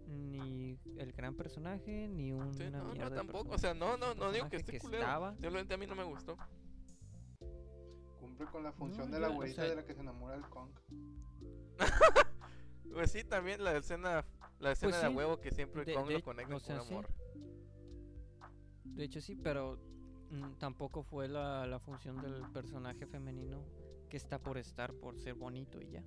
ni 0.07 0.77
el 0.97 1.11
gran 1.13 1.35
personaje 1.35 2.07
ni 2.07 2.31
una 2.31 2.53
Sí, 2.53 2.69
no, 2.69 2.93
no, 2.93 3.11
tampoco. 3.11 3.53
O 3.53 3.57
sea, 3.57 3.73
no, 3.73 3.97
no, 3.97 4.11
Un 4.13 4.19
no 4.19 4.31
digo 4.31 4.49
que 4.49 4.57
esté 4.57 4.79
culero. 4.79 5.03
estaba- 5.03 5.31
Simplemente 5.33 5.73
a 5.73 5.77
mí 5.77 5.87
no 5.87 5.95
me 5.95 6.03
gustó. 6.03 6.37
Cumple 8.19 8.45
con 8.47 8.63
la 8.63 8.71
función 8.73 9.09
No, 9.09 9.15
de 9.15 9.19
la 9.21 9.27
yo, 9.27 9.33
o 9.33 9.35
güerita 9.37 9.61
sea- 9.61 9.69
de 9.69 9.75
la 9.75 9.85
que 9.85 9.93
se 9.93 10.01
enamora 10.01 10.35
el 10.35 10.43
Kong. 10.49 10.69
Pues 12.93 13.09
sí, 13.09 13.23
también 13.23 13.63
la 13.63 13.77
escena, 13.77 14.25
la 14.61 14.71
escena 14.71 14.91
Pues 14.91 15.01
de 15.01 15.09
sí, 15.09 15.15
huevo 15.15 15.39
que 15.41 15.51
siempre 15.51 15.83
de- 15.85 15.93
Kong 15.93 16.07
de- 16.07 16.13
lo 16.13 16.23
conecta 16.23 16.55
o 16.55 16.59
sea, 16.59 16.77
con 16.77 16.87
sí. 16.87 16.93
amor. 16.93 17.07
De 18.85 19.03
hecho 19.03 19.21
sí, 19.21 19.35
pero 19.35 19.79
mm, 20.29 20.53
tampoco 20.59 21.03
fue 21.03 21.27
la, 21.27 21.65
la 21.65 21.79
función 21.79 22.21
del 22.21 22.41
personaje 22.51 23.05
femenino 23.07 23.65
que 24.09 24.17
está 24.17 24.39
por 24.39 24.57
estar, 24.57 24.93
por 24.93 25.17
ser 25.17 25.33
bonito 25.35 25.81
y 25.81 25.89
ya. 25.91 26.03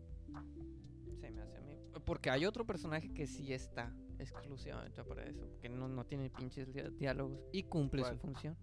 Se 1.21 1.31
me 1.31 1.41
hace 1.43 1.57
a 1.57 1.61
mí. 1.63 1.79
Porque 2.05 2.31
hay 2.31 2.45
otro 2.47 2.67
personaje 2.67 3.13
que 3.13 3.27
sí 3.27 3.53
está 3.53 3.93
exclusivamente 4.19 5.03
para 5.05 5.25
eso, 5.25 5.49
que 5.61 5.69
no, 5.69 5.89
no 5.89 6.05
tiene 6.07 6.31
pinches 6.31 6.69
diálogos 6.99 7.41
y 7.53 7.65
cumple 7.65 8.03
¿Cuál? 8.03 8.15
su 8.15 8.21
función. 8.21 8.57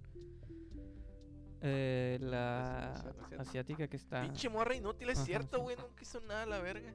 Eh, 1.63 2.17
la 2.21 2.93
asiática. 3.37 3.87
que 3.87 3.95
está... 3.97 4.21
Pinche 4.23 4.49
morra 4.49 4.75
inútil, 4.75 5.09
es 5.09 5.19
cierto, 5.23 5.57
sí. 5.57 5.63
güey. 5.63 5.75
Nunca 5.77 6.01
hizo 6.01 6.19
nada 6.21 6.43
a 6.43 6.45
la 6.47 6.59
verga. 6.59 6.93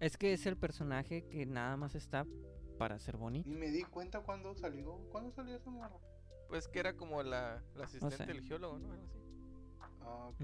Es 0.00 0.16
que 0.16 0.32
es 0.32 0.46
el 0.46 0.56
personaje 0.56 1.26
que 1.28 1.44
nada 1.46 1.76
más 1.76 1.94
está 1.94 2.26
para 2.78 2.98
ser 2.98 3.16
bonito. 3.16 3.48
Ni 3.48 3.56
me 3.56 3.68
di 3.70 3.82
cuenta 3.82 4.20
cuando 4.20 4.54
salió. 4.54 4.96
¿Cuándo 5.10 5.32
salió 5.32 5.56
esa 5.56 5.70
morra? 5.70 5.96
Pues 6.48 6.68
que 6.68 6.78
era 6.78 6.94
como 6.96 7.22
la, 7.22 7.62
la 7.74 7.84
asistente 7.84 8.16
sé. 8.16 8.26
del 8.26 8.42
geólogo, 8.42 8.78
¿no? 8.78 8.92
Algo 8.92 9.04
así. 9.04 9.18
Ah, 10.00 10.28
ok. 10.28 10.40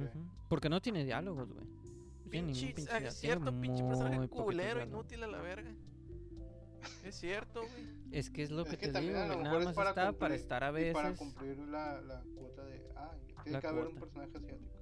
Porque 0.48 0.68
no 0.68 0.80
tiene 0.82 1.04
diálogos, 1.04 1.52
güey. 1.52 1.64
No 1.66 2.30
tiene 2.30 2.52
ningún 2.52 2.62
Pinche, 2.62 2.74
pinche 2.74 2.92
ah, 2.92 2.98
diálogo, 2.98 3.08
es 3.08 3.14
cierto, 3.20 3.44
tiene 3.44 3.60
pinche 3.60 3.84
personaje 3.84 4.28
culero, 4.28 4.82
inútil 4.82 5.22
a 5.22 5.26
la 5.28 5.40
verga. 5.40 5.70
Es 7.04 7.14
cierto, 7.14 7.60
güey. 7.62 7.88
Es 8.12 8.30
que 8.30 8.42
es 8.42 8.50
lo 8.50 8.62
Es 8.62 8.70
que, 8.70 8.76
que 8.76 8.88
te 8.88 9.00
digo, 9.00 9.14
güey, 9.14 9.42
nada 9.42 9.58
es 9.60 9.64
más 9.66 9.74
para 9.74 9.90
está 9.90 10.12
para 10.12 10.34
estar 10.34 10.64
a 10.64 10.70
y 10.70 10.72
veces. 10.74 10.92
para 10.94 11.14
cumplir 11.14 11.58
la, 11.60 12.00
la 12.02 12.22
cuota 12.36 12.64
de. 12.64 12.86
Ah, 12.96 13.12
tiene 13.42 13.52
La 13.52 13.60
que 13.60 13.66
haber 13.68 13.86
un 13.86 13.94
personaje 13.96 14.36
asiático. 14.36 14.73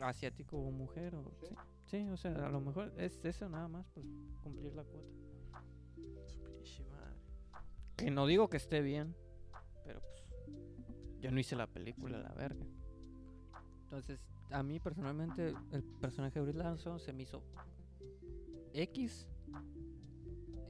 Asiático 0.00 0.56
o 0.58 0.70
mujer 0.70 1.14
o 1.14 1.24
Sí. 1.42 1.46
sí. 1.48 1.54
Sí, 1.86 2.08
o 2.10 2.16
sea, 2.18 2.32
a 2.46 2.50
lo 2.50 2.60
mejor 2.60 2.92
es 2.98 3.24
eso 3.24 3.48
nada 3.48 3.66
más, 3.68 3.86
pues 3.94 4.06
cumplir 4.42 4.74
la 4.74 4.84
cuota. 4.84 5.08
Que 7.96 8.10
no 8.10 8.26
digo 8.26 8.48
que 8.48 8.56
esté 8.58 8.80
bien, 8.80 9.16
pero 9.84 10.00
pues 10.00 10.22
yo 11.20 11.30
no 11.32 11.40
hice 11.40 11.56
la 11.56 11.66
película, 11.66 12.18
la 12.18 12.32
verga. 12.34 12.64
Entonces, 13.84 14.20
a 14.50 14.62
mí 14.62 14.78
personalmente 14.78 15.54
el 15.72 15.82
personaje 15.82 16.38
de 16.38 16.46
Brie 16.46 16.62
Larson 16.62 17.00
se 17.00 17.12
me 17.12 17.22
hizo 17.24 17.42
X 18.74 19.26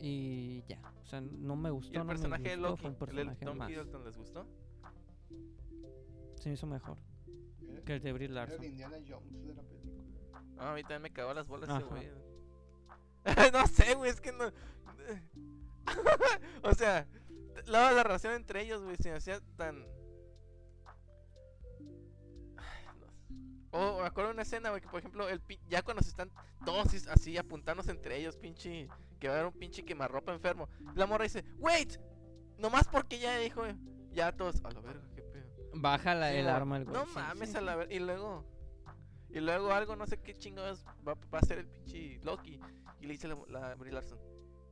y 0.01 0.63
ya, 0.69 0.81
o 1.03 1.07
sea, 1.07 1.21
no 1.21 1.57
me 1.57 1.71
gustó, 1.71 1.93
¿Y 1.93 1.97
el 1.97 1.99
no 1.99 2.05
me 2.05 2.13
personaje 2.13 2.43
de 2.45 2.57
gustó, 2.57 2.69
Loki? 2.71 2.81
fue 2.81 2.91
un 2.91 2.95
¿El 2.95 2.99
personaje 2.99 3.45
Tom 3.45 3.59
más. 3.59 3.71
Hiddleston 3.71 4.05
les 4.05 4.17
gustó? 4.17 4.47
Se 6.37 6.49
me 6.49 6.55
hizo 6.55 6.67
mejor 6.69 6.97
Era, 7.73 7.83
que 7.85 7.95
el 7.95 8.03
de 8.03 8.13
Brie 8.13 8.25
era 8.27 8.35
Larson. 8.35 8.65
el 8.65 8.71
Indiana 8.71 8.97
Jones 9.09 9.47
de 9.47 9.55
la 9.55 9.63
película. 9.63 10.03
Ah, 10.59 10.73
a 10.73 10.75
mí 10.75 10.83
también 10.83 11.03
me 11.03 11.13
cagó 11.13 11.33
las 11.35 11.47
bolas 11.47 11.71
ese 11.71 11.83
güey. 11.85 12.09
no 13.53 13.67
sé, 13.67 13.95
güey, 13.95 14.11
es 14.11 14.21
que 14.21 14.33
no. 14.33 14.47
o 16.63 16.75
sea, 16.75 17.07
la, 17.67 17.93
la 17.93 18.03
relación 18.03 18.35
entre 18.35 18.63
ellos, 18.63 18.83
güey, 18.83 18.97
se 18.97 19.11
me 19.11 19.17
hacía 19.17 19.41
tan. 19.57 19.85
O 23.71 24.01
me 24.01 24.07
acuerdo 24.07 24.31
de 24.31 24.35
una 24.35 24.43
escena, 24.43 24.71
güey, 24.71 24.81
que 24.81 24.89
por 24.89 25.01
ejemplo, 25.01 25.29
el 25.29 25.41
pin- 25.43 25.61
ya 25.69 25.83
cuando 25.83 26.03
se 26.03 26.09
están 26.09 26.31
todos 26.65 27.07
así 27.09 27.37
apuntándose 27.37 27.91
entre 27.91 28.17
ellos, 28.17 28.37
pinche. 28.37 28.89
Que 29.21 29.29
va 29.29 29.35
a 29.35 29.37
haber 29.41 29.53
un 29.53 29.59
pinche 29.59 29.85
quemarropa 29.85 30.33
enfermo. 30.33 30.69
La 30.95 31.07
morra 31.07 31.25
dice, 31.25 31.45
wait, 31.59 31.99
nomás 32.57 32.87
porque 32.89 33.19
ya 33.19 33.37
dijo, 33.39 33.63
ya 34.13 34.33
todos, 34.33 34.65
a 34.65 34.71
la 34.71 34.81
verga. 34.81 35.08
Baja 35.81 36.15
la, 36.15 36.33
el 36.33 36.49
arma 36.49 36.77
el. 36.79 36.85
No 36.87 37.07
mames, 37.07 37.55
a 37.55 37.61
la 37.61 37.77
ver. 37.77 37.93
Y 37.93 37.99
luego. 37.99 38.45
Y 39.31 39.41
luego 39.41 39.73
algo, 39.73 39.95
no 39.95 40.07
sé 40.07 40.21
qué 40.21 40.35
chingados 40.35 40.85
va, 41.07 41.15
va 41.15 41.39
a 41.39 41.39
hacer 41.39 41.59
el 41.59 41.67
pinche 41.67 42.19
Loki. 42.23 42.59
Y 43.01 43.07
le 43.07 43.13
dice 43.13 43.29
la, 43.29 43.37
la 43.49 43.75
Brie 43.75 43.93
Larson. 43.93 44.19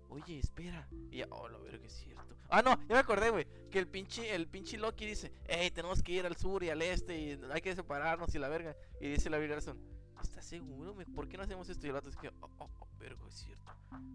Oye, 0.08 0.38
espera. 0.38 0.88
Y 1.10 1.18
ya, 1.18 1.26
oh, 1.30 1.48
la 1.48 1.58
verga, 1.58 1.84
es 1.86 1.92
cierto. 1.92 2.34
Ah, 2.48 2.62
no, 2.62 2.70
ya 2.88 2.94
me 2.94 2.98
acordé, 2.98 3.30
güey. 3.30 3.46
Que 3.70 3.78
el 3.78 3.88
pinche, 3.88 4.34
el 4.34 4.46
pinche 4.46 4.78
Loki 4.78 5.04
dice, 5.04 5.32
hey, 5.46 5.70
tenemos 5.70 6.02
que 6.02 6.12
ir 6.12 6.26
al 6.26 6.36
sur 6.36 6.62
y 6.62 6.70
al 6.70 6.80
este 6.80 7.18
y 7.18 7.40
hay 7.52 7.60
que 7.60 7.74
separarnos 7.74 8.34
y 8.34 8.38
la 8.38 8.48
verga. 8.48 8.76
Y 9.00 9.08
dice 9.08 9.30
la 9.30 9.38
Brie 9.38 9.48
Larson, 9.48 9.78
¿estás 10.22 10.44
seguro? 10.44 10.94
¿Por 11.14 11.28
qué 11.28 11.36
no 11.36 11.42
hacemos 11.44 11.68
esto? 11.68 11.86
Y 11.86 11.90
el 11.90 11.96
otro 11.96 12.10
es 12.10 12.16
que, 12.16 12.28
oh, 12.28 12.50
oh, 12.58 12.68
oh, 12.80 12.88
verga, 12.98 13.20
es 13.28 13.34
cierto. 13.34 13.72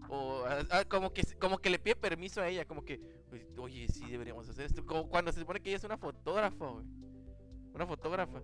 O 0.09 0.43
ah, 0.45 0.63
ah, 0.71 0.85
como 0.85 1.13
que 1.13 1.23
como 1.39 1.57
que 1.59 1.69
le 1.69 1.79
pide 1.79 1.95
permiso 1.95 2.41
a 2.41 2.47
ella, 2.49 2.65
como 2.65 2.83
que, 2.83 2.99
"Oye, 3.31 3.47
oye, 3.57 3.87
sí 3.87 4.05
deberíamos 4.09 4.47
hacer 4.49 4.65
esto. 4.65 4.85
Como 4.85 5.09
cuando 5.09 5.31
se 5.31 5.39
supone 5.39 5.59
que 5.61 5.69
ella 5.69 5.77
es 5.77 5.83
una 5.83 5.97
fotógrafa, 5.97 6.65
güey. 6.67 6.85
Una 7.73 7.87
fotógrafa. 7.87 8.41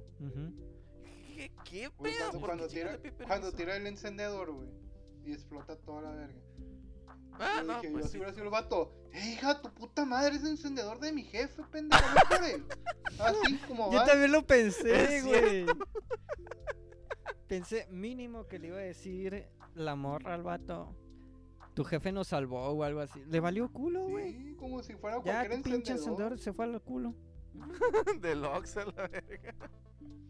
¿Qué, 1.35 1.51
qué 1.65 1.87
Güey, 1.89 2.13
pedo? 2.13 2.29
cuando, 2.31 2.39
¿Por 2.39 2.49
cuando 2.49 2.67
qué 2.67 2.73
tira, 2.73 2.99
cuando 3.27 3.49
el 3.49 3.87
encendedor, 3.87 4.51
güey. 4.51 4.69
Y 5.25 5.33
explota 5.33 5.75
toda 5.75 6.01
la 6.03 6.11
verga. 6.11 6.39
Ah, 7.39 7.57
yo 7.61 7.63
no, 7.67 7.75
dije, 7.81 7.91
pues 7.91 8.05
yo 8.05 8.07
sí. 8.07 8.11
si 8.13 8.17
hubiera 8.17 8.33
sido 8.33 8.45
el 8.45 8.49
vato, 8.49 8.93
"Eh, 9.11 9.33
hija, 9.33 9.61
tu 9.61 9.71
puta 9.71 10.05
madre 10.05 10.37
es 10.37 10.43
el 10.43 10.49
encendedor 10.51 10.99
de 10.99 11.11
mi 11.11 11.23
jefe, 11.23 11.61
pendejo, 11.71 12.01
no 12.01 12.29
llores". 12.37 12.61
Así 13.19 13.57
como 13.67 13.91
Yo 13.91 13.99
va. 13.99 14.05
también 14.05 14.31
lo 14.31 14.45
pensé, 14.47 15.21
güey. 15.21 15.65
Pensé 17.47 17.87
mínimo 17.89 18.47
que 18.47 18.59
le 18.59 18.67
iba 18.67 18.77
a 18.77 18.81
decir 18.81 19.47
la 19.75 19.95
morra 19.95 20.33
al 20.33 20.43
vato. 20.43 20.95
Tu 21.73 21.83
jefe 21.83 22.11
nos 22.11 22.27
salvó 22.27 22.69
o 22.69 22.83
algo 22.83 22.99
así. 23.01 23.23
Le 23.25 23.39
valió 23.39 23.71
culo, 23.71 24.03
güey. 24.07 24.33
Sí, 24.33 24.55
como 24.55 24.81
si 24.81 24.95
fuera 24.95 25.17
Ya, 25.17 25.45
cualquier 25.47 25.61
pinche 25.61 25.75
encendedor. 25.93 25.97
encendedor 26.33 26.39
se 26.39 26.53
fue 26.53 26.65
al 26.65 26.81
culo. 26.81 27.13
Del 28.21 28.43
Ox 28.43 28.77
a 28.77 28.85
la 28.85 29.07
verga. 29.07 29.55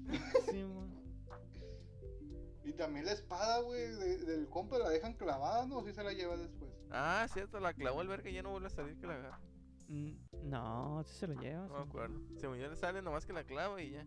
Sí, 0.52 0.64
mo. 0.64 0.88
Y 2.64 2.74
también 2.74 3.06
la 3.06 3.14
espada, 3.14 3.62
güey, 3.62 3.82
de- 3.96 4.18
del 4.26 4.48
compa 4.50 4.78
la 4.78 4.90
dejan 4.90 5.14
clavada, 5.14 5.66
¿no? 5.66 5.82
Si 5.86 5.94
se 5.94 6.04
la 6.04 6.12
lleva 6.14 6.36
después. 6.38 6.70
Ah, 6.92 7.26
cierto, 7.34 7.60
la 7.60 7.74
clavó 7.74 8.02
el 8.02 8.08
verga 8.10 8.30
y 8.30 8.34
ya 8.34 8.44
no 8.44 8.52
vuelve 8.52 8.68
a 8.68 8.70
salir 8.70 8.98
que 8.98 9.08
la 9.08 9.16
agarra. 9.16 9.40
Mm, 9.88 10.12
No, 10.44 11.02
sí 11.06 11.14
se 11.18 11.28
lo 11.28 11.34
lleva. 11.42 11.66
No 11.68 11.76
me 11.76 11.84
sí. 11.84 11.90
acuerdo. 11.90 12.20
Según 12.38 12.58
yo 12.58 12.68
le 12.70 12.76
sale 12.76 13.02
nomás 13.02 13.26
que 13.26 13.32
la 13.34 13.44
clava 13.46 13.82
y 13.82 13.92
ya. 13.92 14.06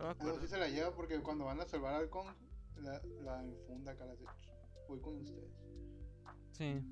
No 0.00 0.14
me 0.14 0.24
No, 0.24 0.40
sí 0.40 0.48
se 0.48 0.58
la 0.58 0.68
lleva 0.68 0.94
porque 0.94 1.20
cuando 1.20 1.44
van 1.44 1.60
a 1.60 1.66
salvar 1.66 1.94
al 1.94 2.08
Kong, 2.08 2.28
la, 2.76 3.02
la 3.22 3.44
infunda 3.44 3.92
acá, 3.92 4.06
la 4.06 4.14
hace, 4.14 4.24
voy 4.88 5.00
con 5.00 5.16
ustedes. 5.16 5.52
Sí. 6.52 6.82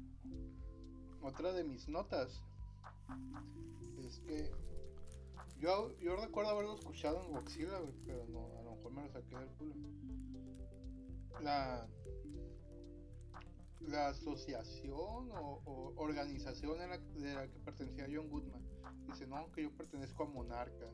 Otra 1.22 1.52
de 1.52 1.64
mis 1.64 1.88
notas 1.88 2.42
es 4.06 4.20
que 4.20 4.50
yo, 5.58 5.96
yo 5.98 6.16
recuerdo 6.16 6.52
haberlo 6.52 6.74
escuchado 6.74 7.24
en 7.24 7.32
Godzilla, 7.32 7.80
pero 8.06 8.26
no, 8.28 8.46
a 8.58 8.62
lo 8.62 8.76
mejor 8.76 8.92
me 8.92 9.02
lo 9.02 9.08
saqué 9.08 9.36
del 9.36 9.48
culo. 9.56 9.74
La, 11.40 11.88
la 13.80 14.08
asociación 14.08 15.30
o, 15.32 15.62
o 15.64 15.94
organización 15.96 16.80
en 16.82 16.90
la, 16.90 16.98
de 16.98 17.34
la 17.34 17.48
que 17.48 17.58
pertenecía 17.60 18.06
John 18.12 18.28
Goodman 18.28 18.62
dice: 19.06 19.26
No, 19.26 19.50
que 19.52 19.62
yo 19.62 19.70
pertenezco 19.72 20.24
a 20.24 20.26
Monarca. 20.26 20.86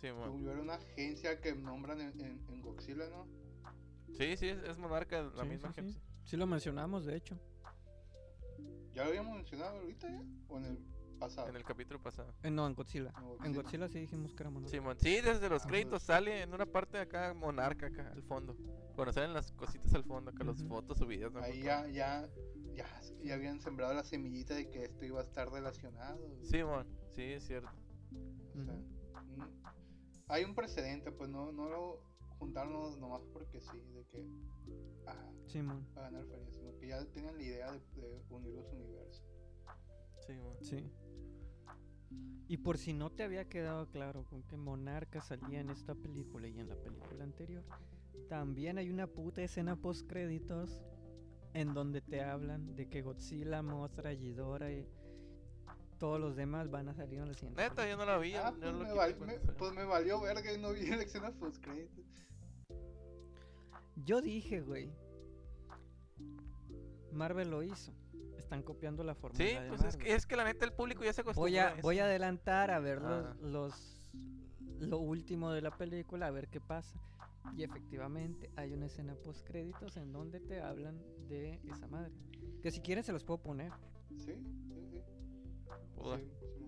Sí, 0.00 0.08
Según 0.08 0.44
yo 0.44 0.50
era 0.52 0.60
una 0.60 0.74
agencia 0.74 1.40
que 1.40 1.54
nombran 1.54 2.00
en, 2.00 2.20
en, 2.20 2.44
en 2.48 2.62
Godzilla, 2.62 3.08
¿no? 3.08 3.26
sí, 4.12 4.36
sí, 4.36 4.48
es, 4.48 4.58
es 4.62 4.78
monarca 4.78 5.22
la 5.22 5.42
Sí, 5.42 5.48
misma 5.48 5.68
sí, 5.70 5.74
gente. 5.74 5.92
sí. 5.94 6.00
Sí 6.24 6.36
lo 6.36 6.46
mencionamos, 6.46 7.04
de 7.06 7.16
hecho. 7.16 7.38
¿Ya 8.92 9.04
lo 9.04 9.10
habíamos 9.10 9.36
mencionado 9.36 9.78
ahorita 9.78 10.08
ya? 10.08 10.22
¿O 10.48 10.58
en 10.58 10.64
el 10.64 10.78
pasado? 11.18 11.48
En 11.48 11.56
el 11.56 11.64
capítulo 11.64 12.00
pasado. 12.02 12.32
Eh, 12.42 12.50
no, 12.50 12.66
en 12.66 12.74
Godzilla. 12.74 13.12
En 13.40 13.46
En 13.46 13.54
Godzilla. 13.54 13.88
Sí 13.88 14.00
dijimos 14.00 14.34
que 14.34 14.42
era 14.42 14.50
monarca. 14.50 14.70
Simón, 14.76 14.96
sí, 14.98 15.20
desde 15.20 15.48
los 15.48 15.64
Ah, 15.64 15.68
créditos 15.68 16.02
sale 16.02 16.42
en 16.42 16.52
una 16.52 16.66
parte 16.66 16.96
de 16.98 17.02
acá 17.04 17.32
monarca 17.34 17.86
acá 17.86 18.10
al 18.12 18.22
fondo. 18.22 18.56
Bueno, 18.96 19.12
salen 19.12 19.34
las 19.34 19.52
cositas 19.52 19.92
al 19.94 20.04
fondo, 20.04 20.30
acá 20.30 20.44
las 20.44 20.60
Ujú. 20.60 20.68
fotos 20.68 21.00
o 21.00 21.06
videos. 21.06 21.32
no 21.32 21.40
Ahí 21.40 21.62
ya, 21.62 21.86
ya, 21.88 22.26
ya, 22.74 22.86
ya 23.22 23.34
habían 23.34 23.60
sembrado 23.60 23.92
la 23.94 24.04
semillita 24.04 24.54
de 24.54 24.68
que 24.70 24.84
esto 24.84 25.04
iba 25.04 25.20
a 25.20 25.24
estar 25.24 25.50
relacionado. 25.50 26.18
Simón, 26.42 26.86
sí, 27.14 27.22
es 27.22 27.46
cierto. 27.46 27.70
O 28.58 28.64
sea, 28.64 28.74
hay 30.28 30.44
un 30.44 30.54
precedente, 30.54 31.12
pues 31.12 31.30
no, 31.30 31.52
no 31.52 31.68
lo 31.68 32.00
juntaron 32.38 32.72
no- 32.72 32.96
nomás 32.96 33.22
porque 33.32 33.60
sí, 33.60 33.78
de 33.94 34.04
que 34.06 34.24
ah, 35.06 35.30
Simón. 35.46 35.86
va 35.96 36.06
a 36.06 36.10
ganar 36.10 36.26
feria, 36.26 36.50
sino 36.50 36.76
que 36.78 36.88
ya 36.88 37.04
tenían 37.12 37.36
la 37.36 37.42
idea 37.42 37.72
de, 37.72 37.80
de 37.96 38.22
unir 38.30 38.52
los 38.54 38.72
universos. 38.72 39.24
Simón. 40.26 40.56
Sí. 40.60 40.90
Y 42.48 42.58
por 42.58 42.78
si 42.78 42.92
no 42.92 43.10
te 43.10 43.24
había 43.24 43.48
quedado 43.48 43.88
claro 43.90 44.24
con 44.24 44.42
que 44.44 44.56
Monarca 44.56 45.20
salía 45.20 45.60
en 45.60 45.70
esta 45.70 45.94
película 45.94 46.46
y 46.46 46.58
en 46.60 46.68
la 46.68 46.76
película 46.76 47.24
anterior, 47.24 47.64
también 48.28 48.78
hay 48.78 48.90
una 48.90 49.06
puta 49.06 49.42
escena 49.42 49.76
post 49.76 50.08
créditos 50.08 50.84
en 51.54 51.74
donde 51.74 52.02
te 52.02 52.22
hablan 52.22 52.76
de 52.76 52.88
que 52.88 53.02
Godzilla, 53.02 53.62
Mothra, 53.62 54.12
Ghidorah 54.12 54.70
y 54.72 54.86
todos 55.98 56.20
los 56.20 56.36
demás 56.36 56.70
van 56.70 56.88
a 56.88 56.94
salir 56.94 57.18
en 57.18 57.28
la 57.28 57.34
siguiente. 57.34 57.62
Neta, 57.62 57.88
yo 57.88 57.96
no 57.96 58.04
la 58.04 58.18
vi. 58.18 58.34
Ah, 58.34 58.52
yo 58.52 58.58
pues, 58.60 58.72
lo 58.72 58.78
me 58.78 58.84
quité 58.84 58.96
val- 58.96 59.16
cuando 59.16 59.34
me- 59.46 59.52
pues 59.54 59.72
me 59.74 59.84
valió 59.84 60.20
verga 60.20 60.52
y 60.52 60.58
no 60.58 60.72
vi 60.72 60.86
la 60.86 61.02
escena 61.02 61.30
post 61.32 61.56
créditos. 61.62 62.04
Yo 64.04 64.20
dije, 64.20 64.60
güey. 64.60 64.90
Marvel 67.12 67.50
lo 67.50 67.62
hizo. 67.62 67.92
Están 68.38 68.62
copiando 68.62 69.02
la 69.02 69.14
fórmula. 69.14 69.44
Sí, 69.44 69.54
de 69.54 69.68
pues 69.68 69.82
es 69.82 69.96
que, 69.96 70.14
es 70.14 70.26
que 70.26 70.36
la 70.36 70.44
neta 70.44 70.64
el 70.64 70.72
público 70.72 71.02
ya 71.02 71.12
se 71.12 71.22
acostumbró 71.22 71.50
Voy 71.50 71.58
a, 71.58 71.74
voy 71.82 71.98
a 71.98 72.04
adelantar 72.04 72.70
a 72.70 72.78
ver 72.78 73.00
los, 73.02 73.24
Ah. 73.24 73.36
los- 73.40 74.12
lo 74.78 74.98
último 74.98 75.50
de 75.50 75.62
la 75.62 75.70
película, 75.76 76.26
a 76.26 76.30
ver 76.30 76.48
qué 76.48 76.60
pasa. 76.60 77.00
Y 77.56 77.62
efectivamente 77.62 78.50
hay 78.56 78.72
una 78.72 78.86
escena 78.86 79.14
post 79.14 79.46
créditos 79.46 79.96
en 79.96 80.12
donde 80.12 80.40
te 80.40 80.60
hablan 80.60 81.00
de 81.28 81.58
esa 81.64 81.86
madre. 81.88 82.12
Que 82.62 82.70
si 82.70 82.80
quieren 82.80 83.02
se 83.02 83.12
los 83.12 83.24
puedo 83.24 83.38
poner. 83.38 83.72
Sí. 84.16 84.34
Joder. 86.06 86.20
Sí, 86.20 86.64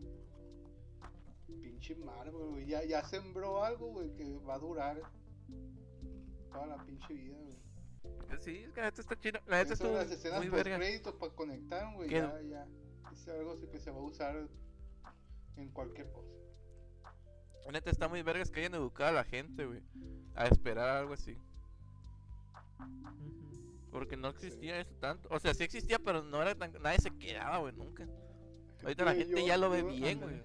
sí. 1.47 1.53
Pinche 1.61 1.95
Marvel, 1.95 2.49
güey. 2.51 2.67
Ya, 2.67 2.85
ya 2.85 3.05
sembró 3.05 3.63
algo, 3.63 3.89
güey, 3.93 4.13
que 4.15 4.25
va 4.39 4.55
a 4.55 4.59
durar 4.59 5.01
toda 6.51 6.67
la 6.67 6.85
pinche 6.85 7.15
vida, 7.15 7.37
güey. 7.39 7.57
Sí, 8.41 8.59
es 8.59 8.73
que 8.73 8.81
la 8.81 8.87
neta 8.89 9.01
está 9.01 9.19
chido. 9.19 9.41
La 9.47 9.59
neta 9.59 9.75
estuvo 9.75 9.93
las 9.93 10.11
escenas 10.11 10.41
muy 10.41 10.49
verga. 10.49 10.77
créditos 10.77 11.15
para 11.15 11.33
conectar, 11.33 11.95
güey, 11.95 12.11
ya, 12.11 12.41
ya. 12.43 12.67
Es 13.13 13.29
algo 13.29 13.53
así 13.53 13.67
que 13.69 13.79
se 13.79 13.91
va 13.91 13.99
a 13.99 14.03
usar 14.03 14.49
en 15.57 15.69
cualquier 15.71 16.11
cosa. 16.11 16.35
La 17.65 17.73
neta 17.73 17.91
está 17.91 18.09
muy 18.09 18.23
vergas 18.23 18.51
que 18.51 18.61
hayan 18.61 18.75
educado 18.75 19.11
a 19.11 19.13
la 19.13 19.25
gente, 19.25 19.65
güey. 19.67 19.83
A 20.35 20.47
esperar 20.47 20.97
algo 20.97 21.15
así. 21.15 21.37
Porque 23.93 24.17
no 24.17 24.29
existía 24.29 24.81
eso 24.81 24.95
tanto. 24.97 25.29
O 25.31 25.39
sea, 25.39 25.55
sí 25.55 25.63
existía, 25.63 25.99
pero 25.99 26.23
no 26.23 26.43
era 26.43 26.55
tan. 26.55 26.73
Nadie 26.83 26.99
se 26.99 27.11
quedaba, 27.17 27.59
güey, 27.59 27.73
nunca. 27.75 28.07
Ahorita 28.83 29.05
la 29.05 29.15
gente 29.15 29.41
yo- 29.41 29.47
ya 29.47 29.57
lo 29.57 29.71
ve 29.71 29.81
yo- 29.81 29.89
bien, 29.89 30.21
güey. 30.21 30.43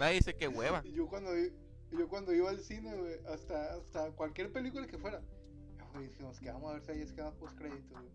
Nadie 0.00 0.14
dice 0.16 0.34
que 0.34 0.48
hueva. 0.48 0.82
Yo 0.94 1.06
cuando, 1.08 1.30
yo 1.36 2.08
cuando 2.08 2.32
iba 2.34 2.50
al 2.50 2.58
cine, 2.60 2.94
güey, 2.96 3.14
hasta, 3.26 3.74
hasta 3.74 4.10
cualquier 4.12 4.52
película 4.52 4.86
que 4.86 4.98
fuera, 4.98 5.20
güey, 5.94 6.10
si 6.10 6.22
nos 6.22 6.38
quedamos 6.40 6.70
a 6.70 6.74
ver 6.74 6.82
si 6.82 6.90
hay 6.92 7.00
escenas 7.02 7.34
post 7.34 7.56
créditos, 7.56 7.90
güey. 7.90 8.12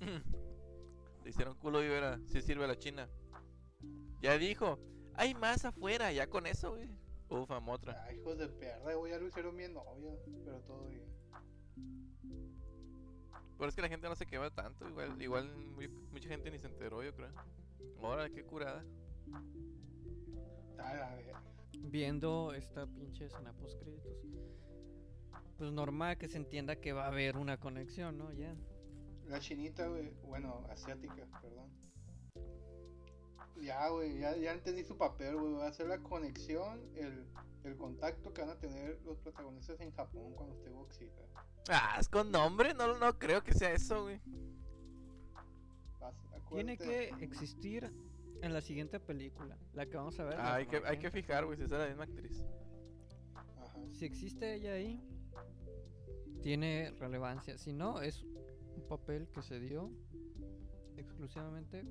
Le 1.24 1.30
hicieron 1.30 1.54
culo 1.56 1.82
y 1.82 1.88
verá, 1.88 2.18
si 2.26 2.42
sirve 2.42 2.66
la 2.66 2.76
china. 2.76 3.08
Ya 4.20 4.36
dijo, 4.38 4.78
hay 5.14 5.34
más 5.34 5.64
afuera, 5.64 6.12
ya 6.12 6.28
con 6.28 6.46
eso, 6.46 6.70
güey. 6.72 6.88
Ufa, 7.30 7.60
motra. 7.60 8.04
Ay, 8.06 8.16
hijos 8.18 8.36
de 8.38 8.48
perra, 8.48 8.94
güey, 8.94 9.12
ya 9.12 9.18
lo 9.18 9.26
hicieron 9.26 9.56
bien 9.56 9.72
novia, 9.72 10.12
pero 10.44 10.58
todo 10.60 10.86
bien. 10.88 11.04
Pero 13.56 13.68
es 13.68 13.74
que 13.76 13.82
la 13.82 13.88
gente 13.88 14.08
no 14.08 14.16
se 14.16 14.26
quema 14.26 14.50
tanto, 14.50 14.86
igual, 14.88 15.20
igual 15.22 15.56
muy- 15.76 15.88
mucha 15.88 16.28
gente 16.28 16.50
ni 16.50 16.58
se 16.58 16.66
enteró, 16.66 17.02
yo 17.02 17.14
creo. 17.14 17.30
Ahora, 18.02 18.28
qué 18.30 18.44
curada. 18.44 18.84
A 20.78 20.94
la 20.94 21.14
verga. 21.14 21.42
Viendo 21.72 22.52
esta 22.52 22.86
pinche 22.86 23.26
escena 23.26 23.52
post 23.54 23.80
créditos. 23.80 24.12
Pues 25.56 25.72
normal 25.72 26.18
que 26.18 26.28
se 26.28 26.36
entienda 26.36 26.76
que 26.76 26.92
va 26.92 27.04
a 27.04 27.08
haber 27.08 27.36
una 27.36 27.58
conexión, 27.58 28.18
¿no? 28.18 28.32
Ya. 28.32 28.54
La 29.26 29.40
chinita, 29.40 29.86
güey, 29.86 30.10
bueno, 30.26 30.66
asiática, 30.68 31.26
perdón. 31.40 31.70
Ya, 33.60 33.88
güey, 33.88 34.18
ya, 34.18 34.36
ya 34.36 34.52
entendí 34.52 34.84
su 34.84 34.98
papel, 34.98 35.36
güey. 35.36 35.54
Va 35.54 35.68
a 35.68 35.72
ser 35.72 35.86
la 35.86 36.02
conexión, 36.02 36.80
el, 36.96 37.24
el 37.62 37.76
contacto 37.76 38.32
que 38.32 38.42
van 38.42 38.50
a 38.50 38.58
tener 38.58 39.00
los 39.04 39.16
protagonistas 39.18 39.80
en 39.80 39.92
Japón 39.92 40.34
cuando 40.34 40.56
esté 40.56 40.70
Godzilla. 40.70 41.24
Ah, 41.68 41.96
es 41.98 42.08
con 42.08 42.30
nombre, 42.30 42.74
no, 42.74 42.98
no 42.98 43.18
creo 43.18 43.42
que 43.42 43.54
sea 43.54 43.72
eso, 43.72 44.02
güey. 44.02 44.20
Tiene 46.54 46.78
que 46.78 47.08
existir 47.20 47.90
en 48.42 48.52
la 48.52 48.60
siguiente 48.60 49.00
película, 49.00 49.56
la 49.72 49.86
que 49.86 49.96
vamos 49.96 50.18
a 50.20 50.24
ver. 50.24 50.36
la 50.36 50.52
Ah, 50.52 50.54
hay, 50.56 50.66
que, 50.66 50.82
hay 50.84 50.98
que 50.98 51.10
fijar, 51.10 51.46
güey, 51.46 51.56
si 51.56 51.64
es 51.64 51.70
la 51.70 51.86
misma 51.86 52.04
actriz. 52.04 52.44
Ajá. 53.34 53.74
Si 53.92 54.04
existe 54.04 54.54
ella 54.54 54.72
ahí, 54.72 55.00
tiene 56.42 56.92
relevancia. 56.98 57.56
Si 57.56 57.72
no, 57.72 58.02
es 58.02 58.22
un 58.22 58.86
papel 58.86 59.28
que 59.28 59.42
se 59.42 59.58
dio 59.58 59.90
exclusivamente 60.96 61.84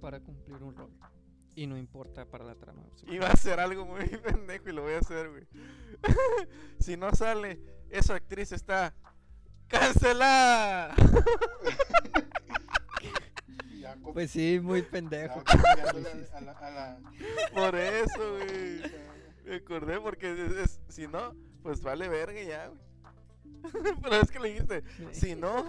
para 0.00 0.20
cumplir 0.20 0.62
un 0.62 0.74
rol. 0.74 0.90
Y 1.54 1.66
no 1.66 1.76
importa 1.76 2.24
para 2.26 2.44
la 2.44 2.54
trama. 2.54 2.82
Iba 3.06 3.26
a 3.28 3.32
hacer 3.32 3.60
algo 3.60 3.86
muy 3.86 4.06
pendejo 4.24 4.68
y 4.68 4.72
lo 4.72 4.82
voy 4.82 4.94
a 4.94 4.98
hacer, 4.98 5.30
güey. 5.30 5.46
si 6.78 6.96
no 6.96 7.12
sale, 7.12 7.60
esa 7.88 8.16
actriz 8.16 8.52
está 8.52 8.94
cancelada. 9.68 10.94
Ya, 13.96 14.12
Pues 14.12 14.30
sí, 14.30 14.60
muy 14.62 14.82
pendejo. 14.82 15.42
a, 15.46 16.40
la, 16.40 16.52
a 16.52 16.70
la- 16.70 16.98
Por 17.54 17.74
eso, 17.74 18.32
güey. 18.36 18.82
Me 19.44 19.56
acordé 19.56 20.00
porque 20.00 20.32
es- 20.32 20.52
es- 20.52 20.80
si 20.88 21.06
no, 21.08 21.34
pues 21.62 21.82
vale 21.82 22.08
verga 22.08 22.42
ya, 22.42 22.68
güey. 22.68 22.80
Pero 24.02 24.16
es 24.16 24.30
que 24.30 24.38
le 24.40 24.48
dijiste, 24.54 24.84
si 25.12 25.34
no, 25.34 25.64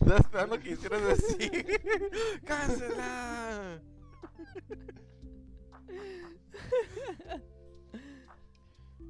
estaba 0.00 0.16
esperando 0.18 0.58
que 0.60 0.70
hicieras 0.72 1.02
así. 1.02 1.50
¡Cancela! 2.44 3.80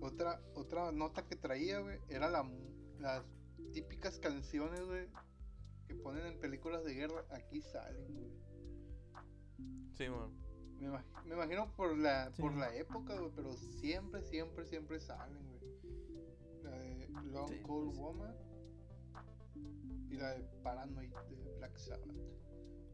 Otra, 0.00 0.40
otra 0.54 0.92
nota 0.92 1.26
que 1.26 1.34
traía, 1.36 1.80
güey, 1.80 1.98
era 2.08 2.28
la, 2.30 2.42
mu- 2.42 2.70
las 3.00 3.24
típicas 3.72 4.18
canciones, 4.18 4.80
güey, 4.82 5.08
que 5.88 5.94
ponen 5.96 6.26
en 6.26 6.38
películas 6.38 6.84
de 6.84 6.94
guerra. 6.94 7.24
Aquí 7.30 7.60
salen, 7.62 8.14
güey. 8.14 8.30
Sí, 9.94 10.08
man. 10.08 10.30
Me, 10.78 10.86
imag- 10.88 11.24
me 11.24 11.34
imagino 11.34 11.72
por 11.74 11.96
la, 11.98 12.30
por 12.38 12.54
la 12.54 12.72
época, 12.76 13.18
güey, 13.18 13.32
pero 13.34 13.52
siempre, 13.56 14.22
siempre, 14.22 14.64
siempre 14.66 15.00
salen, 15.00 15.44
güey. 15.48 15.58
La 16.62 16.70
de 16.78 17.08
Long 17.32 17.48
Sí, 17.48 17.60
Cold 17.62 17.92
sí. 17.94 17.98
Woman 18.00 18.36
y 20.10 20.16
la 20.16 20.34
de 20.34 20.44
Paranoid 20.62 21.10
de 21.10 21.56
Black 21.56 21.76
Sabbath. 21.76 22.14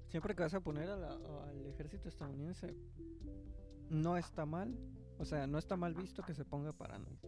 Siempre 0.08 0.34
que 0.34 0.42
vas 0.42 0.54
a 0.54 0.60
poner 0.60 0.88
a 0.88 0.96
la- 0.96 1.44
al 1.48 1.66
ejército 1.66 2.08
estadounidense, 2.08 2.74
no 3.90 4.16
está 4.16 4.46
mal. 4.46 4.78
O 5.18 5.24
sea, 5.24 5.46
no 5.46 5.58
está 5.58 5.76
mal 5.76 5.94
visto 5.94 6.22
que 6.22 6.34
se 6.34 6.44
ponga 6.44 6.72
paranoid. 6.72 7.18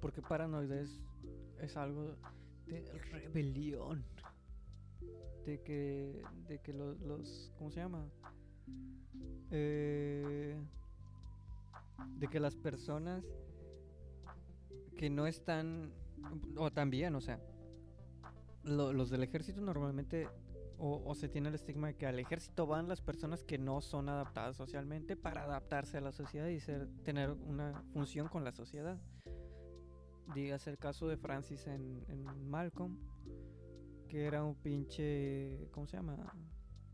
Porque 0.00 0.22
paranoid 0.22 0.70
es, 0.72 1.00
es 1.60 1.76
algo 1.76 2.16
de 2.66 2.80
rebelión. 3.10 4.04
De 5.44 5.60
que, 5.60 6.24
de 6.48 6.58
que 6.60 6.72
los, 6.72 6.98
los 7.00 7.52
¿cómo 7.58 7.70
se 7.70 7.80
llama? 7.80 8.08
Eh, 9.50 10.56
de 12.18 12.28
que 12.28 12.40
las 12.40 12.56
personas 12.56 13.24
que 14.96 15.10
no 15.10 15.26
están, 15.26 15.92
o 16.56 16.70
también, 16.72 17.14
o 17.14 17.20
sea, 17.20 17.40
lo- 18.62 18.92
los 18.92 19.10
del 19.10 19.22
ejército 19.22 19.60
normalmente, 19.60 20.28
o, 20.78 21.02
o 21.04 21.14
se 21.14 21.28
tiene 21.28 21.50
el 21.50 21.54
estigma 21.54 21.88
de 21.88 21.96
que 21.96 22.06
al 22.06 22.18
ejército 22.18 22.66
van 22.66 22.88
las 22.88 23.02
personas 23.02 23.44
que 23.44 23.58
no 23.58 23.80
son 23.82 24.08
adaptadas 24.08 24.56
socialmente 24.56 25.14
para 25.16 25.42
adaptarse 25.44 25.98
a 25.98 26.00
la 26.00 26.12
sociedad 26.12 26.48
y 26.48 26.58
ser, 26.60 26.88
tener 27.04 27.30
una 27.30 27.82
función 27.92 28.28
con 28.28 28.44
la 28.44 28.52
sociedad. 28.52 28.98
Dígase 30.32 30.70
el 30.70 30.78
caso 30.78 31.06
de 31.08 31.16
Francis 31.16 31.66
en, 31.66 32.04
en 32.08 32.48
Malcolm, 32.48 32.98
que 34.08 34.24
era 34.24 34.42
un 34.44 34.54
pinche, 34.54 35.68
¿cómo 35.72 35.86
se 35.86 35.96
llama? 35.96 36.16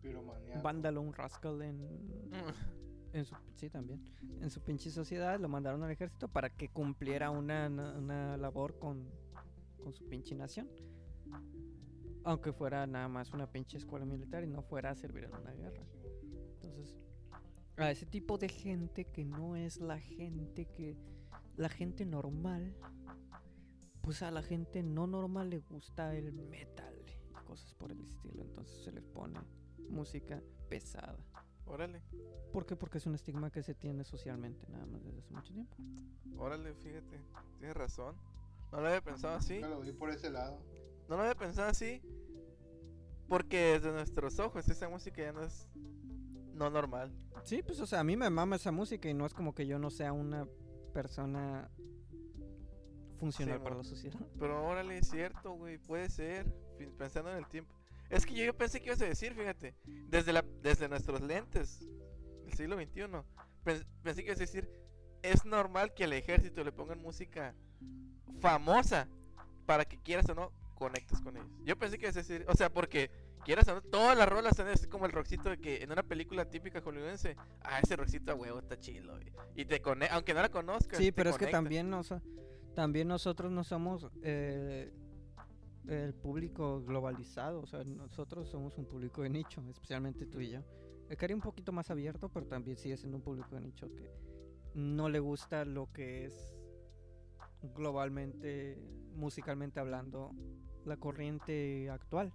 Piromaníaco. 0.03 0.62
Vándalo, 0.62 1.01
un 1.03 1.12
rascal 1.12 1.61
en, 1.62 1.81
en 3.12 3.25
su, 3.25 3.37
sí, 3.55 3.69
también. 3.71 4.03
En 4.40 4.51
su 4.51 4.61
pinche 4.62 4.90
sociedad 4.90 5.38
lo 5.38 5.49
mandaron 5.49 5.83
al 5.85 5.90
ejército 5.90 6.29
para 6.29 6.51
que 6.51 6.69
cumpliera 6.71 7.31
una, 7.31 7.69
una- 7.69 7.99
una 7.99 8.37
labor 8.37 8.79
con, 8.79 9.09
con 9.83 9.93
su 9.93 10.09
pinche 10.09 10.35
nación. 10.35 10.69
Aunque 12.25 12.53
fuera 12.53 12.87
nada 12.87 13.09
más 13.09 13.33
una 13.33 13.47
pinche 13.51 13.79
escuela 13.79 14.05
militar 14.05 14.43
y 14.45 14.47
no 14.47 14.62
fuera 14.62 14.90
a 14.90 14.95
servir 14.95 15.25
en 15.25 15.35
una 15.35 15.53
guerra. 15.53 15.83
Entonces, 16.55 16.97
a 17.77 17.90
ese 17.90 18.05
tipo 18.07 18.37
de 18.37 18.49
gente 18.49 19.07
que 19.07 19.25
no 19.25 19.57
es 19.57 19.81
la 19.81 19.99
gente 19.99 20.66
que. 20.66 20.97
La 21.57 21.69
gente 21.69 22.05
normal. 22.07 22.75
Pues 24.11 24.23
a 24.23 24.33
la 24.33 24.42
gente 24.42 24.83
no 24.83 25.07
normal 25.07 25.51
le 25.51 25.59
gusta 25.59 26.16
el 26.16 26.33
metal 26.33 26.92
y 26.99 27.44
cosas 27.44 27.73
por 27.75 27.92
el 27.92 28.01
estilo. 28.01 28.42
Entonces 28.42 28.83
se 28.83 28.90
les 28.90 29.05
pone 29.05 29.38
música 29.88 30.42
pesada. 30.68 31.16
Órale, 31.64 32.03
¿Por 32.53 32.66
qué? 32.66 32.75
Porque 32.75 32.99
es 32.99 33.07
un 33.07 33.14
estigma 33.14 33.53
que 33.53 33.62
se 33.62 33.73
tiene 33.73 34.03
socialmente, 34.03 34.66
nada 34.68 34.85
más 34.87 35.05
desde 35.05 35.20
hace 35.20 35.33
mucho 35.33 35.53
tiempo. 35.55 35.77
órale, 36.38 36.75
fíjate. 36.75 37.20
Tienes 37.59 37.77
razón. 37.77 38.16
No 38.73 38.81
lo 38.81 38.88
había 38.88 39.01
pensado 39.01 39.37
así. 39.37 39.55
Nunca 39.55 39.68
lo 39.68 39.81
vi 39.81 39.92
por 39.92 40.11
ese 40.11 40.29
lado. 40.29 40.59
No 41.09 41.14
lo 41.14 41.23
había 41.23 41.37
pensado 41.37 41.68
así. 41.68 42.03
Porque 43.29 43.79
desde 43.79 43.92
nuestros 43.92 44.40
ojos 44.40 44.68
esa 44.68 44.88
música 44.88 45.23
ya 45.23 45.31
no 45.31 45.44
es 45.44 45.68
no 46.55 46.68
normal. 46.68 47.12
Sí, 47.44 47.62
pues 47.62 47.79
o 47.79 47.87
sea, 47.87 48.01
a 48.01 48.05
mí 48.05 48.16
me 48.16 48.29
mama 48.29 48.57
esa 48.57 48.73
música 48.73 49.09
y 49.09 49.14
no 49.14 49.25
es 49.25 49.35
como 49.35 49.55
que 49.55 49.68
yo 49.68 49.79
no 49.79 49.88
sea 49.88 50.12
una 50.12 50.49
persona 50.92 51.70
funcional 53.20 53.59
Sí, 53.59 53.62
para 53.62 53.74
mo. 53.76 53.83
la 53.83 53.88
sociedad. 53.88 54.18
Pero 54.40 54.64
órale, 54.66 54.98
es 54.98 55.09
cierto, 55.09 55.52
güey, 55.52 55.78
puede 55.78 56.09
ser. 56.11 56.46
Pensando 56.98 57.30
en 57.30 57.37
el 57.37 57.46
tiempo. 57.46 57.72
Es 58.09 58.26
que 58.26 58.35
yo, 58.35 58.44
yo 58.44 58.56
pensé 58.56 58.80
que 58.80 58.87
ibas 58.87 59.00
a 59.02 59.04
decir, 59.04 59.35
fíjate, 59.35 59.74
desde, 60.09 60.33
la, 60.33 60.44
desde 60.62 60.88
nuestros 60.88 61.20
lentes 61.20 61.80
del 62.44 62.54
siglo 62.54 62.76
XXI, 62.76 63.02
pens- 63.64 63.87
pensé 64.02 64.22
que 64.22 64.28
ibas 64.28 64.38
a 64.38 64.40
decir, 64.40 64.68
es 65.22 65.44
normal 65.44 65.92
que 65.94 66.04
al 66.04 66.12
ejército 66.14 66.64
le 66.64 66.72
pongan 66.72 66.98
música 67.00 67.54
famosa 68.40 69.06
para 69.66 69.85
que 69.85 69.98
quieras 69.98 70.28
o 70.30 70.35
no 70.35 70.52
conectes 70.74 71.20
con 71.20 71.37
ellos. 71.37 71.48
Yo 71.64 71.79
pensé 71.79 71.98
que 71.98 72.06
ibas 72.06 72.16
a 72.16 72.21
decir, 72.21 72.44
o 72.48 72.54
sea, 72.54 72.73
porque 72.73 73.10
quieras 73.44 73.68
o 73.68 73.75
no, 73.75 73.83
todas 73.83 74.16
las 74.16 74.29
rolas 74.29 74.56
son 74.56 74.66
así 74.68 74.87
como 74.88 75.06
el 75.06 75.12
rockcito 75.12 75.50
de 75.50 75.58
que 75.58 75.83
en 75.83 75.92
una 75.92 76.02
película 76.02 76.46
típica 76.46 76.81
hollywoodense, 76.81 77.37
ah, 77.62 77.81
ese 77.83 77.96
rockcito 77.96 78.33
a 78.33 78.35
huevo 78.35 78.58
está 78.58 78.79
chido. 78.81 79.18
Y 79.54 79.66
te 79.66 79.81
conecta, 79.83 80.14
aunque 80.16 80.35
no 80.35 80.40
la 80.42 80.48
conozcas. 80.48 80.98
Sí, 80.98 81.12
pero 81.12 81.31
es 81.31 81.37
que 81.38 81.46
también, 81.48 81.90
nos, 81.90 82.12
también 82.75 83.08
nosotros 83.08 83.50
no 83.52 83.64
somos 83.64 84.06
eh, 84.23 84.92
el 85.88 86.14
público 86.14 86.83
globalizado, 86.83 87.60
o 87.60 87.66
sea, 87.66 87.83
nosotros 87.85 88.48
somos 88.48 88.77
un 88.79 88.87
público 88.87 89.23
de 89.23 89.31
nicho, 89.31 89.62
especialmente 89.68 90.27
tú 90.27 90.40
y 90.40 90.50
yo. 90.50 90.60
El 91.08 91.16
que 91.16 91.25
haría 91.25 91.35
un 91.37 91.42
poquito 91.42 91.73
más 91.73 91.90
abierto, 91.90 92.29
pero 92.29 92.46
también 92.46 92.77
sigue 92.77 92.96
siendo 92.96 93.16
un 93.16 93.23
público 93.23 93.54
de 93.56 93.60
nicho 93.62 93.88
que 93.96 94.10
no 94.75 95.08
le 95.08 95.18
gusta 95.18 95.64
lo 95.64 95.90
que 95.92 96.27
es 96.27 96.54
globalmente, 97.75 98.79
musicalmente 99.16 99.81
hablando, 99.81 100.31
la 100.85 100.96
corriente 100.96 101.90
actual. 101.90 102.33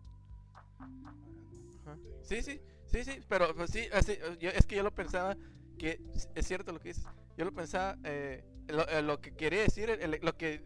Sí, 2.23 2.41
sí, 2.41 2.59
sí, 2.88 3.03
sí, 3.03 3.21
pero 3.29 3.55
pues, 3.55 3.69
sí, 3.71 3.81
así, 3.93 4.17
yo- 4.39 4.49
es 4.49 4.65
que 4.65 4.75
yo 4.75 4.83
lo 4.83 4.91
pensaba, 4.93 5.38
que 5.77 6.01
es 6.33 6.45
cierto 6.47 6.71
lo 6.71 6.79
que 6.79 6.89
dices, 6.89 7.05
yo 7.38 7.45
lo 7.45 7.53
pensaba, 7.53 7.97
eh, 8.03 8.43
lo, 8.67 8.88
eh, 8.88 9.01
lo 9.01 9.19
que 9.21 9.33
quería 9.36 9.61
decir, 9.61 9.89
el- 9.89 10.19
lo 10.21 10.38
que, 10.38 10.63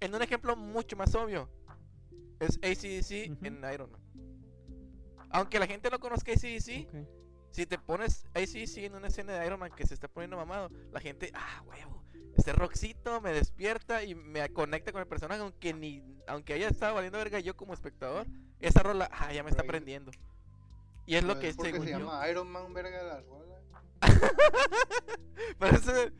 en 0.00 0.14
un 0.14 0.22
ejemplo 0.22 0.56
mucho 0.56 0.96
más 0.96 1.14
obvio, 1.14 1.48
es 2.40 2.58
ACDC 2.62 3.36
en 3.42 3.62
Iron 3.72 3.90
Man. 3.90 4.00
Aunque 5.30 5.58
la 5.58 5.66
gente 5.66 5.90
no 5.90 5.98
conozca 5.98 6.32
ACDC, 6.32 6.86
Ok. 6.88 7.08
Si 7.50 7.64
te 7.66 7.78
pones 7.78 8.26
sí, 8.46 8.84
en 8.84 8.94
una 8.94 9.08
escena 9.08 9.32
de 9.32 9.46
Iron 9.46 9.58
Man 9.58 9.72
que 9.74 9.86
se 9.86 9.94
está 9.94 10.06
poniendo 10.06 10.36
mamado, 10.36 10.70
la 10.92 11.00
gente, 11.00 11.32
ah, 11.34 11.62
huevo, 11.66 12.04
este 12.36 12.52
roxito 12.52 13.20
me 13.20 13.32
despierta 13.32 14.04
y 14.04 14.14
me 14.14 14.46
conecta 14.52 14.92
con 14.92 15.00
el 15.00 15.08
personaje, 15.08 15.40
aunque 15.40 15.72
ni, 15.72 16.04
aunque 16.26 16.52
haya 16.52 16.68
estado 16.68 16.94
valiendo 16.94 17.18
verga 17.18 17.40
yo 17.40 17.56
como 17.56 17.72
espectador, 17.72 18.26
esa 18.60 18.82
rola, 18.82 19.08
ah, 19.12 19.32
ya 19.32 19.42
me 19.42 19.50
está 19.50 19.64
prendiendo. 19.64 20.12
Y 21.06 21.16
es 21.16 21.24
lo 21.24 21.40
que 21.40 21.52
según 21.54 21.86
se 21.86 21.90
llama 22.04 22.28
Iron 22.28 22.48
Man, 22.48 22.72
verga, 22.74 23.02
la 23.02 23.20
rola. 23.22 23.47
Pero 25.58 25.76
ese- 25.76 26.12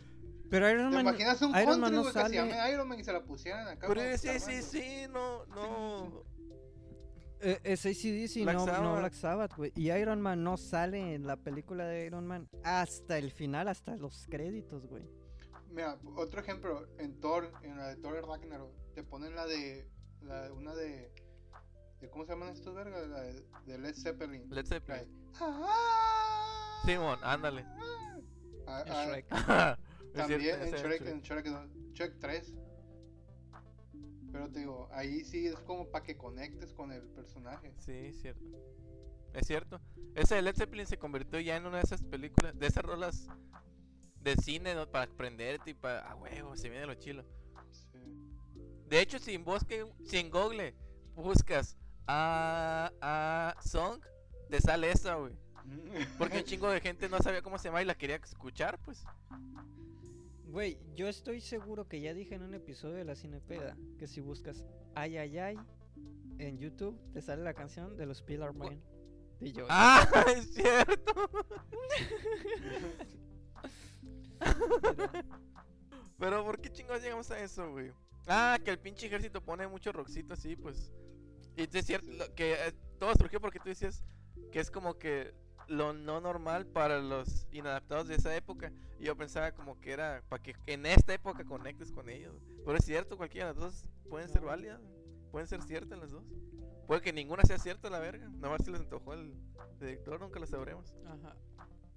Pero 0.51 0.71
Iron 0.71 0.91
¿Te 0.91 0.97
Man, 0.97 1.07
imaginas 1.07 1.43
un 1.43 1.51
Iron 1.51 1.81
Man 1.81 1.93
country, 1.93 1.97
no 1.97 2.01
güey, 2.03 2.13
que 2.13 2.19
se 2.19 2.23
sale. 2.25 2.35
llame 2.37 2.73
Iron 2.73 2.89
Man 2.89 3.01
y 3.01 3.05
se 3.05 3.13
la 3.13 3.25
pusieran 3.25 3.69
acá? 3.69 3.87
pero 3.89 4.01
como 4.01 4.17
sí, 4.17 4.63
sí, 4.63 5.07
no, 5.11 5.45
no. 5.47 6.25
eh, 7.41 7.61
es 7.65 7.85
ACDC, 7.87 8.43
Black 8.45 8.57
no, 8.57 8.67
no 8.67 8.73
Sabbath. 8.73 8.99
Black 9.01 9.13
Sabbath, 9.13 9.57
güey. 9.57 9.73
Y 9.77 9.91
Iron 9.93 10.21
Man 10.21 10.43
no 10.43 10.57
sale 10.57 11.15
en 11.15 11.27
la 11.27 11.37
película 11.37 11.85
de 11.87 12.07
Iron 12.07 12.27
Man 12.27 12.49
hasta 12.65 13.19
el 13.19 13.31
final, 13.31 13.69
hasta 13.69 13.95
los 13.97 14.27
créditos, 14.29 14.87
güey. 14.87 15.05
Mira, 15.71 15.99
otro 16.17 16.41
ejemplo, 16.41 16.89
en 16.99 17.21
Thor, 17.21 17.53
en 17.63 17.77
la 17.77 17.89
de 17.89 17.97
Thor 17.97 18.27
Ragnarok, 18.27 18.73
te 18.95 19.05
ponen 19.05 19.35
la 19.37 19.47
de, 19.47 19.87
la, 20.23 20.51
una 20.53 20.75
de, 20.75 21.13
de, 22.01 22.09
¿cómo 22.09 22.25
se 22.25 22.33
llaman 22.33 22.49
estos 22.49 22.75
vergas? 22.75 23.07
La 23.07 23.21
de, 23.21 23.45
de 23.67 23.79
Led 23.79 23.95
Zeppelin. 23.95 24.49
Led 24.49 24.65
Zeppelin. 24.67 25.07
"Ah". 25.39 26.48
Simón, 26.85 27.18
ándale. 27.22 27.64
Ah, 28.66 28.83
En 28.87 28.93
ah, 28.93 29.05
Shrek. 29.07 29.29
También 30.14 30.41
cierto, 30.41 30.64
en 30.64 30.70
Shrek, 30.72 31.03
Shrek. 31.03 31.07
en 31.07 31.22
Shrek, 31.22 31.47
Shrek 31.95 32.18
3. 32.18 32.55
Pero 34.33 34.51
te 34.51 34.59
digo, 34.61 34.89
ahí 34.93 35.24
sí 35.24 35.47
es 35.47 35.57
como 35.61 35.91
para 35.91 36.05
que 36.05 36.16
conectes 36.16 36.72
con 36.72 36.93
el 36.93 37.03
personaje. 37.09 37.74
Sí, 37.79 37.93
es 37.93 38.20
cierto. 38.20 38.45
Es 39.33 39.47
cierto. 39.47 39.81
Ese 40.14 40.35
de 40.37 40.43
Led 40.43 40.55
Zeppelin 40.57 40.87
se 40.87 40.99
convirtió 40.99 41.41
ya 41.41 41.57
en 41.57 41.66
una 41.66 41.79
de 41.79 41.85
esas 41.85 42.03
películas, 42.03 42.59
de 42.59 42.66
esas 42.66 42.85
rolas 42.85 43.26
de 44.20 44.37
cine 44.37 44.74
¿no? 44.74 44.91
para 44.91 45.05
aprenderte 45.11 45.70
y 45.70 45.74
para. 45.74 46.11
Ah, 46.11 46.14
huevo, 46.16 46.57
se 46.57 46.68
viene 46.68 46.87
lo 46.87 46.95
chilo. 46.95 47.24
Sí. 47.70 47.99
De 48.89 49.01
hecho, 49.01 49.18
si 49.18 49.35
en 49.35 49.45
bosque, 49.45 49.85
si 50.05 50.18
en 50.18 50.31
Google 50.31 50.74
buscas 51.14 51.76
a, 52.07 52.91
a 53.01 53.55
Song, 53.62 54.01
te 54.51 54.61
sale 54.61 54.91
esa, 54.91 55.14
güey. 55.14 55.35
Porque 56.16 56.39
un 56.39 56.45
chingo 56.45 56.71
de 56.71 56.81
gente 56.81 57.09
no 57.09 57.19
sabía 57.19 57.43
cómo 57.43 57.59
se 57.59 57.69
llama 57.69 57.83
y 57.83 57.85
la 57.85 57.97
quería 57.97 58.16
escuchar, 58.16 58.79
pues. 58.79 59.05
Güey, 60.47 60.79
yo 60.95 61.09
estoy 61.09 61.41
seguro 61.41 61.89
que 61.89 62.01
ya 62.01 62.14
dije 62.14 62.35
en 62.35 62.43
un 62.43 62.55
episodio 62.55 62.95
de 62.95 63.05
la 63.05 63.14
Cinepeda 63.14 63.77
que 63.99 64.07
si 64.07 64.21
buscas 64.21 64.64
Ay 64.95 65.19
Ay 65.19 65.39
Ay 65.39 65.59
en 66.39 66.59
YouTube 66.59 66.99
te 67.12 67.21
sale 67.21 67.43
la 67.43 67.53
canción 67.55 67.97
de 67.97 68.07
los 68.07 68.23
Pillar 68.23 68.55
Man. 68.55 68.81
De 69.41 69.53
yo. 69.53 69.66
¡Ah! 69.71 70.09
Es 70.35 70.55
cierto. 70.55 71.31
Pero 76.19 76.45
¿por 76.45 76.61
qué 76.61 76.71
chingados 76.73 77.03
llegamos 77.03 77.31
a 77.31 77.41
eso, 77.41 77.71
güey? 77.71 77.93
Ah, 78.27 78.59
que 78.64 78.71
el 78.71 78.79
pinche 78.79 79.07
ejército 79.07 79.41
pone 79.43 79.66
mucho 79.69 79.93
roxito 79.93 80.35
así, 80.35 80.57
pues. 80.57 80.93
Y 81.57 81.69
es 81.77 81.87
cierto 81.87 82.35
que 82.35 82.55
eh, 82.55 82.73
todo 82.99 83.14
surgió 83.14 83.41
porque 83.41 83.59
tú 83.59 83.69
decías 83.69 84.03
que 84.53 84.61
es 84.61 84.71
como 84.71 84.99
que 84.99 85.35
lo 85.69 85.93
no 85.93 86.21
normal 86.21 86.66
para 86.66 87.01
los 87.01 87.47
inadaptados 87.53 88.09
de 88.09 88.16
esa 88.16 88.35
época. 88.35 88.73
Y 88.99 89.05
yo 89.05 89.16
pensaba 89.16 89.53
como 89.53 89.79
que 89.81 89.93
era 89.93 90.23
para 90.29 90.43
que 90.43 90.55
en 90.66 90.87
esta 90.87 91.14
época 91.14 91.45
conectes 91.45 91.93
con 91.93 92.09
ellos. 92.09 92.35
Pero 92.64 92.77
es 92.77 92.85
cierto, 92.85 93.16
cualquiera 93.16 93.49
de 93.49 93.55
las 93.55 93.62
dos 93.62 93.85
pueden 94.09 94.29
ser 94.29 94.43
válidas. 94.43 94.81
Pueden 95.31 95.47
ser 95.47 95.62
ciertas 95.62 95.99
las 95.99 96.11
dos. 96.11 96.25
Puede 96.87 97.03
que 97.03 97.12
ninguna 97.12 97.45
sea 97.45 97.59
cierta, 97.59 97.91
la 97.91 97.99
verga. 97.99 98.29
Nada 98.31 98.57
más 98.57 98.64
se 98.64 98.71
les 98.71 98.81
antojó 98.81 99.12
el 99.12 99.35
director, 99.79 100.21
nunca 100.21 100.41
lo 100.41 100.47
sabremos. 100.47 100.95
Ajá. 101.07 101.37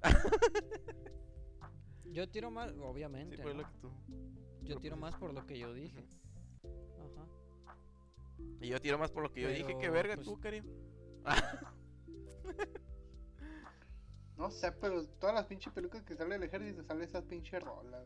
yo 2.11 2.29
tiro 2.29 2.51
más, 2.51 2.73
obviamente. 2.77 3.37
Sí, 3.37 3.43
¿no? 3.43 3.53
lo 3.53 3.63
que 3.63 3.77
tú. 3.79 3.91
Yo 4.63 4.77
tiro 4.79 4.97
más 4.97 5.15
por 5.15 5.33
lo 5.33 5.45
que 5.45 5.57
yo 5.57 5.73
dije. 5.73 6.05
Ajá. 6.99 7.25
Y 8.59 8.67
yo 8.67 8.81
tiro 8.81 8.97
más 8.97 9.11
por 9.11 9.23
lo 9.23 9.31
que 9.31 9.41
yo 9.41 9.47
dije. 9.47 9.65
¿Qué 9.65 9.75
Pero, 9.79 9.93
verga 9.93 10.15
pues- 10.15 10.27
tú, 10.27 10.39
Karim? 10.39 10.65
No 14.41 14.49
sé, 14.49 14.71
pero 14.71 15.05
todas 15.19 15.35
las 15.35 15.45
pinches 15.45 15.71
películas 15.71 16.03
que 16.03 16.15
sale 16.15 16.33
el 16.35 16.41
ejército 16.41 16.83
sale 16.83 17.03
esas 17.05 17.23
pinches 17.25 17.61
rolas. 17.61 18.01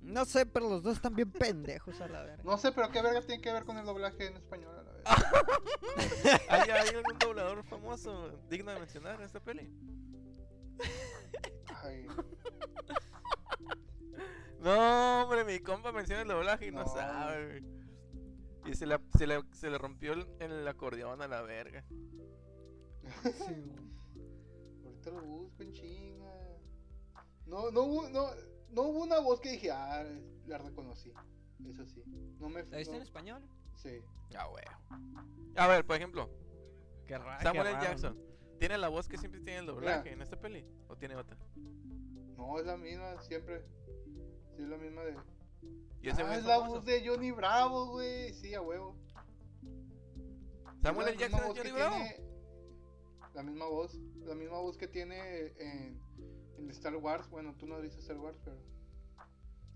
No 0.00 0.24
sé, 0.24 0.46
pero 0.46 0.68
los 0.68 0.84
dos 0.84 0.94
están 0.94 1.16
bien 1.16 1.32
pendejos 1.32 2.00
a 2.00 2.06
la 2.06 2.22
verga. 2.22 2.44
No 2.44 2.56
sé, 2.58 2.70
pero 2.70 2.90
qué 2.90 3.02
verga 3.02 3.20
tiene 3.22 3.42
que 3.42 3.52
ver 3.52 3.64
con 3.64 3.76
el 3.76 3.84
doblaje 3.84 4.28
en 4.28 4.36
español 4.36 4.72
a 4.78 4.82
la 4.84 4.92
vez. 4.92 5.04
¿Hay, 6.48 6.70
hay 6.70 6.88
algún 6.94 7.18
doblador 7.18 7.64
famoso 7.64 8.38
digno 8.48 8.70
de 8.72 8.78
mencionar 8.78 9.16
en 9.16 9.22
esta 9.22 9.40
peli? 9.40 9.68
Ay, 11.82 12.06
No, 14.60 15.22
hombre, 15.24 15.44
mi 15.44 15.58
compa 15.58 15.90
menciona 15.90 16.22
el 16.22 16.28
doblaje 16.28 16.66
y 16.66 16.70
no, 16.70 16.84
No. 16.84 16.88
sabe. 16.88 17.64
Y 18.64 18.74
se 18.74 18.86
le, 18.86 18.96
se, 19.18 19.26
le, 19.26 19.40
se 19.52 19.70
le 19.70 19.76
rompió 19.78 20.12
el, 20.12 20.28
el 20.38 20.68
acordeón 20.68 21.20
a 21.20 21.26
la 21.26 21.42
verga. 21.42 21.84
Ahorita 25.00 25.10
lo 25.10 25.22
busco 25.22 25.62
en 25.62 25.72
chinga. 25.72 26.32
No, 27.46 27.70
no 27.70 27.82
hubo, 27.82 28.08
no, 28.08 28.28
no 28.70 28.82
hubo 28.82 29.02
una 29.02 29.18
voz 29.20 29.40
que 29.40 29.52
dije, 29.52 29.70
ah, 29.70 30.04
la 30.46 30.58
reconocí. 30.58 31.12
Eso 31.68 31.84
sí. 31.86 32.02
No 32.38 32.48
me 32.48 32.64
¿La 32.64 32.78
viste 32.78 32.96
en 32.96 33.02
español? 33.02 33.42
Sí. 33.76 34.00
Ah, 34.36 34.46
güey. 34.46 34.64
A 35.56 35.66
ver, 35.66 35.84
por 35.84 35.96
ejemplo, 35.96 36.30
Qué 37.06 37.18
raro. 37.18 37.42
Samuel 37.42 37.66
L. 37.68 37.78
Jackson. 37.80 38.18
¿Tiene 38.58 38.78
la 38.78 38.88
voz 38.88 39.08
que 39.08 39.16
siempre 39.16 39.40
tiene 39.40 39.60
el 39.60 39.66
doblaje 39.66 40.12
en 40.12 40.22
esta 40.22 40.38
peli? 40.38 40.64
¿O 40.88 40.96
tiene 40.96 41.16
otra? 41.16 41.36
No, 42.36 42.58
es 42.58 42.66
la 42.66 42.76
misma, 42.76 43.20
siempre. 43.22 43.64
Sí, 44.56 44.62
es 44.62 44.68
la 44.68 44.76
misma 44.76 45.02
de. 45.02 45.16
Y 46.02 46.08
ese 46.08 46.22
ah, 46.22 46.36
es 46.36 46.44
la 46.44 46.56
famoso. 46.56 46.76
voz 46.76 46.84
de 46.84 47.06
Johnny 47.06 47.30
Bravo, 47.30 47.86
güey. 47.86 48.32
Sí, 48.34 48.54
a 48.54 48.62
huevo. 48.62 48.96
Samuel 50.82 51.08
L. 51.08 51.16
Jackson 51.18 51.40
es 51.40 51.56
Johnny 51.56 51.72
Bravo. 51.72 51.96
tiene- 51.96 52.29
La 53.34 53.42
misma 53.42 53.66
voz. 53.66 53.94
La 54.24 54.34
misma 54.34 54.58
voz 54.58 54.76
que 54.76 54.88
tiene 54.88 55.46
en, 55.58 56.00
en 56.58 56.70
Star 56.70 56.96
Wars. 56.96 57.28
Bueno, 57.30 57.54
tú 57.58 57.66
no 57.66 57.80
dices 57.80 58.00
Star 58.00 58.18
Wars, 58.18 58.38
pero. 58.44 58.56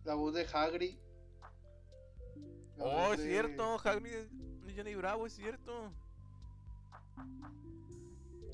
La 0.05 0.15
voz 0.15 0.35
de 0.35 0.47
Hagrid. 0.53 0.99
Oh, 2.79 3.13
es 3.13 3.19
de- 3.21 3.25
cierto. 3.29 3.79
Hagrid 3.85 4.13
es 4.13 4.29
Johnny 4.77 4.95
Bravo, 4.97 5.27
es 5.27 5.35
cierto. 5.35 5.93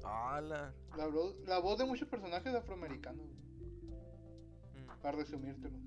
¡Hala! 0.04 0.74
La, 0.96 1.06
voz- 1.08 1.36
la 1.46 1.58
voz 1.58 1.78
de 1.78 1.84
muchos 1.86 2.08
personajes 2.08 2.54
afroamericanos. 2.54 3.26
Mm. 3.26 5.00
Para 5.02 5.18
resumírtelo. 5.18 5.78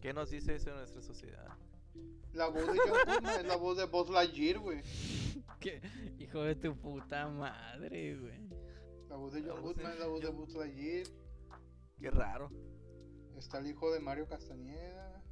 ¿Qué 0.00 0.12
nos 0.14 0.30
dice 0.30 0.54
eso 0.54 0.70
de 0.70 0.76
nuestra 0.76 1.02
sociedad? 1.02 1.48
La 2.32 2.46
voz 2.48 2.66
de 2.66 2.78
John 2.78 3.26
es 3.26 3.44
la 3.44 3.56
voz 3.56 3.76
de 3.76 3.86
Buzz 3.86 4.10
Lightyear, 4.10 4.58
güey. 4.58 4.82
¿Qué? 5.58 5.80
Hijo 6.18 6.42
de 6.42 6.54
tu 6.54 6.76
puta 6.76 7.28
madre, 7.28 8.16
güey. 8.16 8.48
La 9.08 9.16
voz 9.16 9.32
de 9.32 9.42
John 9.42 9.60
Goodman 9.60 9.92
es 9.92 9.98
la 9.98 10.06
voz 10.06 10.20
de 10.22 10.28
Buzz 10.30 10.54
Lightyear. 10.54 11.06
Qué 11.98 12.10
raro. 12.10 12.50
Está 13.36 13.58
el 13.58 13.66
hijo 13.66 13.92
de 13.92 14.00
Mario 14.00 14.28
Castañeda. 14.28 15.22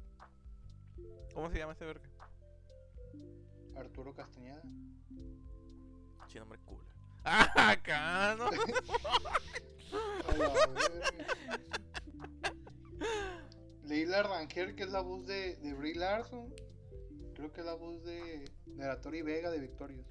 ¿Cómo 1.33 1.49
se 1.49 1.57
llama 1.57 1.73
ese 1.73 1.85
verga? 1.85 2.09
Arturo 3.75 4.13
Castañeda. 4.13 4.61
Che, 6.27 6.39
nombre 6.39 6.59
cool. 6.65 6.83
¡Ah, 7.23 7.71
acá, 7.71 8.35
no! 8.37 8.49
A 10.27 10.37
la 10.37 10.49
verga. 10.49 11.88
Leila 13.89 14.21
Rangel, 14.23 14.75
que 14.75 14.83
es 14.83 14.91
la 14.91 15.01
voz 15.01 15.25
de, 15.25 15.55
de 15.57 15.73
Brie 15.73 15.95
Larson. 15.95 16.53
Creo 17.33 17.51
que 17.51 17.61
es 17.61 17.65
la 17.65 17.73
voz 17.73 18.03
de, 18.03 18.45
de 18.67 18.85
la 18.85 19.01
Tori 19.01 19.21
Vega 19.23 19.49
de 19.49 19.59
Victorious. 19.59 20.07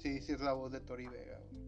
Sí, 0.00 0.20
sí 0.20 0.32
es 0.32 0.40
la 0.40 0.52
voz 0.54 0.72
de 0.72 0.80
Tori 0.80 1.06
Vega. 1.06 1.38
güey. 1.50 1.64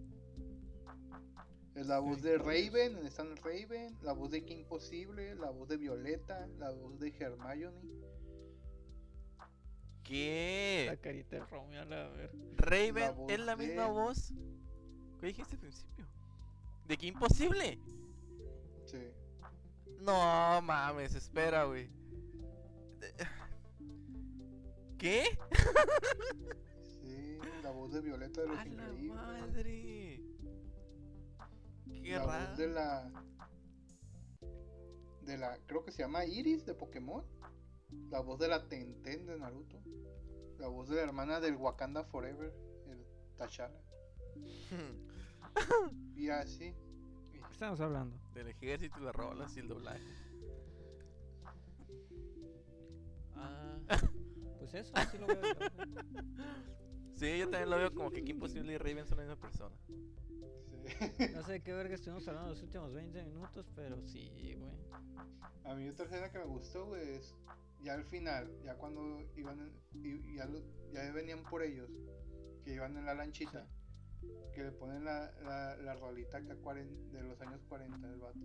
Es 1.77 1.87
la 1.87 1.99
voz 2.01 2.23
de 2.23 2.39
Raven, 2.39 2.97
en 2.99 3.07
Stan 3.07 3.37
Raven, 3.37 3.97
la 4.03 4.13
voz 4.15 4.31
de 4.31 4.45
King 4.45 4.65
Possible, 4.65 5.35
la 5.37 5.51
voz 5.51 5.69
de 5.69 5.77
Violeta, 5.77 6.47
la 6.59 6.71
voz 6.73 6.99
de 6.99 7.09
Hermione. 7.19 7.83
La 9.39 9.49
¿Qué? 10.03 10.99
carita 11.03 11.37
de 11.37 11.45
Romeo 11.47 11.83
a 11.83 11.85
la 11.85 12.09
verga. 12.09 12.39
Raven 12.57 13.15
es 13.29 13.39
la 13.41 13.57
misma 13.57 13.85
de- 13.85 13.91
voz. 13.91 14.33
¿Qué 15.21 15.27
dijiste 15.27 15.55
al 15.55 15.61
principio? 15.61 16.07
¿De 16.87 16.97
qué 16.97 17.07
imposible? 17.09 17.79
Sí. 18.87 18.99
No 20.01 20.63
mames, 20.63 21.15
espera, 21.15 21.65
güey. 21.65 21.91
¿Qué? 24.99 25.25
Sí, 27.03 27.39
la 27.63 27.71
voz 27.71 27.93
de 27.93 28.01
Violeta 28.01 28.41
de 28.43 28.49
los 28.49 28.59
¡A 28.59 28.65
la 28.65 28.71
Increíbles. 28.71 29.15
madre! 29.15 30.23
¡Qué 32.03 32.13
la 32.13 32.25
raro! 32.27 32.49
voz 32.49 32.59
de 32.59 32.69
la 32.69 33.13
de 35.23 35.37
la 35.39 35.59
creo 35.67 35.85
que 35.85 35.91
se 35.93 36.03
llama 36.03 36.25
Iris 36.25 36.65
de 36.65 36.75
Pokémon 36.75 37.25
la 38.11 38.21
voz 38.21 38.39
de 38.39 38.47
la 38.49 38.69
Tenten 38.69 39.27
de 39.27 39.37
Naruto 39.39 39.83
la 40.59 40.69
voz 40.69 40.89
de 40.89 40.97
la 40.97 41.03
hermana 41.03 41.41
del 41.41 41.57
Wakanda 41.57 42.05
Forever 42.05 42.55
el 42.87 43.05
T'Challa 43.37 43.83
y 46.15 46.29
así 46.29 46.75
estamos 47.51 47.81
hablando? 47.81 48.17
Del 48.37 48.49
ejército, 48.49 49.01
las 49.01 49.15
rolas 49.17 49.57
y 49.57 49.61
el 49.61 49.69
doblaje. 49.69 50.05
Ah, 53.35 53.79
pues 54.59 54.75
eso, 54.75 54.93
así 54.95 55.19
lo 55.19 55.27
veo. 55.27 55.41
Sí, 57.15 57.39
yo 57.39 57.49
también 57.49 57.71
lo 57.71 57.79
veo 57.79 57.95
como 57.95 58.11
que 58.11 58.23
Kim 58.23 58.39
Possible 58.39 58.75
y 58.75 58.77
Raven 58.77 59.07
son 59.07 59.17
la 59.17 59.25
misma 59.25 59.41
persona. 59.41 59.75
Sí. 59.89 61.33
No 61.35 61.43
sé 61.43 61.53
de 61.53 61.63
qué 61.63 61.73
verga 61.73 61.95
estuvimos 61.95 62.29
hablando 62.29 62.51
los 62.51 62.63
últimos 62.63 62.93
20 62.93 63.25
minutos, 63.25 63.67
pero 63.75 64.03
sí, 64.07 64.31
güey. 64.59 64.71
A 65.65 65.75
mí 65.75 65.89
otra 65.89 66.05
escena 66.05 66.29
que 66.31 66.39
me 66.41 66.45
gustó, 66.45 66.85
güey, 66.85 67.15
es 67.15 67.35
ya 67.81 67.95
al 67.95 68.05
final, 68.05 68.51
ya 68.63 68.75
cuando 68.77 69.23
iban, 69.35 69.61
en- 69.61 69.73
y, 70.05 70.35
ya, 70.37 70.45
lo- 70.45 70.61
ya 70.93 71.11
venían 71.13 71.43
por 71.45 71.63
ellos, 71.63 71.89
que 72.63 72.75
iban 72.75 72.99
en 72.99 73.07
la 73.07 73.15
lanchita, 73.15 73.67
que 74.55 74.63
le 74.65 74.73
ponen 74.73 75.05
la, 75.05 75.31
la, 75.43 75.77
la 75.77 75.95
rolita 75.95 76.39
acá 76.39 76.57
cuaren- 76.57 77.11
de 77.11 77.23
los 77.23 77.41
años 77.41 77.63
40 77.69 78.09
del 78.09 78.21
vato. 78.21 78.39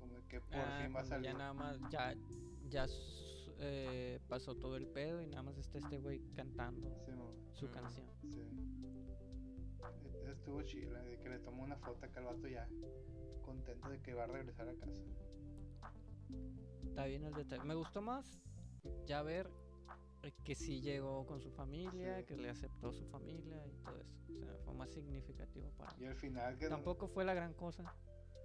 Como 0.00 0.26
que 0.28 0.40
por 0.40 0.54
Ah, 0.56 0.78
fin 0.82 0.94
va 0.94 1.00
a 1.00 1.04
salir. 1.04 1.24
Ya 1.32 1.34
nada 1.38 1.52
más, 1.52 1.78
ya, 1.90 2.14
ya 2.68 2.86
eh, 3.58 4.20
pasó 4.28 4.54
todo 4.56 4.76
el 4.76 4.86
pedo 4.86 5.20
y 5.20 5.26
nada 5.26 5.42
más 5.42 5.56
está 5.58 5.78
este 5.78 5.98
güey 5.98 6.20
cantando 6.34 6.88
Sí, 7.06 7.12
su 7.52 7.66
Mm. 7.66 7.70
canción. 7.70 8.06
sí. 8.28 8.40
E- 8.40 10.30
Estuvo 10.30 10.62
chila, 10.62 11.02
de 11.02 11.18
que 11.20 11.28
le 11.28 11.38
tomó 11.38 11.62
una 11.62 11.76
foto 11.76 12.04
acá 12.04 12.20
al 12.20 12.26
vato 12.26 12.48
ya, 12.48 12.68
contento 13.42 13.88
de 13.88 14.00
que 14.02 14.14
va 14.14 14.24
a 14.24 14.26
regresar 14.26 14.68
a 14.68 14.74
casa. 14.74 15.02
Está 16.84 17.06
bien 17.06 17.24
el 17.24 17.34
detalle. 17.34 17.64
Me 17.64 17.74
gustó 17.74 18.00
más 18.02 18.40
ya 19.06 19.22
ver 19.22 19.50
que 20.44 20.54
sí 20.54 20.80
llegó 20.80 21.26
con 21.26 21.40
su 21.40 21.50
familia, 21.50 22.18
Sí. 22.18 22.24
que 22.24 22.36
le 22.36 22.50
aceptó 22.50 22.92
su 22.92 23.04
familia 23.06 23.64
y 23.66 23.70
todo 23.84 24.00
eso. 24.00 24.14
O 24.32 24.44
sea, 24.44 24.54
fue 24.64 24.74
más 24.74 24.90
significativo 24.90 25.70
para 25.76 25.94
Y 26.00 26.06
al 26.06 26.14
final 26.16 26.56
que 26.58 26.68
Tampoco 26.68 27.06
fue 27.08 27.24
la 27.24 27.34
gran 27.34 27.52
cosa. 27.54 27.94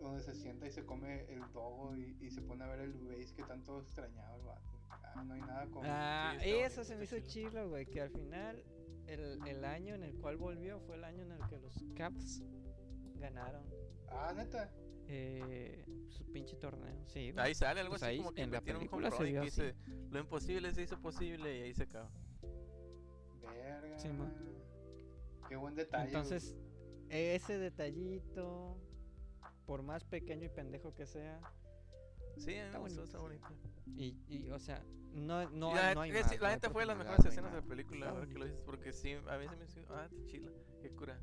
donde 0.02 0.22
se 0.22 0.34
sienta 0.34 0.66
y 0.66 0.72
se 0.72 0.86
come 0.86 1.26
el 1.32 1.42
dogo 1.52 1.94
y, 1.98 2.16
y 2.22 2.32
se 2.32 2.42
pone 2.42 2.64
a 2.64 2.68
ver 2.68 2.80
el 2.80 2.94
base 2.94 3.34
que 3.36 3.44
tanto 3.44 3.80
extrañaba 3.82 4.36
el 4.36 4.42
vato. 4.44 4.62
Ah, 4.90 5.24
no 5.26 5.34
hay 5.34 5.42
nada 5.42 5.66
como... 5.68 5.82
Ah, 5.86 6.36
bonito, 6.38 6.56
eso 6.66 6.84
se 6.86 6.96
me 6.96 7.04
hizo 7.04 7.20
chido. 7.20 7.50
chilo, 7.50 7.70
güey. 7.70 7.86
Que 7.86 8.02
al 8.02 8.10
final, 8.10 8.64
el, 9.08 9.40
el 9.46 9.66
año 9.66 9.96
en 9.96 10.04
el 10.04 10.16
cual 10.16 10.38
volvió 10.38 10.80
fue 10.80 10.96
el 10.96 11.04
año 11.04 11.24
en 11.24 11.32
el 11.34 11.40
que 11.50 11.58
los 11.60 11.84
Caps 11.96 12.42
ganaron 13.20 13.64
Ah, 14.10 14.34
neta. 14.36 14.72
eh, 15.08 15.86
su 16.10 16.26
pinche 16.32 16.56
torneo. 16.58 17.06
Sí, 17.08 17.32
güey. 17.32 17.46
Ahí 17.46 17.56
sale 17.56 17.80
algo 17.82 17.92
Pues 17.92 18.04
así 18.04 18.12
ahí 18.12 18.18
como 18.18 18.34
que 18.34 18.42
en 18.42 18.52
la 18.52 18.60
metieron 18.60 18.82
un 18.84 19.12
se 19.12 19.30
y 19.30 19.38
dice, 19.40 19.76
lo 20.12 20.20
imposible 20.20 20.72
se 20.74 20.84
hizo 20.84 21.00
posible 21.00 21.58
y 21.58 21.62
ahí 21.64 21.74
se 21.74 21.84
acaba. 21.84 22.10
Verga. 23.42 24.00
Sí. 24.00 24.10
Qué 25.48 25.56
buen 25.56 25.76
detalle. 25.76 26.12
güey. 26.12 26.16
Entonces, 26.16 26.56
ese 27.10 27.58
detallito, 27.58 28.78
por 29.66 29.82
más 29.84 30.04
pequeño 30.04 30.46
y 30.46 30.50
pendejo 30.50 30.94
que 30.94 31.06
sea, 31.06 31.40
Sí, 32.38 32.52
a 32.52 32.54
mí 32.54 32.60
me 32.60 32.66
Está 32.68 32.78
gustó, 32.80 33.04
está 33.04 33.18
bonito, 33.20 33.48
y, 33.98 34.16
y 34.30 34.50
o 34.52 34.60
sea, 34.60 34.82
no, 35.12 35.50
no, 35.50 35.76
la, 35.76 35.90
hay- 35.90 35.96
no 35.96 36.02
hay 36.02 36.12
es- 36.12 36.26
más, 36.28 36.40
la 36.40 36.48
no 36.50 36.54
neta 36.56 36.70
fue 36.70 36.84
de 36.84 36.86
las 36.86 36.98
mejores 36.98 37.26
escenas 37.26 37.52
de 37.52 37.60
la 37.62 37.68
película, 37.68 38.10
ahora 38.12 38.28
que 38.28 38.36
lo 38.40 38.46
dices, 38.46 38.62
porque 38.62 38.94
sí, 38.94 39.12
a 39.14 39.38
mí 39.38 39.46
se 39.50 39.56
me 39.58 39.66
hizo, 39.66 39.82
ah, 39.94 40.08
chila, 40.26 40.50
qué 40.82 40.90
cura. 40.92 41.20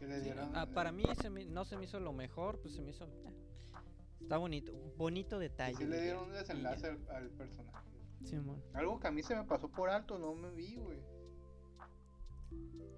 Que 0.00 0.06
le 0.08 0.16
Sí, 0.18 0.24
dieron. 0.24 0.56
ah, 0.56 0.66
para 0.74 0.90
mí 0.90 1.04
se 1.20 1.30
me- 1.30 1.44
no 1.44 1.64
se 1.64 1.76
me 1.76 1.84
hizo 1.84 2.00
lo 2.00 2.12
mejor, 2.12 2.58
pues 2.60 2.74
se 2.74 2.82
me 2.82 2.90
hizo... 2.90 3.06
Está 4.20 4.36
bonito, 4.38 4.72
bonito 4.96 5.38
detalle. 5.38 5.76
sí 5.76 5.84
le 5.84 6.00
dieron 6.00 6.24
un 6.24 6.32
desenlace 6.32 6.88
al, 6.88 6.98
al 7.10 7.30
personaje. 7.30 7.86
Simón. 8.24 8.62
Algo 8.74 8.98
que 9.00 9.06
a 9.08 9.10
mí 9.12 9.22
se 9.22 9.34
me 9.36 9.44
pasó 9.44 9.68
por 9.70 9.88
alto, 9.90 10.18
no 10.18 10.34
me 10.34 10.50
vi, 10.50 10.76
güey. 10.76 10.98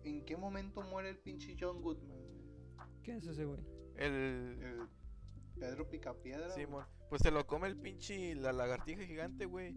¿En 0.04 0.24
qué 0.24 0.36
momento 0.36 0.82
muere 0.82 1.10
el 1.10 1.18
pinche 1.18 1.56
John 1.58 1.80
Goodman? 1.82 2.08
güey? 2.18 2.42
¿Qué 3.02 3.16
es 3.16 3.26
ese 3.26 3.44
güey? 3.44 3.60
El, 3.96 4.58
El 4.62 4.88
Pedro 5.58 5.88
Picapiedra. 5.88 6.50
Simón, 6.50 6.84
pues 7.08 7.22
se 7.22 7.30
lo 7.30 7.46
come 7.46 7.68
el 7.68 7.76
pinche, 7.76 8.34
la 8.34 8.52
lagartija 8.52 9.04
gigante, 9.04 9.44
güey. 9.46 9.74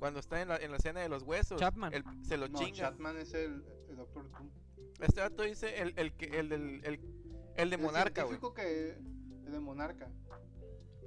Cuando 0.00 0.18
está 0.20 0.42
en 0.42 0.48
la, 0.48 0.56
en 0.56 0.70
la 0.72 0.76
escena 0.78 1.00
de 1.00 1.08
los 1.08 1.22
huesos, 1.22 1.58
Chapman. 1.60 1.94
el- 1.94 2.04
se 2.24 2.36
lo 2.36 2.48
No, 2.48 2.58
chinga. 2.58 2.76
Chatman 2.90 3.16
es 3.18 3.32
el, 3.34 3.64
el 3.88 3.96
Doctor 3.96 4.28
Doom. 4.32 4.50
Este 5.00 5.20
dato 5.20 5.42
dice 5.42 5.80
el, 5.82 5.92
el, 5.98 6.12
que, 6.14 6.26
el, 6.38 6.48
del, 6.48 6.84
el, 6.84 7.00
el 7.56 7.70
de 7.70 7.76
El 7.76 7.82
Monarca, 7.82 8.22
güey. 8.24 8.38
que. 8.54 8.90
El 9.46 9.52
de 9.52 9.60
Monarca. 9.60 10.08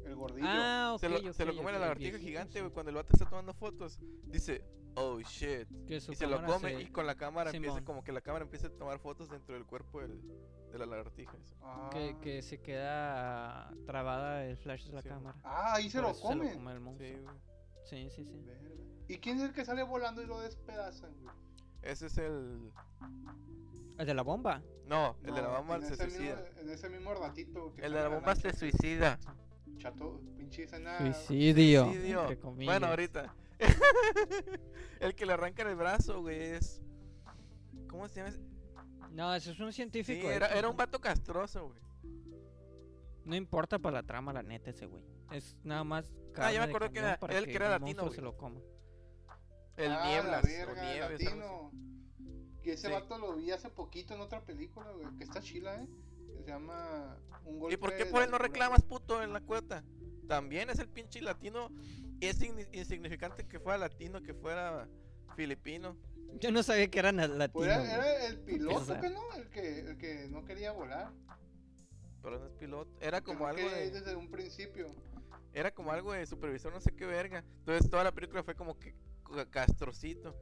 El 0.06 0.16
gordillo. 0.16 0.48
Ah, 0.48 0.92
ok, 0.94 1.00
Se 1.02 1.10
lo, 1.10 1.34
se 1.34 1.46
lo 1.46 1.56
come 1.56 1.72
la 1.72 1.78
el 1.78 1.82
lagartija 1.82 2.18
gigante, 2.18 2.54
sí. 2.54 2.60
güey. 2.60 2.72
Cuando 2.72 2.90
el 2.92 2.96
vato 2.96 3.10
está 3.14 3.28
tomando 3.28 3.54
fotos, 3.54 4.00
dice, 4.26 4.64
oh 4.96 5.20
shit. 5.20 5.68
Y 5.90 6.00
se 6.00 6.28
lo 6.28 6.44
come 6.46 6.76
se- 6.76 6.82
y 6.82 6.88
con 6.88 7.06
la 7.06 7.16
cámara 7.16 7.52
empieza 7.52 7.84
como 7.84 8.04
que 8.04 8.12
la 8.14 8.22
cámara 8.22 8.44
empieza 8.46 8.68
a 8.68 8.70
tomar 8.72 9.00
fotos 9.00 9.30
dentro 9.30 9.54
del 9.56 9.66
cuerpo 9.66 10.00
del, 10.02 10.22
de 10.72 10.78
la 10.80 10.86
lagartija. 10.86 11.36
eso. 11.38 11.56
Ah. 11.62 11.90
que, 11.92 12.16
que 12.22 12.42
se 12.42 12.60
queda 12.62 13.74
trabada 13.86 14.46
el 14.46 14.56
flash 14.58 14.86
de 14.88 14.94
la 14.94 15.02
Sí, 15.02 15.10
cámara. 15.10 15.38
Ah, 15.44 15.74
ahí 15.76 15.90
se 15.90 15.98
Por 16.00 16.08
lo 16.10 16.12
eso 16.14 16.22
comen. 16.22 16.54
come 16.54 16.72
el 16.72 16.80
monstruo. 16.80 17.10
Sí. 17.84 18.10
Sí, 18.10 18.10
sí, 18.10 18.26
sí. 18.26 19.14
¿Y 19.14 19.18
quién 19.18 19.38
es 19.38 19.44
el 19.44 19.54
que 19.54 19.66
sale 19.66 19.84
volando 19.84 20.22
y 20.22 20.26
lo 20.26 20.40
despedazan, 20.42 21.14
güey? 21.22 21.36
Ese 21.88 22.08
es 22.08 22.18
el. 22.18 22.72
¿El 23.98 24.06
de 24.06 24.14
la 24.14 24.22
bomba? 24.22 24.62
No, 24.86 25.16
el 25.24 25.34
de 25.34 25.42
la 25.42 25.58
bomba 25.58 25.80
se 25.82 25.96
suicida. 25.96 26.36
Mismo, 26.36 26.60
en 26.62 26.70
ese 26.70 26.90
mismo 26.90 27.14
ratito. 27.14 27.74
que 27.74 27.86
El 27.86 27.94
de 27.94 28.02
la 28.02 28.10
bomba 28.10 28.36
se 28.36 28.54
suicida. 28.54 29.18
Chato, 29.78 30.22
pinche 30.38 30.64
escena. 30.64 30.98
Suicidio. 31.14 31.86
Suicidio. 31.86 32.38
Bueno, 32.56 32.88
ahorita. 32.88 33.34
el 35.00 35.16
que 35.16 35.26
le 35.26 35.34
arranca 35.34 35.64
el 35.64 35.76
brazo, 35.76 36.22
güey, 36.22 36.40
es. 36.42 36.82
¿Cómo 37.90 38.08
se 38.08 38.16
llama? 38.18 38.30
ese? 38.30 38.42
No, 39.12 39.34
eso 39.34 39.52
es 39.52 39.60
un 39.60 39.72
Sí, 39.72 39.78
científico. 39.78 40.30
era, 40.30 40.70
un 40.70 40.76
vato 40.76 41.00
castroso, 41.00 41.70
güey. 41.70 41.80
No 43.26 43.36
importa 43.36 43.80
para 43.80 44.02
la 44.02 44.04
trama, 44.04 44.32
la 44.34 44.44
neta, 44.44 44.70
ese 44.70 44.86
güey. 44.86 45.04
Es 45.32 45.58
nada 45.64 45.84
más. 45.84 46.12
Ah, 46.36 46.52
ya 46.52 46.60
me 46.60 46.66
acuerdo 46.66 46.92
que 46.92 47.00
era- 47.00 47.18
para 47.18 47.38
él 47.38 47.46
que 47.46 47.56
era 47.56 47.70
latino, 47.70 48.04
güey. 48.04 48.16
se 48.16 48.22
lo 48.22 48.38
coma. 48.38 48.60
El 49.78 49.92
Ah, 49.92 50.00
la 50.00 50.08
Nieblas. 50.08 50.44
verga, 50.44 50.72
o 50.82 50.86
Nieves, 50.86 51.24
latino. 51.24 51.72
Que 52.64 52.74
ese 52.74 52.88
Sí. 52.88 52.94
vato 52.94 53.18
lo 53.18 53.36
vi 53.36 53.52
hace 53.52 53.70
poquito 53.70 54.14
en 54.14 54.22
otra 54.22 54.42
película, 54.44 54.92
güey. 54.92 55.08
Que 55.18 55.24
está 55.24 55.40
chila, 55.42 55.82
¿eh? 55.82 55.88
Que 56.36 56.44
se 56.44 56.50
llama 56.50 57.18
Un 57.46 57.60
golpe 57.60 57.76
¿Y 57.76 57.78
por 57.78 57.96
qué 57.96 58.06
por 58.06 58.22
él 58.24 58.30
no 58.32 58.38
reclamas, 58.38 58.82
puto, 58.84 59.24
en 59.24 59.32
la 59.32 59.40
cuota? 59.40 59.84
También 60.28 60.70
es 60.70 60.80
el 60.80 60.90
pinche 60.90 61.22
latino. 61.22 61.70
Es 62.20 62.42
in- 62.42 62.68
insignificante 62.74 63.48
que 63.48 63.60
fuera 63.60 63.78
latino, 63.78 64.22
que 64.22 64.34
fuera 64.34 64.90
filipino. 65.36 65.96
Yo 66.42 66.52
no 66.52 66.62
sabía 66.64 66.90
que 66.90 67.00
eran 67.00 67.16
Pues 67.18 67.30
latinos. 67.30 67.68
era, 67.68 67.78
güey. 67.78 67.90
era 68.10 68.26
el 68.26 68.40
piloto, 68.40 69.00
que 69.00 69.10
no? 69.10 69.34
El 69.36 69.50
que, 69.50 69.80
el 69.80 69.98
que 69.98 70.28
no 70.30 70.44
quería 70.44 70.72
volar. 70.74 71.14
Pero 72.22 72.40
no 72.40 72.46
es 72.48 72.52
piloto. 72.54 72.92
Era 73.00 73.22
como 73.22 73.40
no 73.42 73.48
algo 73.48 73.70
de. 73.70 73.92
desde 73.92 74.16
un 74.16 74.30
principio. 74.30 74.88
Era 75.54 75.72
como 75.74 75.92
algo 75.92 76.12
de 76.12 76.26
supervisor, 76.26 76.74
no 76.74 76.82
sé 76.82 76.92
qué 76.94 77.06
verga. 77.06 77.46
Entonces 77.60 77.90
toda 77.90 78.04
la 78.04 78.12
película 78.12 78.44
fue 78.44 78.56
como 78.56 78.78
que 78.78 78.94
castrocito. 79.50 80.36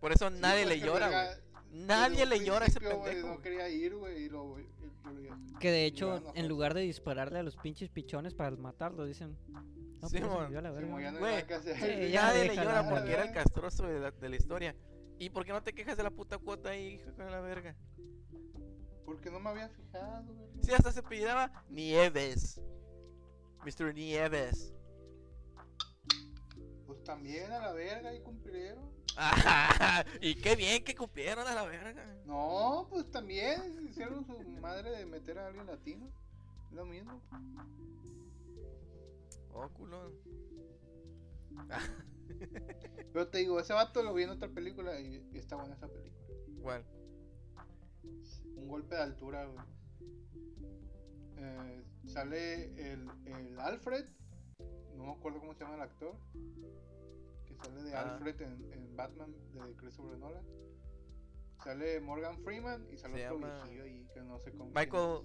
Por 0.00 0.12
eso 0.12 0.30
Sí, 0.30 0.36
nadie 0.40 0.64
pues, 0.64 0.78
le 0.80 0.86
llora, 0.86 1.08
güey. 1.08 1.50
Nadie 1.86 2.26
le 2.26 2.44
llora 2.44 2.64
a 2.64 2.68
ese 2.68 2.80
pendejo. 2.80 3.26
No 3.28 3.32
güey. 3.34 3.42
quería 3.42 3.68
ir, 3.68 3.94
güey, 3.94 4.24
y 4.24 4.28
lo... 4.28 4.58
y- 4.58 4.62
y- 4.62 5.26
y- 5.26 5.54
Que 5.60 5.70
de 5.70 5.84
hecho, 5.84 6.16
en 6.16 6.22
fue. 6.32 6.42
lugar 6.44 6.74
de 6.74 6.80
dispararle 6.80 7.38
a 7.38 7.42
los 7.42 7.56
pinches 7.56 7.88
pichones 7.90 8.34
para 8.34 8.50
matarlos, 8.56 9.06
dicen. 9.06 9.36
No, 10.00 10.08
Sí, 10.08 10.18
pues, 10.18 10.30
mon. 10.30 10.52
la 10.52 10.60
Sí, 10.70 10.74
verga". 10.74 10.80
como 10.80 11.00
ya 11.00 11.12
no 11.12 11.24
hacer. 11.26 11.76
sí, 11.76 12.10
ya 12.12 12.22
Nadie 12.22 12.46
le 12.48 12.56
llora 12.56 12.88
porque 12.88 13.12
era 13.12 13.22
el 13.24 13.32
castroso 13.32 13.86
de 13.86 14.00
la, 14.00 14.10
de 14.10 14.28
la 14.28 14.36
historia. 14.36 14.74
¿Y 15.18 15.28
por 15.30 15.44
qué 15.44 15.52
no 15.52 15.62
te 15.62 15.74
quejas 15.74 15.96
de 15.98 16.02
la 16.02 16.10
puta 16.10 16.38
cuota 16.38 16.70
ahí, 16.70 16.94
hijo 16.94 17.12
de 17.12 17.30
la 17.30 17.40
verga? 17.40 17.76
Porque 19.04 19.30
no 19.30 19.38
me 19.38 19.50
había 19.50 19.68
fijado, 19.68 20.32
güey. 20.32 20.48
Si 20.62 20.72
hasta 20.72 20.90
se 20.92 21.02
pillaba 21.02 21.64
Nieves. 21.68 22.60
Mr. 23.64 23.92
Nieves. 23.94 24.72
Pues 26.90 27.04
también 27.04 27.52
a 27.52 27.60
la 27.60 27.72
verga 27.72 28.12
y 28.12 28.20
cumplieron. 28.20 28.90
y 30.20 30.34
qué 30.34 30.56
bien 30.56 30.82
que 30.82 30.96
cumplieron 30.96 31.46
a 31.46 31.54
la 31.54 31.64
verga. 31.64 32.04
No, 32.26 32.88
pues 32.90 33.08
también 33.12 33.86
hicieron 33.88 34.26
su 34.26 34.36
madre 34.60 34.90
de 34.90 35.06
meter 35.06 35.38
a 35.38 35.46
alguien 35.46 35.66
latino. 35.66 36.10
Lo 36.72 36.84
mismo. 36.84 37.22
Oh, 39.54 39.68
culón. 39.68 40.12
Pero 43.12 43.28
te 43.28 43.38
digo, 43.38 43.60
ese 43.60 43.72
vato 43.72 44.02
lo 44.02 44.12
vi 44.12 44.24
en 44.24 44.30
otra 44.30 44.48
película 44.48 44.98
y, 44.98 45.24
y 45.32 45.38
está 45.38 45.54
buena 45.54 45.76
esa 45.76 45.86
película. 45.86 46.26
Igual. 46.48 46.84
Un 48.56 48.66
golpe 48.66 48.96
de 48.96 49.02
altura, 49.02 49.46
güey. 49.46 49.64
Eh, 51.36 51.84
sale 52.08 52.64
el, 52.92 53.08
el 53.26 53.60
Alfred. 53.60 54.06
No 55.00 55.06
me 55.06 55.12
acuerdo 55.12 55.40
cómo 55.40 55.54
se 55.54 55.60
llama 55.64 55.76
el 55.76 55.80
actor. 55.82 56.14
Que 57.46 57.54
sale 57.54 57.82
de 57.82 57.94
Ah. 57.94 58.14
Alfred 58.14 58.40
en, 58.42 58.72
en 58.72 58.96
Batman 58.96 59.32
de 59.54 59.74
Christopher 59.76 60.18
Nolan. 60.18 60.44
Sale 61.64 62.00
Morgan 62.00 62.38
Freeman 62.44 62.86
y 62.92 62.96
sale 62.96 63.16
Se 63.18 63.26
otro 63.28 63.40
llama 63.40 63.62
viejillo 63.64 63.82
ahí 63.84 64.06
que 64.14 64.20
no 64.22 64.38
sé 64.38 64.52
cómo. 64.52 64.66
Michael. 64.74 65.22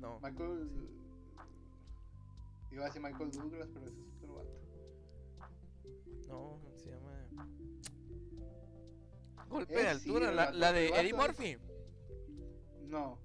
No. 0.00 0.20
Michael. 0.20 0.70
Iba 2.70 2.82
a 2.84 2.86
decir 2.86 3.02
Michael 3.02 3.30
Douglas, 3.32 3.68
pero 3.72 3.86
ese 3.86 4.00
es 4.00 4.06
otro 4.22 4.34
vato. 4.36 4.50
No, 6.28 6.60
se 6.76 6.90
llama. 6.90 7.48
Golpe 9.48 9.74
Eh, 9.74 9.82
de 9.82 9.88
altura. 9.88 10.30
la, 10.32 10.50
la 10.52 10.72
de 10.72 10.88
Eddie 10.88 11.14
Murphy. 11.14 11.56
No. 12.86 13.18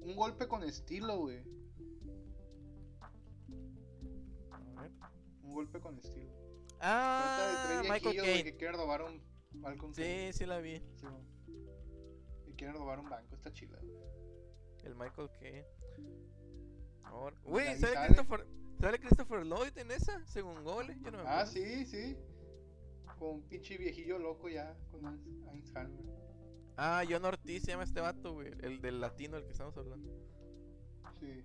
Un 0.00 0.16
golpe 0.16 0.48
con 0.48 0.62
estilo, 0.64 1.18
güey. 1.18 1.44
Un 5.52 5.56
golpe 5.56 5.80
con 5.80 5.98
estilo. 5.98 6.30
De 6.30 6.32
Ah, 6.80 7.82
Michael 7.82 8.16
Caine. 8.16 8.44
que 8.44 8.56
quieren 8.56 8.76
robar 8.76 9.02
un. 9.02 9.22
Malcolm 9.52 9.92
Caine. 9.92 10.32
Sí, 10.32 10.38
sí 10.38 10.46
la 10.46 10.58
vi. 10.60 10.78
Sí. 10.96 11.06
Y 12.46 12.54
quieren 12.54 12.74
robar 12.74 12.98
un 13.00 13.10
banco, 13.10 13.34
está 13.34 13.52
chila. 13.52 13.78
El 14.82 14.94
Michael 14.96 15.28
Caine. 15.38 15.66
Ahora- 17.04 17.36
ahí 17.46 17.78
¿sale 17.78 17.94
sale. 17.94 18.06
Christopher, 18.06 18.46
¿sale 18.80 18.98
Christopher 18.98 19.44
Lloyd 19.44 19.76
en 19.76 19.90
esa? 19.90 20.24
Según 20.26 20.64
Gole. 20.64 20.96
Yo 21.02 21.10
no 21.10 21.18
me 21.18 21.24
Ah, 21.28 21.44
sí, 21.44 21.84
sí. 21.84 22.16
Con 23.18 23.28
un 23.34 23.42
pinche 23.42 23.76
viejillo 23.76 24.18
loco 24.18 24.48
ya, 24.48 24.74
con 24.90 25.04
Alzheimer. 25.04 26.02
Ah, 26.78 27.04
John 27.08 27.26
Ortiz 27.26 27.62
se 27.62 27.72
llama 27.72 27.84
este 27.84 28.00
vato, 28.00 28.32
güey. 28.32 28.48
El 28.62 28.80
del 28.80 29.00
latino 29.02 29.36
del 29.36 29.44
que 29.44 29.52
estamos 29.52 29.76
hablando. 29.76 30.10
Sí. 31.20 31.44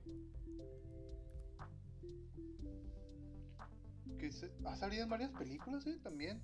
Que 4.20 4.32
se- 4.32 4.52
ha 4.66 4.76
salido 4.76 5.04
en 5.04 5.10
varias 5.10 5.32
películas, 5.32 5.86
¿eh? 5.88 5.98
También. 6.02 6.42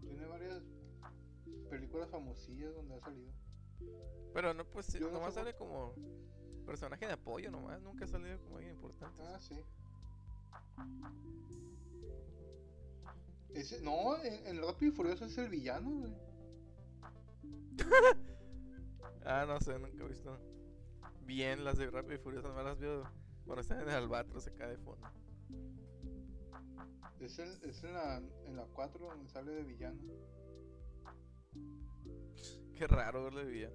Tiene 0.00 0.26
varias 0.26 0.62
películas 1.70 2.08
famosillas 2.10 2.74
donde 2.74 2.94
ha 2.94 3.00
salido. 3.00 3.32
Pero 4.32 4.54
no, 4.54 4.64
pues 4.64 4.92
Yo 4.92 5.06
no 5.08 5.12
nomás 5.12 5.34
sale 5.34 5.54
como 5.54 5.94
personaje 6.66 7.06
de 7.06 7.12
apoyo 7.12 7.50
nomás. 7.50 7.80
Nunca 7.82 8.04
ha 8.04 8.08
salido 8.08 8.38
como 8.40 8.56
alguien 8.56 8.74
importante. 8.74 9.22
Ah, 9.22 9.38
sí. 9.40 9.60
Ese, 13.54 13.80
no, 13.80 14.22
en, 14.22 14.46
en 14.46 14.62
Rápido 14.62 14.92
y 14.92 14.94
Furioso 14.94 15.24
es 15.24 15.36
el 15.38 15.48
villano, 15.48 15.90
güey. 15.90 16.12
Ah, 19.24 19.44
no 19.46 19.60
sé, 19.60 19.78
nunca 19.78 20.04
he 20.04 20.08
visto 20.08 20.38
bien 21.26 21.62
las 21.62 21.76
de 21.76 21.90
Rápido 21.90 22.14
y 22.14 22.18
Furioso. 22.18 22.48
Nomás 22.48 22.64
las 22.64 22.78
veo 22.78 23.04
cuando 23.48 23.62
están 23.62 23.80
en 23.80 23.88
el 23.88 23.94
albatros 23.94 24.46
acá 24.46 24.68
de 24.68 24.76
fondo. 24.76 25.08
Es, 27.18 27.38
el, 27.38 27.50
es 27.64 27.82
en, 27.82 27.94
la, 27.94 28.22
en 28.44 28.56
la 28.56 28.66
4 28.66 29.06
donde 29.06 29.26
sale 29.30 29.52
de 29.52 29.62
villano. 29.62 29.98
Qué 32.76 32.86
raro 32.86 33.24
verlo 33.24 33.40
de 33.40 33.50
villano. 33.50 33.74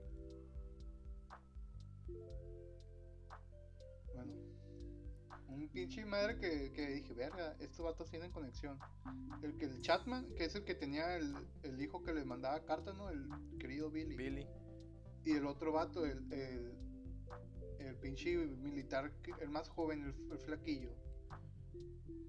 Bueno, 4.13 4.33
un 5.49 5.67
pinche 5.69 6.05
madre 6.05 6.37
que, 6.37 6.71
que 6.71 6.87
dije, 6.89 7.13
verga, 7.15 7.55
estos 7.59 7.83
vatos 7.83 8.11
tienen 8.11 8.31
conexión. 8.31 8.77
El 9.41 9.57
que 9.57 9.65
el 9.65 9.81
Chatman, 9.81 10.35
que 10.35 10.45
es 10.45 10.53
el 10.53 10.65
que 10.65 10.75
tenía 10.75 11.17
el, 11.17 11.33
el 11.63 11.81
hijo 11.81 12.03
que 12.03 12.13
le 12.13 12.23
mandaba 12.23 12.63
cartas, 12.63 12.95
¿no? 12.95 13.09
El 13.09 13.27
querido 13.59 13.89
Billy. 13.89 14.15
Billy. 14.15 14.47
Y 15.25 15.31
el 15.31 15.47
otro 15.47 15.71
vato, 15.71 16.05
el 16.05 16.83
pinche 18.03 18.35
militar, 18.37 19.11
el 19.41 19.49
más 19.49 19.69
joven, 19.69 20.03
el, 20.03 20.31
el 20.31 20.37
flaquillo. 20.37 20.91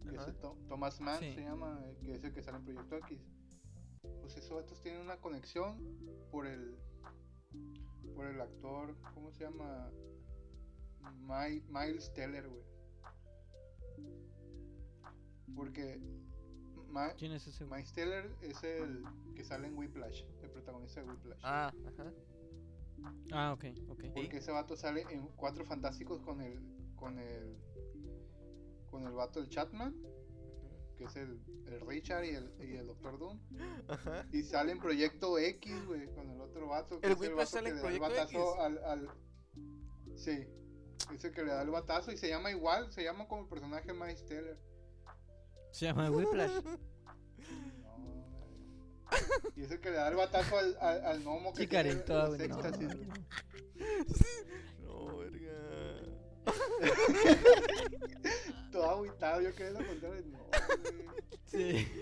Que 0.09 0.17
es 0.17 0.39
To- 0.41 0.57
Thomas 0.69 1.01
Mann 1.01 1.19
Sí. 1.19 1.35
se 1.35 1.41
llama, 1.43 1.81
eh, 1.85 1.97
que 2.05 2.13
es 2.15 2.25
el 2.25 2.33
que 2.33 2.43
sale 2.43 2.59
en 2.59 2.65
Proyecto 2.65 2.97
X. 2.99 3.21
Pues 4.21 4.37
esos 4.37 4.53
vatos 4.55 4.81
tienen 4.83 5.01
una 5.03 5.17
conexión 5.17 5.79
por 6.31 6.47
el 6.47 6.77
por 8.15 8.27
el 8.27 8.41
actor, 8.41 8.95
¿cómo 9.15 9.33
se 9.33 9.45
llama? 9.45 9.91
My- 11.21 11.63
Miles 11.69 12.13
Teller, 12.15 12.49
güey. 12.49 12.63
Porque 15.57 16.01
Ma- 16.89 17.13
¿Quién 17.15 17.33
es 17.33 17.47
ese? 17.49 17.65
Miles 17.65 17.93
Teller 17.93 18.31
es 18.43 18.63
el 18.63 19.03
que 19.35 19.43
sale 19.45 19.67
en 19.67 19.77
Whiplash, 19.77 20.23
el 20.43 20.51
protagonista 20.51 21.03
de 21.03 21.11
Whiplash. 21.11 21.41
Ah, 21.43 21.73
ajá. 21.87 22.13
Ah, 23.33 23.53
ok, 23.53 23.65
ok. 23.89 24.05
Porque 24.15 24.39
ese 24.39 24.53
vato 24.53 24.77
sale 24.77 25.05
en 25.11 25.27
Cuatro 25.37 25.65
Fantásticos 25.65 26.21
con 26.21 26.41
el 26.41 26.61
con 26.97 27.19
el 27.19 27.57
con 28.91 29.07
el 29.07 29.13
vato 29.13 29.41
del 29.41 29.49
Chatman, 29.49 29.95
que 30.97 31.05
es 31.05 31.17
el, 31.17 31.41
el 31.67 31.81
Richard 31.81 32.25
y 32.25 32.31
el, 32.31 32.53
y 32.61 32.77
el 32.77 32.87
Doctor 32.87 33.19
Doom. 33.19 33.41
Ajá. 33.89 34.27
Y 34.33 34.43
sale 34.43 34.73
en 34.73 34.79
Proyecto 34.79 35.37
X, 35.39 35.87
güey, 35.87 36.07
con 36.15 36.31
el 36.31 36.41
otro 36.41 36.69
vato. 36.69 37.01
que 37.01 37.07
¿El 37.07 37.13
es 37.15 37.19
Whiplash 37.19 37.39
vato 37.39 37.51
sale 37.51 37.65
que 37.65 37.71
en 37.71 37.77
le 37.77 37.83
da 37.83 37.89
el 37.89 37.99
Proyecto 37.99 38.21
batazo 38.21 38.55
X? 38.55 38.61
Al, 38.61 38.85
al... 38.85 39.09
Sí, 40.17 40.47
es 41.13 41.25
el 41.25 41.33
que 41.33 41.43
le 41.43 41.51
da 41.51 41.63
el 41.63 41.71
batazo 41.71 42.13
y 42.13 42.17
se 42.17 42.29
llama 42.29 42.51
igual, 42.51 42.93
se 42.93 43.03
llama 43.03 43.27
como 43.27 43.43
el 43.43 43.49
personaje 43.49 43.93
Miles 43.93 44.25
Teller. 44.27 44.59
Se 45.73 45.87
llama 45.87 46.11
Whiplash. 46.11 46.53
Y 49.57 49.63
es 49.63 49.71
el 49.71 49.81
que 49.81 49.91
le 49.91 49.97
da 49.97 50.09
el 50.09 50.17
batazo 50.17 50.59
al, 50.59 50.77
al, 50.81 51.05
al 51.07 51.21
gnomo 51.21 51.53
que 51.53 51.67
tiene 51.67 51.91
Chicarito, 51.91 52.29
los. 52.29 52.39
No, 54.83 55.17
verga. 55.19 55.53
Todo 58.73 58.91
agüitado, 58.91 59.41
yo 59.41 59.55
quedé 59.55 59.71
lo 59.73 59.87
contrario. 59.87 60.23
No, 60.27 60.39
güey. 60.45 60.61
Sí. 61.47 61.89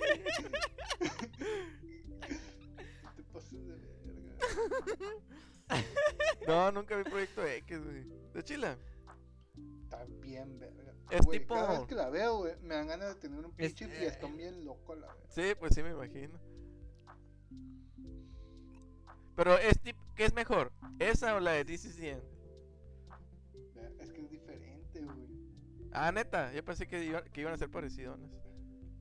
No 3.03 3.13
te 3.17 3.23
pases 3.33 3.67
de 3.67 3.75
verga. 3.75 4.03
No, 6.47 6.73
nunca 6.73 6.97
vi 6.97 7.05
Proyecto 7.05 7.47
X, 7.47 7.85
güey. 7.85 8.05
De 8.35 8.43
Chile. 8.45 8.77
Está 9.85 10.05
bien, 10.21 10.59
verga. 10.59 10.93
Es 11.11 11.21
Güey, 11.23 11.41
tipo- 11.41 11.55
Cada 11.55 11.79
vez 11.79 11.87
que 11.89 11.95
la 11.95 12.09
veo, 12.09 12.39
güey, 12.39 12.55
me 12.63 12.75
dan 12.75 12.87
ganas 12.87 13.15
de 13.15 13.21
tener 13.21 13.45
un 13.45 13.53
Es- 13.59 13.75
pinche 13.75 13.89
fiestón 13.89 14.37
bien 14.37 14.65
loco, 14.65 14.95
la 14.95 15.09
verdad. 15.09 15.23
Sí, 15.29 15.55
pues 15.59 15.75
sí 15.75 15.83
me 15.83 15.91
imagino. 15.91 16.39
Pero 19.43 19.59
es 19.59 19.77
tip 19.81 19.97
¿qué 20.15 20.25
es 20.25 20.33
mejor? 20.35 20.71
¿Esa 21.01 21.35
o 21.35 21.41
la 21.41 21.51
de 21.53 21.65
This 21.65 21.85
is 21.87 21.97
the 21.97 22.11
End? 22.11 22.23
Es 23.99 24.13
que 24.13 24.21
es 24.23 24.31
diferente, 24.31 25.01
güey. 25.01 25.27
Ah, 25.93 26.13
neta, 26.13 26.53
yo 26.53 26.65
pensé 26.65 26.87
que, 26.87 27.05
iba- 27.05 27.25
que 27.25 27.41
iban 27.41 27.53
a 27.53 27.57
ser 27.59 27.69
parecidones. 27.69 28.31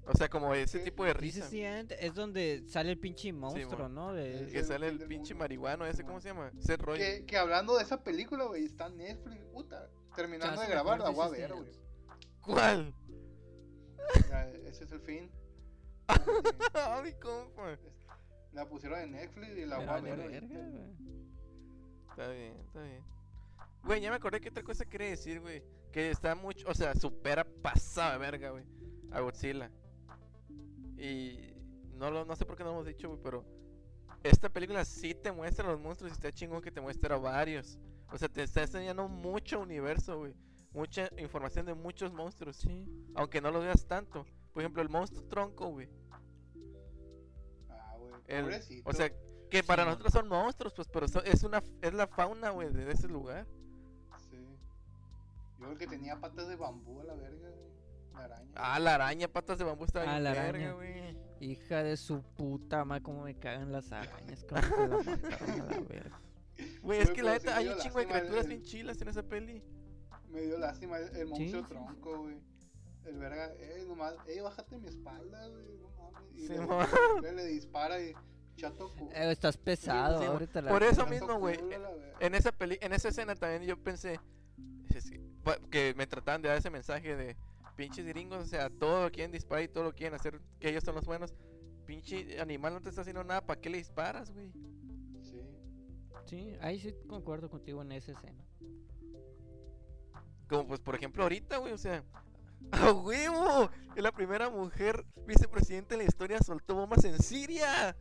O 0.08 0.14
sea, 0.18 0.30
como 0.30 0.54
ese 0.56 0.80
Sí, 0.80 0.84
tipo 0.86 1.06
de 1.06 1.14
This 1.14 1.22
risa. 1.22 1.40
is 1.46 1.50
the 1.52 1.64
end 1.64 1.92
es 2.00 2.16
donde 2.16 2.64
sale 2.68 2.90
el 2.90 2.98
pinche 2.98 3.32
monstruo, 3.32 3.84
mon. 3.84 3.94
¿no? 3.94 4.14
De... 4.14 4.48
Que 4.52 4.64
sale 4.64 4.88
el 4.88 4.98
pinche 5.06 5.36
marihuano 5.36 5.86
ese, 5.86 6.04
¿cómo 6.04 6.20
se 6.20 6.30
llama? 6.30 6.52
Seth 6.58 6.82
Rogen. 6.82 7.20
Que, 7.20 7.26
que 7.28 7.38
hablando 7.38 7.78
de 7.78 7.84
esa 7.84 8.04
película, 8.04 8.46
güey, 8.46 8.66
está 8.66 8.88
en 8.88 8.98
Netflix, 8.98 9.46
puta. 9.54 9.92
Terminando 10.16 10.60
de 10.60 10.68
grabar, 10.68 11.00
la 11.00 11.12
voy 11.12 11.26
a 11.28 11.30
ver, 11.30 11.54
güey. 11.54 11.72
¿Cuál? 12.42 12.96
Ya, 14.28 14.50
Ese 14.66 14.86
es 14.86 14.92
el 14.92 15.02
fin. 15.02 15.30
Mi 17.04 17.14
compa. 17.14 17.78
La 18.54 18.68
pusieron 18.68 19.00
en 19.00 19.12
Netflix 19.12 19.58
y 19.58 19.66
la 19.66 19.78
voy 19.78 19.88
a 19.88 20.00
ver. 20.02 20.18
verga, 20.18 20.36
ahorita. 20.36 20.56
güey. 20.56 21.22
Está 22.10 22.28
bien, 22.30 22.54
está 22.66 22.84
bien. 22.84 23.04
Güey, 23.84 24.02
ya 24.02 24.10
me 24.10 24.18
acordé 24.18 24.42
que 24.42 24.50
otra 24.50 24.64
cosa 24.64 24.86
quiere 24.86 25.10
decir, 25.10 25.40
güey. 25.40 25.64
Que 25.92 26.10
está 26.10 26.36
mucho, 26.36 26.68
o 26.70 26.74
sea, 26.74 26.94
supera 26.96 27.44
pasada 27.44 28.18
verga, 28.18 28.52
güey. 28.52 28.64
A 29.12 29.22
Godzilla. 29.22 29.72
Y 30.98 31.54
no, 31.96 32.12
lo, 32.12 32.26
no 32.26 32.36
sé 32.36 32.46
por 32.46 32.56
qué 32.56 32.64
no 32.64 32.70
lo 32.70 32.76
hemos 32.76 32.88
dicho, 32.88 33.08
güey, 33.10 33.20
pero 33.24 33.46
esta 34.24 34.50
película 34.50 34.86
sí 34.86 35.16
te 35.16 35.32
muestra 35.32 35.68
a 35.68 35.72
los 35.72 35.80
monstruos 35.80 36.12
y 36.12 36.14
está 36.14 36.32
chingón 36.32 36.62
que 36.62 36.72
te 36.72 36.82
muestra 36.82 37.16
a 37.16 37.18
varios. 37.20 37.80
O 38.12 38.18
sea, 38.18 38.30
te 38.30 38.44
está 38.44 38.62
enseñando 38.62 39.08
mucho 39.08 39.60
universo, 39.60 40.20
güey. 40.20 40.36
Mucha 40.74 41.10
información 41.18 41.66
de 41.66 41.74
muchos 41.74 42.14
monstruos. 42.14 42.58
Sí. 42.58 42.86
Aunque 43.16 43.42
no 43.42 43.52
los 43.52 43.64
veas 43.64 43.86
tanto. 43.86 44.26
Por 44.54 44.62
ejemplo, 44.62 44.82
el 44.82 44.90
monstruo 44.90 45.24
tronco, 45.24 45.68
güey. 45.70 45.90
El-. 48.38 48.82
O 48.86 48.94
sea, 48.94 49.12
que 49.50 49.64
para 49.64 49.84
Sí, 49.84 49.90
nosotros 49.90 50.14
son 50.14 50.28
monstruos, 50.30 50.74
pues, 50.74 50.88
pero 50.88 51.06
es 51.06 51.44
una 51.44 51.62
es 51.82 51.94
la 51.94 52.08
fauna, 52.08 52.50
güey, 52.52 52.72
de 52.72 52.92
ese 52.92 53.08
lugar. 53.08 53.46
Sí. 54.30 54.38
Yo 55.60 55.66
creo 55.66 55.78
que 55.78 55.88
tenía 55.88 56.20
patas 56.20 56.48
de 56.48 56.56
bambú 56.56 57.02
a 57.02 57.04
la 57.04 57.14
verga, 57.16 57.50
güey. 57.50 57.72
La 58.14 58.24
araña. 58.26 58.52
Ah, 58.56 58.80
la 58.80 58.96
araña, 58.96 59.28
patas 59.28 59.58
de 59.58 59.64
bambú 59.66 59.86
está 59.86 60.02
Ah, 60.02 60.06
bien 60.06 60.24
la 60.24 60.32
verga, 60.34 60.50
araña. 60.50 60.74
güey. 60.74 61.18
Hija 61.40 61.82
de 61.84 61.98
su 61.98 62.22
puta 62.22 62.86
madre, 62.86 63.02
cómo 63.04 63.24
me 63.24 63.36
cagan 63.36 63.72
las 63.72 63.92
arañas. 63.92 64.46
Como 64.46 64.62
que 64.62 64.68
la 64.88 64.98
mataron 64.98 65.62
a 65.62 65.66
la 65.66 65.80
verga. 65.90 66.22
Güey, 66.84 67.00
es 67.02 67.10
que 67.12 67.24
la 67.24 67.32
neta 67.34 67.58
hay 67.58 67.68
un 67.68 67.78
chingo 67.80 68.00
de 68.00 68.06
criaturas 68.08 68.44
el- 68.46 68.50
bien 68.50 68.62
chilas 68.64 69.02
en 69.02 69.08
esa 69.08 69.24
peli. 69.24 69.64
Me 70.30 70.42
dio 70.42 70.58
lástima 70.60 70.98
el, 70.98 71.16
el 71.16 71.28
monstruo 71.28 71.62
sí. 71.64 71.68
tronco, 71.70 72.20
güey. 72.24 72.38
El 73.06 73.18
verga, 73.18 73.52
eh, 73.58 73.84
nomás, 73.88 74.16
eh, 74.28 74.42
bájate 74.42 74.78
mi 74.78 74.88
espalda, 74.88 75.48
güey. 75.48 75.78
No 75.80 75.90
mames. 75.90 76.32
Y 76.36 76.48
Sí, 76.48 76.54
le, 77.22 77.22
le, 77.22 77.32
le 77.36 77.46
dispara 77.46 78.02
y 78.02 78.14
chato 78.56 78.94
Eh, 79.14 79.32
estás 79.32 79.58
pesado, 79.58 80.20
Sí, 80.20 80.26
ahorita 80.26 80.62
la 80.62 80.72
Por 80.72 80.84
eso 80.84 81.06
mismo, 81.08 81.40
güey, 81.40 81.58
culo. 81.58 81.90
En 82.20 82.36
esa 82.36 82.52
peli 82.52 82.78
en 82.82 82.94
esa 82.94 83.10
escena 83.10 83.36
también 83.36 83.64
yo 83.64 83.78
pensé 83.78 84.20
que 85.70 85.94
me 85.96 86.06
trataban 86.08 86.42
de 86.42 86.50
dar 86.50 86.58
ese 86.58 86.70
mensaje 86.70 87.16
de 87.16 87.36
pinches 87.76 88.06
gringos, 88.06 88.44
o 88.44 88.46
sea, 88.46 88.70
todo 88.70 89.04
lo 89.04 89.12
quieren 89.12 89.32
disparar 89.32 89.64
y 89.64 89.68
todo 89.68 89.86
lo 89.86 89.94
quieren 89.94 90.14
hacer, 90.14 90.40
que 90.60 90.70
ellos 90.70 90.84
son 90.84 90.96
los 90.96 91.06
buenos. 91.06 91.34
Pinche 91.86 92.40
animal 92.40 92.74
no 92.74 92.82
te 92.82 92.90
está 92.90 93.02
haciendo 93.02 93.24
nada, 93.24 93.42
¿para 93.42 93.60
qué 93.60 93.70
le 93.70 93.78
disparas, 93.78 94.32
güey? 94.32 94.52
Sí. 95.24 95.42
Sí, 96.26 96.56
ahí 96.62 96.80
sí 96.80 96.94
concuerdo 97.08 97.50
contigo 97.50 97.82
en 97.82 97.92
esa 97.94 98.12
escena. 98.12 98.46
Como 100.48 100.68
pues 100.68 100.80
por 100.80 100.96
ejemplo 100.96 101.24
ahorita, 101.24 101.58
güey, 101.58 101.74
o 101.74 101.78
sea, 101.78 102.04
¡a 102.72 102.92
huevo! 102.94 103.70
Es 103.96 104.04
la 104.04 104.12
primera 104.12 104.50
mujer 104.50 105.06
vicepresidenta 105.26 105.96
en 105.96 106.00
la 106.00 106.06
historia 106.06 106.40
soltó 106.40 106.76
bombas 106.76 107.04
en 107.06 107.18
Siria. 107.22 107.96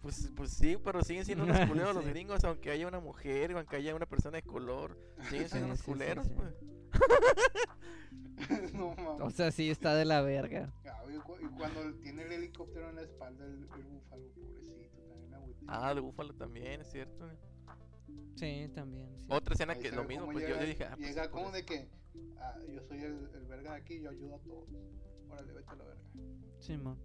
Pues, 0.00 0.30
pues 0.34 0.50
sí, 0.52 0.76
pero 0.82 1.02
siguen 1.02 1.24
siendo 1.24 1.44
unos 1.44 1.58
culeros 1.68 1.94
los 1.94 2.04
gringos, 2.06 2.42
aunque 2.44 2.70
haya 2.70 2.86
una 2.88 3.00
mujer 3.00 3.54
o 3.54 3.58
aunque 3.58 3.76
haya 3.76 3.94
una 3.94 4.06
persona 4.06 4.36
de 4.36 4.42
color. 4.42 4.98
Siguen 5.30 5.48
siendo 5.48 5.50
Sí, 5.50 5.64
unos 5.64 5.78
sí, 5.78 5.84
culeros, 5.84 6.26
sí. 6.26 6.34
pues. 6.36 6.54
no 8.74 8.94
O 9.24 9.30
sea, 9.30 9.50
sí 9.52 9.70
está 9.70 9.94
de 9.94 10.04
la 10.04 10.20
verga. 10.22 10.72
Ah, 10.86 11.02
y, 11.12 11.16
cu- 11.18 11.36
y 11.40 11.46
cuando 11.56 11.94
tiene 12.00 12.22
el 12.24 12.32
helicóptero 12.32 12.88
en 12.90 12.96
la 12.96 13.02
espalda, 13.02 13.44
el, 13.44 13.52
el 13.76 13.82
búfalo, 13.84 14.24
pobrecito, 14.34 15.02
también 15.08 15.30
me 15.30 15.36
agüité. 15.36 15.64
Ah, 15.68 15.92
el 15.92 16.00
búfalo 16.00 16.34
también, 16.34 16.80
es 16.80 16.90
cierto. 16.90 17.28
Sí, 18.36 18.68
también. 18.74 19.06
sí. 19.18 19.24
Otra 19.28 19.54
escena 19.54 19.74
Ahí 19.74 19.80
que 19.80 19.92
lo 19.92 20.04
mismo, 20.04 20.26
pues 20.26 20.42
yo, 20.42 20.48
llega, 20.48 20.60
yo 20.60 20.66
dije, 20.66 20.84
ah, 20.84 20.94
pues, 20.96 21.08
llega 21.08 21.30
como 21.30 21.50
de 21.52 21.64
que 21.64 21.88
ah, 22.38 22.54
yo 22.68 22.82
soy 22.82 22.98
el, 22.98 23.30
el 23.34 23.46
verga 23.46 23.72
de 23.72 23.76
aquí, 23.78 24.00
yo 24.00 24.10
ayudo 24.10 24.36
a 24.36 24.38
todos. 24.40 24.68
Órale, 25.28 25.52
vete 25.52 25.70
a 25.70 25.76
la 25.76 25.84
verga. 25.84 26.02
Simón. 26.58 26.98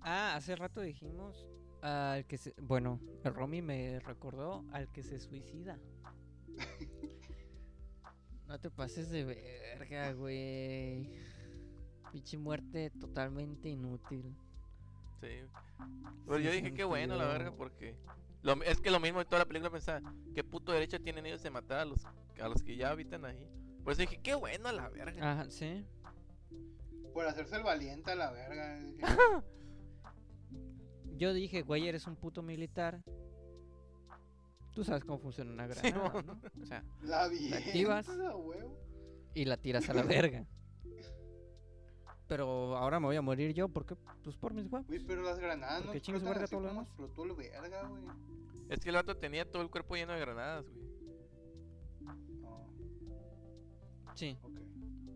Ah, 0.00 0.36
hace 0.36 0.56
rato 0.56 0.80
dijimos 0.80 1.46
al 1.82 2.24
que 2.26 2.38
se... 2.38 2.54
Bueno, 2.60 3.00
el 3.24 3.34
Romy 3.34 3.62
me 3.62 4.00
recordó 4.00 4.64
al 4.72 4.90
que 4.92 5.02
se 5.02 5.18
suicida. 5.18 5.78
no 8.48 8.58
te 8.58 8.70
pases 8.70 9.10
de 9.10 9.24
verga, 9.24 10.12
güey. 10.12 11.10
Pinche 12.12 12.38
muerte 12.38 12.90
totalmente 12.90 13.68
inútil. 13.68 14.34
Sí. 15.20 15.42
Pero 16.24 16.38
yo 16.38 16.52
Sin 16.52 16.64
dije, 16.64 16.74
qué 16.74 16.84
bueno, 16.84 17.16
la 17.16 17.26
verga, 17.26 17.52
porque... 17.52 17.96
Lo, 18.42 18.62
es 18.62 18.80
que 18.80 18.90
lo 18.90 19.00
mismo 19.00 19.18
de 19.18 19.24
toda 19.24 19.40
la 19.40 19.46
película 19.46 19.70
pensaba, 19.70 20.00
¿qué 20.34 20.44
puto 20.44 20.72
derecho 20.72 21.00
tienen 21.00 21.26
ellos 21.26 21.42
de 21.42 21.50
matar 21.50 21.80
a 21.80 21.84
los, 21.84 22.04
a 22.04 22.48
los 22.48 22.62
que 22.62 22.76
ya 22.76 22.90
habitan 22.90 23.24
ahí? 23.24 23.48
Por 23.86 23.92
eso 23.92 24.00
dije, 24.00 24.18
qué 24.20 24.34
bueno, 24.34 24.72
la 24.72 24.88
verga. 24.88 25.32
Ajá, 25.32 25.48
sí. 25.48 25.86
Por 27.14 27.24
hacerse 27.24 27.54
el 27.54 27.62
valiente 27.62 28.10
a 28.10 28.16
la 28.16 28.32
verga. 28.32 28.80
Yo 31.16 31.32
dije, 31.32 31.62
güey, 31.62 31.86
eres 31.86 32.04
un 32.08 32.16
puto 32.16 32.42
militar. 32.42 33.04
Tú 34.74 34.82
sabes 34.82 35.04
cómo 35.04 35.20
funciona 35.20 35.52
una 35.52 35.68
granada. 35.68 36.20
¿no? 36.20 36.40
O 36.60 36.66
sea, 36.66 36.82
la 37.00 37.28
vida. 37.28 37.58
activas? 37.58 38.08
huevo. 38.08 38.76
y 39.34 39.44
la 39.44 39.56
tiras 39.56 39.88
a 39.88 39.94
la 39.94 40.02
verga. 40.02 40.44
Pero 42.26 42.76
ahora 42.76 42.98
me 42.98 43.06
voy 43.06 43.14
a 43.14 43.22
morir 43.22 43.54
yo, 43.54 43.68
¿por 43.68 43.86
qué? 43.86 43.94
Pues 44.24 44.36
por 44.36 44.52
mis 44.52 44.64
huevos. 44.64 44.88
Güey, 44.88 44.98
pero 45.06 45.22
las 45.22 45.38
granadas 45.38 45.84
no 45.84 45.92
explotan 45.92 46.28
verga 46.28 46.48
todo 46.48 46.60
lo 46.60 46.66
demás. 46.66 46.86
explotó 46.88 47.22
el 47.22 47.34
verga, 47.34 47.86
güey. 47.86 48.02
Es 48.68 48.80
que 48.80 48.88
el 48.88 48.96
vato 48.96 49.16
tenía 49.16 49.48
todo 49.48 49.62
el 49.62 49.70
cuerpo 49.70 49.94
lleno 49.94 50.12
de 50.12 50.18
granadas, 50.18 50.68
güey. 50.68 50.95
Sí. 54.16 54.36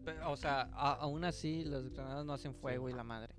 Pero, 0.04 0.30
o 0.30 0.36
sea, 0.36 0.62
a- 0.74 0.94
aún 0.94 1.24
así 1.24 1.64
las 1.64 1.88
granadas 1.88 2.24
no 2.24 2.32
hacen 2.34 2.54
fuego 2.54 2.88
y 2.88 2.92
la 2.92 3.02
madre. 3.02 3.34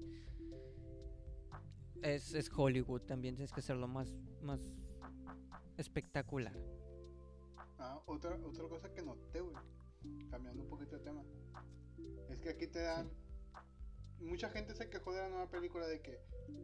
Es, 2.02 2.34
es 2.34 2.50
Hollywood, 2.56 3.02
también 3.04 3.36
tienes 3.36 3.54
que 3.54 3.60
hacerlo 3.60 3.88
más, 3.88 4.12
más 4.42 4.60
espectacular. 5.78 6.54
Ah, 7.78 8.02
otra, 8.08 8.36
otra 8.44 8.68
cosa 8.68 8.92
que 8.92 9.04
noté, 9.04 9.42
güey, 9.42 9.56
cambiando 10.30 10.64
un 10.64 10.70
poquito 10.70 10.98
de 10.98 11.04
tema, 11.04 11.24
es 12.30 12.40
que 12.42 12.50
aquí 12.50 12.68
te 12.68 12.82
dan... 12.82 13.10
Mucha 14.20 14.50
gente 14.50 14.74
se 14.76 14.90
quejó 14.90 15.14
de 15.14 15.22
la 15.22 15.30
nueva 15.30 15.50
película 15.50 15.88
de 15.88 16.02
que, 16.02 16.20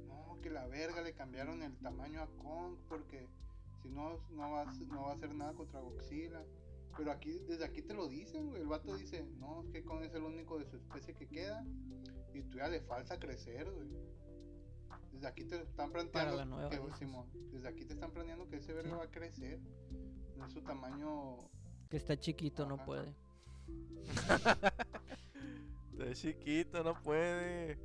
no, 0.07 0.39
que 0.41 0.49
la 0.51 0.67
verga 0.67 1.01
le 1.01 1.13
cambiaron 1.13 1.61
el 1.63 1.75
tamaño 1.77 2.21
a 2.21 2.27
Kong 2.37 2.75
porque 2.87 3.27
si 3.81 3.89
no, 3.89 4.19
no 4.29 4.51
va, 4.51 4.65
no 4.65 5.01
va 5.03 5.11
a 5.11 5.13
hacer 5.15 5.33
nada 5.33 5.53
contra 5.53 5.79
Godzilla. 5.81 6.43
Pero 6.97 7.11
aquí, 7.11 7.39
desde 7.47 7.63
aquí 7.65 7.81
te 7.81 7.93
lo 7.93 8.07
dicen, 8.07 8.49
güey. 8.49 8.61
El 8.61 8.67
vato 8.67 8.95
dice, 8.97 9.23
no, 9.37 9.63
es 9.63 9.69
que 9.69 9.83
Kong 9.83 10.03
es 10.03 10.13
el 10.15 10.23
único 10.23 10.57
de 10.57 10.65
su 10.65 10.77
especie 10.77 11.13
que 11.13 11.27
queda 11.27 11.63
y 12.33 12.41
todavía 12.41 12.79
le 12.79 12.81
falta 12.81 13.19
crecer, 13.19 13.69
güey. 13.71 13.87
Desde 15.11 15.27
aquí 15.27 15.45
te 15.45 15.61
están 15.61 15.91
planteando 15.91 16.35
la 16.37 16.45
nueva, 16.45 16.69
que. 16.69 16.79
Simón, 16.97 17.27
desde 17.51 17.67
aquí 17.67 17.85
te 17.85 17.93
están 17.93 18.11
planeando 18.11 18.47
que 18.47 18.57
ese 18.57 18.73
verga 18.73 18.91
Sí. 18.91 18.95
va 18.97 19.03
a 19.03 19.11
crecer. 19.11 19.59
No 20.37 20.45
es 20.45 20.53
su 20.53 20.61
tamaño 20.61 21.37
Que 21.89 21.97
está 21.97 22.17
chiquito, 22.17 22.65
no 22.67 22.77
puede. 22.85 23.13
Está 25.91 26.13
chiquito, 26.13 26.83
no 26.83 27.01
puede. 27.01 27.77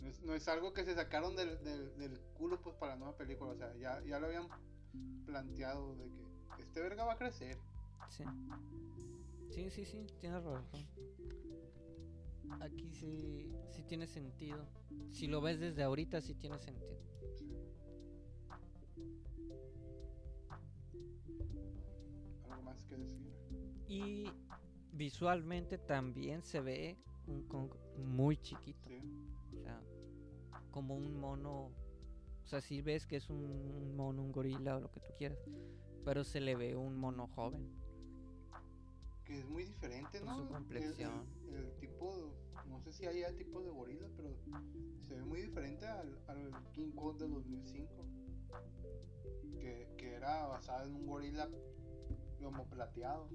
No 0.00 0.08
es, 0.08 0.22
no 0.22 0.34
es 0.34 0.48
algo 0.48 0.72
que 0.74 0.84
se 0.84 0.94
sacaron 0.94 1.36
del, 1.36 1.62
del, 1.62 1.96
del 1.96 2.20
culo 2.34 2.60
pues 2.60 2.74
para 2.76 2.92
la 2.94 2.98
nueva 2.98 3.16
película. 3.16 3.52
O 3.52 3.56
sea, 3.56 3.74
ya, 3.76 4.02
ya 4.04 4.18
lo 4.18 4.26
habían 4.26 4.48
planteado 5.24 5.94
de 5.96 6.10
que 6.56 6.62
este 6.62 6.80
verga 6.80 7.04
va 7.04 7.14
a 7.14 7.16
crecer. 7.18 7.56
Sí. 8.08 8.24
Sí, 9.50 9.70
sí, 9.70 9.84
sí, 9.84 10.06
tienes 10.20 10.42
razón. 10.42 10.64
Aquí 12.60 12.90
sí, 12.92 13.50
sí 13.70 13.82
tiene 13.84 14.06
sentido. 14.06 14.66
Si 15.12 15.26
lo 15.26 15.40
ves 15.40 15.60
desde 15.60 15.82
ahorita, 15.82 16.20
sí 16.20 16.34
tiene 16.34 16.58
sentido. 16.58 16.98
Algo 22.50 22.62
más 22.62 22.84
que 22.84 22.96
decir. 22.96 23.32
Y 23.88 24.24
visualmente 24.92 25.78
también 25.78 26.42
se 26.42 26.60
ve 26.60 26.98
un 27.26 27.42
Kong 27.44 27.70
muy 27.98 28.36
chiquito. 28.36 28.88
Sí. 28.88 29.00
O 29.56 29.62
sea, 29.62 29.80
como 30.70 30.96
un 30.96 31.18
mono. 31.18 31.70
O 32.42 32.46
sea, 32.46 32.60
si 32.60 32.82
ves 32.82 33.06
que 33.06 33.16
es 33.16 33.30
un 33.30 33.96
mono, 33.96 34.22
un 34.22 34.32
gorila 34.32 34.76
o 34.76 34.80
lo 34.80 34.90
que 34.90 35.00
tú 35.00 35.12
quieras. 35.16 35.38
Pero 36.04 36.24
se 36.24 36.40
le 36.40 36.56
ve 36.56 36.76
un 36.76 36.96
mono 36.96 37.28
joven. 37.28 37.83
Que 39.24 39.38
es 39.38 39.46
muy 39.48 39.64
diferente, 39.64 40.18
Por 40.18 40.26
¿no? 40.28 40.34
su 40.36 40.40
El- 40.42 40.46
el- 40.48 40.52
complexión. 40.54 41.26
El, 41.50 41.72
tipo, 41.78 42.34
no 42.66 42.80
sé 42.82 42.92
si 42.92 43.06
haya 43.06 43.34
tipo 43.36 43.62
de 43.62 43.70
gorila, 43.70 44.06
pero 44.16 44.36
se 45.02 45.14
ve 45.14 45.24
muy 45.24 45.40
diferente 45.42 45.86
al, 45.86 46.18
al 46.28 46.52
King 46.72 46.90
Kong 46.92 47.16
de 47.18 47.28
2005. 47.28 48.04
Que, 49.58 49.88
que 49.96 50.14
era 50.14 50.46
basado 50.46 50.86
en 50.86 50.94
un 50.94 51.06
gorila 51.06 51.48
como 52.42 52.66
plateado. 52.68 53.28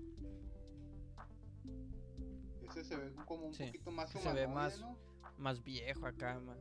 Ese 2.62 2.84
se 2.84 2.96
ve 2.96 3.12
como 3.26 3.48
un 3.48 3.54
Sí, 3.54 3.66
poquito 3.66 3.92
más 3.92 4.12
se 4.12 4.34
ve 4.34 4.48
más- 4.48 4.80
¿no? 4.80 4.96
Más 5.40 5.64
viejo 5.64 6.06
acá, 6.06 6.40
ma. 6.40 6.56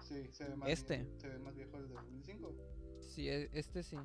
Sí, 0.00 0.28
se 0.32 0.44
ve 0.48 0.56
más 0.56 0.68
Este. 0.70 1.04
vie- 1.04 1.16
se 1.18 1.28
ve 1.28 1.38
más 1.38 1.54
viejo 1.54 1.76
el 1.76 1.88
de 1.88 1.94
2005. 1.94 2.54
Sí, 3.00 3.28
e- 3.28 3.50
este 3.52 3.82
sí. 3.82 3.96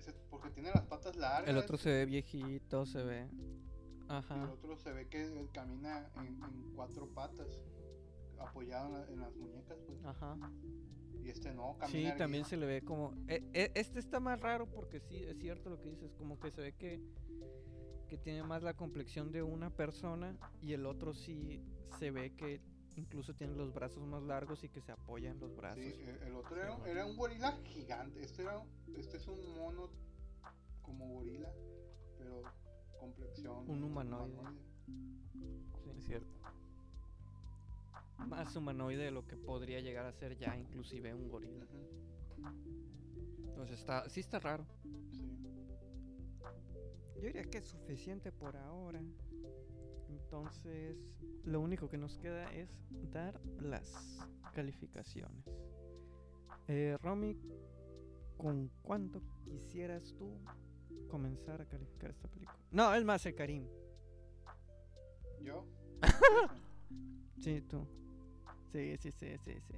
Ese, 0.00 0.12
porque 0.30 0.50
tiene 0.50 0.70
las 0.70 0.82
patas 0.86 1.14
largas. 1.16 1.48
El 1.48 1.56
otro 1.58 1.76
se 1.76 1.90
ve 1.90 2.06
viejito, 2.06 2.86
se 2.86 3.02
ve. 3.02 3.28
y 3.32 3.42
el 3.42 4.16
Ajá. 4.16 4.50
otro 4.50 4.76
se 4.76 4.92
ve 4.92 5.08
que 5.08 5.48
camina 5.52 6.10
en, 6.16 6.42
en 6.42 6.72
cuatro 6.74 7.06
patas, 7.14 7.46
apoyado 8.38 8.86
en, 8.88 8.92
la- 8.94 9.08
en 9.08 9.20
las 9.20 9.36
muñecas, 9.36 9.78
pues. 9.86 10.04
Ajá. 10.04 10.36
Y 11.22 11.28
este 11.28 11.52
no, 11.52 11.76
camina. 11.78 12.12
Sí, 12.12 12.18
también 12.18 12.44
se 12.44 12.56
le 12.56 12.66
ve 12.66 12.82
como. 12.82 13.12
e- 13.28 13.44
e- 13.52 13.72
este 13.74 13.98
está 14.00 14.20
más 14.20 14.40
raro 14.40 14.66
porque 14.70 15.00
sí, 15.00 15.16
es 15.16 15.38
cierto 15.38 15.68
lo 15.70 15.80
que 15.80 15.90
dices. 15.90 16.12
Como 16.14 16.40
que 16.40 16.50
se 16.50 16.60
ve 16.62 16.72
que. 16.72 17.00
Que 18.08 18.16
tiene 18.18 18.42
más 18.42 18.62
la 18.64 18.74
complexión 18.74 19.30
de 19.30 19.42
una 19.42 19.70
persona. 19.70 20.36
Y 20.62 20.72
el 20.72 20.86
otro 20.86 21.14
sí 21.14 21.62
se 21.98 22.10
ve 22.10 22.34
que 22.34 22.60
incluso 22.96 23.34
tiene 23.34 23.54
los 23.54 23.72
brazos 23.72 24.06
más 24.06 24.22
largos 24.22 24.62
y 24.64 24.68
que 24.68 24.80
se 24.80 24.92
apoya 24.92 25.30
en 25.30 25.40
los 25.40 25.54
brazos. 25.56 25.82
Sí, 25.84 25.94
el, 26.02 26.22
el 26.28 26.34
otro 26.36 26.56
era, 26.86 27.06
un 27.06 27.16
gorila 27.16 27.52
gigante. 27.64 28.20
Este, 28.22 28.42
era, 28.42 28.62
este 28.96 29.16
es 29.16 29.26
un 29.28 29.54
mono 29.56 29.90
como 30.82 31.06
gorila, 31.14 31.52
pero 32.18 32.42
complexión. 32.98 33.68
Un 33.70 33.82
humanoide. 33.82 34.34
Es 35.88 35.96
Sí. 35.96 36.06
cierto. 36.06 36.38
Más 38.26 38.54
humanoide 38.54 39.04
de 39.04 39.10
lo 39.10 39.26
que 39.26 39.36
podría 39.36 39.80
llegar 39.80 40.04
a 40.06 40.12
ser 40.12 40.36
ya, 40.36 40.56
inclusive 40.56 41.14
un 41.14 41.28
gorila. 41.28 41.66
Entonces 43.46 43.78
está. 43.80 44.08
Sí 44.08 44.20
está 44.20 44.38
raro. 44.40 44.66
sí. 45.12 45.26
Yo 47.16 47.26
diría 47.26 47.44
que 47.44 47.58
es 47.58 47.66
suficiente 47.66 48.32
por 48.32 48.56
ahora. 48.56 49.02
Entonces, 50.32 50.96
lo 51.44 51.60
único 51.60 51.88
que 51.88 51.98
nos 51.98 52.16
queda 52.16 52.52
es 52.52 52.70
dar 53.12 53.40
las 53.60 54.20
calificaciones. 54.54 55.44
Eh, 56.68 56.96
Romy, 57.02 57.36
¿con 58.36 58.70
cuánto 58.80 59.20
quisieras 59.44 60.14
tú 60.16 60.38
comenzar 61.08 61.60
a 61.60 61.66
calificar 61.66 62.12
esta 62.12 62.28
película? 62.28 62.56
No, 62.70 62.94
es 62.94 63.04
más 63.04 63.26
el 63.26 63.34
Karim. 63.34 63.66
¿Yo? 65.42 65.66
Sí, 67.40 67.62
tú. 67.62 67.84
Sí, 68.70 68.96
sí, 68.98 69.10
sí, 69.10 69.36
sí, 69.38 69.54
sí. 69.66 69.74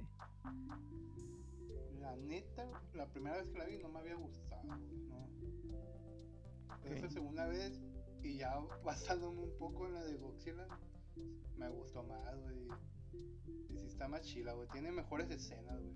La 1.99 2.15
neta, 2.17 2.69
la 2.93 3.07
primera 3.07 3.37
vez 3.37 3.47
que 3.49 3.57
la 3.57 3.65
vi 3.65 3.77
no 3.77 3.87
me 3.87 3.99
había 3.99 4.15
gustado, 4.15 4.63
no. 4.65 5.29
Pero 6.83 6.95
esta 6.95 7.07
Ok. 7.07 7.13
segunda 7.13 7.47
vez, 7.47 7.81
y 8.23 8.37
ya 8.37 8.57
basándome 8.83 9.41
un 9.41 9.57
poco 9.57 9.85
en 9.87 9.93
la 9.93 10.03
de 10.03 10.15
Godzilla, 10.15 10.67
me 11.57 11.69
gustó 11.69 12.03
más, 12.03 12.39
güey. 12.41 12.67
Y 13.69 13.77
sí 13.77 13.85
está 13.87 14.07
más 14.07 14.21
chila, 14.21 14.53
güey. 14.53 14.67
Tiene 14.69 14.91
mejores 14.91 15.29
escenas, 15.29 15.79
güey. 15.79 15.95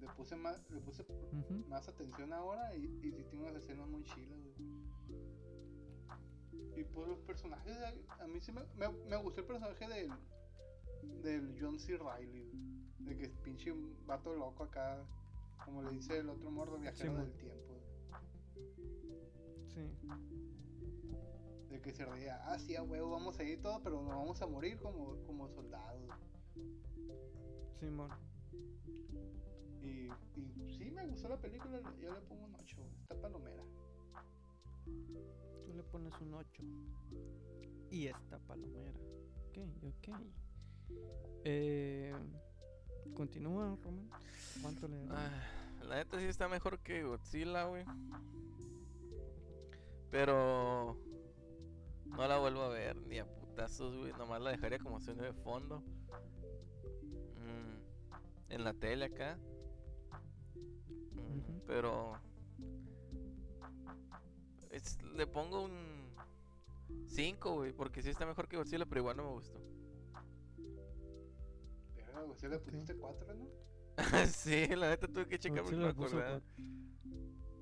Le 0.00 0.08
puse 0.16 0.36
más, 0.36 0.68
le 0.70 0.80
puse 0.80 1.04
más 1.68 1.88
atención 1.88 2.32
ahora 2.32 2.74
y, 2.76 2.84
y 3.02 3.12
sí 3.12 3.24
tiene 3.30 3.44
unas 3.44 3.62
escenas 3.62 3.88
muy 3.88 4.02
chilas, 4.04 4.38
güey. 4.42 4.54
Y 6.76 6.84
pues 6.84 7.08
los 7.08 7.18
personajes, 7.20 7.76
a, 7.78 8.24
a 8.24 8.26
mí 8.26 8.40
sí 8.40 8.52
me, 8.52 8.62
me, 8.76 8.88
me 9.06 9.16
gustó 9.16 9.40
el 9.40 9.46
personaje 9.46 9.86
del, 9.88 10.10
del 11.22 11.56
John 11.60 11.78
C. 11.78 11.98
Riley, 11.98 12.42
güey. 12.42 12.70
De 12.98 13.16
que 13.16 13.24
es 13.26 13.32
pinche 13.42 13.72
vato 14.06 14.34
loco 14.34 14.64
acá, 14.64 15.02
Como 15.64 15.82
le 15.82 15.90
dice 15.90 16.18
el 16.18 16.28
otro 16.28 16.50
morro, 16.50 16.78
viajero 16.78 17.16
del 17.16 17.32
tiempo. 17.34 17.80
Sí. 19.68 19.80
De 21.70 21.80
que 21.80 21.92
se 21.92 22.04
reía, 22.04 22.40
ah, 22.46 22.58
sí, 22.58 22.74
a 22.74 22.82
huevo, 22.82 23.10
vamos 23.10 23.38
a 23.38 23.44
ir 23.44 23.62
todo, 23.62 23.80
pero 23.82 24.02
nos 24.02 24.14
vamos 24.14 24.42
a 24.42 24.46
morir 24.46 24.78
como, 24.80 25.16
como 25.24 25.48
soldados. 25.48 26.02
Simón. 27.78 28.10
Y, 29.82 30.08
y 30.36 30.76
sí, 30.76 30.90
me 30.90 31.06
gustó 31.06 31.28
la 31.28 31.40
película, 31.40 31.80
yo 32.00 32.12
le 32.12 32.20
pongo 32.22 32.44
un 32.44 32.54
8, 32.56 32.76
está 33.02 33.14
palomera. 33.20 33.62
Tú 35.64 35.72
le 35.74 35.82
pones 35.84 36.12
un 36.20 36.34
8. 36.34 36.62
Y 37.90 38.06
esta 38.06 38.38
palomera. 38.40 38.98
Ok, 39.48 39.58
ok. 39.84 40.16
Eh, 41.44 42.14
Continúa, 43.14 43.76
Roman. 43.82 44.08
¿Cuánto 44.62 44.88
le? 44.88 45.06
Ah, 45.10 45.30
la 45.86 45.96
neta 45.96 46.18
sí 46.18 46.26
está 46.26 46.48
mejor 46.48 46.78
que 46.80 47.02
Godzilla, 47.02 47.64
güey. 47.64 47.84
Pero 50.10 50.96
no 52.10 52.28
la 52.28 52.38
vuelvo 52.38 52.62
a 52.62 52.68
ver 52.68 52.96
ni 53.02 53.18
a 53.18 53.26
putazos, 53.26 53.96
güey. 53.96 54.12
Nomás 54.12 54.40
la 54.42 54.50
dejaría 54.50 54.78
como 54.78 55.00
sueño 55.00 55.22
de 55.22 55.32
fondo. 55.32 55.80
Mm, 57.36 58.52
en 58.52 58.64
la 58.64 58.74
tele 58.74 59.06
acá. 59.06 59.38
Mm. 61.14 61.60
Pero 61.66 62.12
es- 64.70 64.98
le 65.02 65.26
pongo 65.26 65.62
un 65.62 66.10
5, 67.06 67.54
güey, 67.54 67.72
porque 67.72 68.02
sí 68.02 68.10
está 68.10 68.26
mejor 68.26 68.48
que 68.48 68.56
Godzilla, 68.56 68.86
pero 68.86 69.00
igual 69.00 69.16
no 69.16 69.24
me 69.24 69.30
gustó. 69.30 69.60
Güey, 72.24 72.36
sí 72.38 72.48
le 72.48 72.58
pusiste 72.58 72.94
4, 72.96 73.34
¿no? 73.34 73.46
sí, 74.28 74.66
la 74.68 74.90
neta 74.90 75.08
tuve 75.08 75.26
que 75.26 75.38
checar 75.38 75.62
porque 75.62 75.76
Godzilla 75.76 75.92
no 75.92 76.00
me 76.00 76.06
acordaba. 76.06 76.40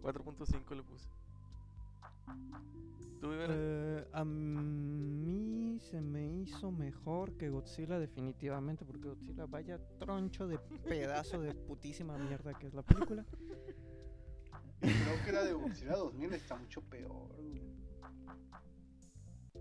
4.5 0.03 0.75
le 0.77 0.83
puse. 0.83 1.09
Eh, 3.51 4.07
a 4.13 4.25
mí 4.25 5.79
se 5.81 6.01
me 6.01 6.25
hizo 6.41 6.71
mejor 6.71 7.37
que 7.37 7.49
Godzilla 7.51 7.99
definitivamente 7.99 8.85
porque 8.85 9.09
Godzilla 9.09 9.47
vaya 9.47 9.79
troncho 9.99 10.47
de 10.47 10.59
pedazo 10.59 11.41
de 11.41 11.55
putísima 11.55 12.17
mierda 12.17 12.55
que 12.55 12.69
es 12.69 12.75
la 12.75 12.83
película. 12.83 13.25
Creo 14.81 15.25
que 15.25 15.33
la 15.33 15.43
de 15.43 15.53
Godzilla 15.53 15.97
2000 15.97 16.33
está 16.35 16.57
mucho 16.57 16.81
peor. 16.83 17.35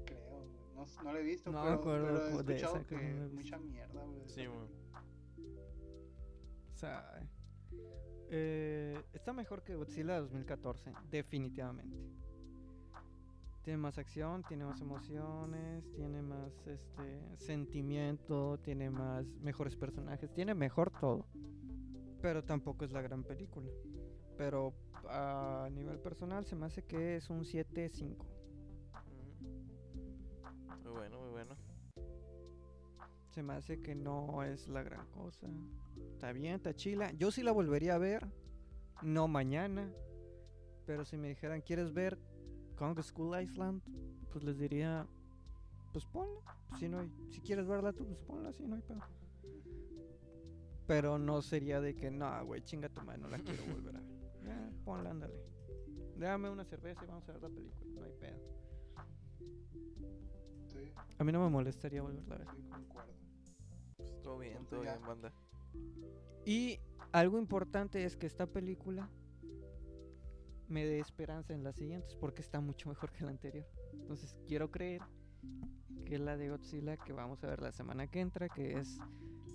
Creo, 0.05 0.29
güey. 0.29 0.75
No, 0.75 0.85
no 1.03 1.13
la 1.13 1.19
he 1.19 1.23
visto, 1.23 1.51
No 1.51 1.59
me 1.63 1.65
pero, 1.69 1.79
acuerdo 1.79 2.05
pero 2.07 2.27
he 2.27 2.31
cu- 2.31 2.43
de 2.43 2.55
esa 2.55 2.65
escuchado 2.67 2.85
que 2.87 3.13
no 3.13 3.29
mucha 3.29 3.57
mierda, 3.57 4.03
güey. 4.05 4.19
de 4.19 4.29
Sí, 4.29 4.45
güey. 4.45 4.59
O 6.73 6.75
sea, 6.77 7.19
eh, 8.29 9.01
está 9.13 9.33
mejor 9.33 9.63
que 9.63 9.73
Godzilla 9.75 10.19
2014, 10.19 10.93
definitivamente. 11.09 11.97
Tiene 13.67 13.79
más 13.79 13.97
acción, 13.97 14.43
tiene 14.47 14.63
más 14.63 14.79
emociones, 14.79 15.91
tiene 15.93 16.21
más 16.21 16.65
este 16.67 17.35
sentimiento, 17.35 18.57
tiene 18.59 18.89
más 18.89 19.25
mejores 19.41 19.75
personajes, 19.75 20.33
tiene 20.33 20.53
mejor 20.53 20.89
todo. 21.01 21.25
Pero 22.21 22.45
tampoco 22.45 22.85
es 22.85 22.93
la 22.93 23.01
gran 23.01 23.25
película. 23.25 23.69
Pero 24.37 24.73
a 25.09 25.67
nivel 25.69 25.99
personal 25.99 26.45
se 26.45 26.55
me 26.55 26.67
hace 26.67 26.85
que 26.85 27.17
es 27.17 27.29
un 27.29 27.43
7-5. 27.43 28.15
Mm. 29.41 30.83
Muy 30.83 30.91
bueno, 30.93 31.19
muy 31.19 31.31
bueno. 31.31 31.57
Se 33.31 33.43
me 33.43 33.51
hace 33.51 33.81
que 33.81 33.95
no 33.95 34.43
es 34.43 34.69
la 34.69 34.81
gran 34.81 35.05
cosa. 35.07 35.45
Está 36.13 36.31
bien, 36.31 36.55
está 36.55 36.73
chila. 36.73 37.11
Yo 37.17 37.31
sí 37.31 37.43
la 37.43 37.51
volvería 37.51 37.95
a 37.95 37.97
ver. 37.97 38.29
No 39.01 39.27
mañana. 39.27 39.91
Pero 40.85 41.03
si 41.03 41.17
me 41.17 41.27
dijeran, 41.27 41.59
¿quieres 41.59 41.91
ver 41.91 42.17
Kong 42.77 42.99
School 43.01 43.41
Island? 43.41 43.81
Pues 44.31 44.43
les 44.43 44.57
diría, 44.57 45.05
pues 45.91 46.05
ponla. 46.05 46.39
Si, 46.79 46.87
no 46.87 46.99
hay- 46.99 47.11
si 47.29 47.41
quieres 47.41 47.65
verla 47.67 47.91
tú, 47.93 48.05
pues 48.05 48.19
ponla, 48.19 48.51
si 48.53 48.63
no 48.67 48.75
hay 48.75 48.81
pedo. 48.81 49.01
Pero 50.85 51.17
no 51.17 51.41
sería 51.41 51.81
de 51.81 51.95
que, 51.95 52.09
no, 52.11 52.45
güey, 52.45 52.61
chinga 52.61 52.87
tu 52.89 53.01
madre, 53.01 53.19
no 53.19 53.29
la 53.29 53.39
quiero 53.39 53.63
volver 53.65 53.97
a 53.97 53.99
ver. 53.99 54.17
Ya, 54.45 54.71
ponla, 54.85 55.09
ándale. 55.11 55.35
Dame 56.17 56.49
una 56.49 56.63
cerveza 56.63 57.03
y 57.03 57.07
vamos 57.07 57.27
a 57.29 57.33
ver 57.33 57.41
la 57.43 57.49
película, 57.49 57.91
no 57.93 58.03
hay 58.05 58.11
pedo. 58.13 58.39
Sí, 60.67 60.91
A 61.19 61.23
mí 61.23 61.31
no 61.31 61.43
me 61.43 61.49
molestaría 61.49 62.01
volverla 62.01 62.35
a 62.35 62.37
ver. 62.39 62.47
sí, 62.55 62.61
concuerdo. 62.69 63.13
Pues 63.97 64.21
todo 64.21 64.37
bien, 64.39 64.57
Entonces 64.57 64.69
todo 64.69 64.81
bien, 64.81 65.05
banda. 65.05 65.33
Y 66.45 66.79
algo 67.11 67.37
importante 67.39 68.03
es 68.05 68.15
que 68.15 68.25
esta 68.27 68.45
película 68.47 69.09
me 70.67 70.85
dé 70.85 70.99
esperanza 70.99 71.53
en 71.53 71.63
las 71.63 71.75
siguientes 71.75 72.15
porque 72.15 72.41
está 72.41 72.59
mucho 72.59 72.89
mejor 72.89 73.11
que 73.11 73.23
la 73.23 73.31
anterior. 73.31 73.65
Entonces 73.93 74.35
quiero 74.47 74.71
creer 74.71 75.01
que 76.05 76.19
la 76.19 76.37
de 76.37 76.49
Godzilla 76.49 76.97
que 76.97 77.13
vamos 77.13 77.43
a 77.43 77.47
ver 77.47 77.61
la 77.61 77.71
semana 77.71 78.07
que 78.07 78.19
entra, 78.19 78.49
que 78.49 78.79
es 78.79 78.97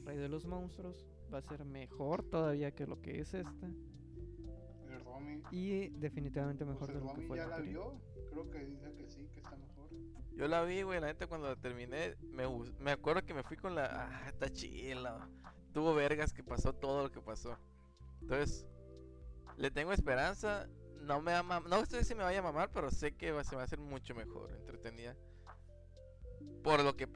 Rey 0.04 0.16
de 0.16 0.28
los 0.28 0.44
Monstruos, 0.46 1.06
va 1.32 1.38
a 1.38 1.42
ser 1.42 1.64
mejor 1.64 2.22
todavía 2.24 2.72
que 2.72 2.86
lo 2.86 3.00
que 3.00 3.20
es 3.20 3.32
esta 3.34 3.66
El 3.66 5.04
Romy, 5.04 5.42
y 5.50 5.88
definitivamente 5.90 6.64
mejor 6.64 6.80
pues 6.80 6.90
el 6.90 6.94
de 6.96 7.00
lo 7.00 7.06
que 7.06 7.14
Romy 7.14 7.26
fue 7.28 7.36
ya 7.38 7.46
la 7.46 7.58
vio. 7.60 8.00
Creo 8.30 8.50
que 8.50 8.64
dice 8.64 8.92
que 8.94 9.08
sí, 9.08 9.28
que 9.32 9.40
está 9.40 9.56
mejor. 9.56 9.90
Yo 10.36 10.48
la 10.48 10.62
vi, 10.64 10.82
güey, 10.82 11.00
la 11.00 11.08
neta 11.08 11.26
cuando 11.26 11.48
la 11.48 11.56
terminé, 11.56 12.16
me, 12.22 12.44
me 12.80 12.90
acuerdo 12.90 13.24
que 13.24 13.34
me 13.34 13.42
fui 13.42 13.56
con 13.56 13.74
la... 13.74 14.08
Ah, 14.08 14.28
está 14.28 14.50
chila. 14.50 15.28
Tuvo 15.72 15.94
vergas 15.94 16.32
que 16.32 16.42
pasó 16.42 16.72
todo 16.72 17.02
lo 17.02 17.10
que 17.10 17.20
pasó. 17.20 17.58
Entonces, 18.22 18.66
le 19.56 19.70
tengo 19.70 19.92
esperanza. 19.92 20.68
No 21.02 21.20
me 21.20 21.34
ama, 21.34 21.60
no 21.68 21.84
sé 21.86 22.04
si 22.04 22.14
me 22.14 22.22
vaya 22.22 22.38
a 22.38 22.42
mamar, 22.42 22.70
pero 22.72 22.90
sé 22.90 23.16
que 23.16 23.32
va- 23.32 23.44
se 23.44 23.56
va 23.56 23.62
a 23.62 23.64
hacer 23.64 23.78
mucho 23.78 24.14
mejor, 24.14 24.50
entretenida. 24.52 25.16
Por 26.62 26.82
lo 26.84 26.96
que, 26.96 27.08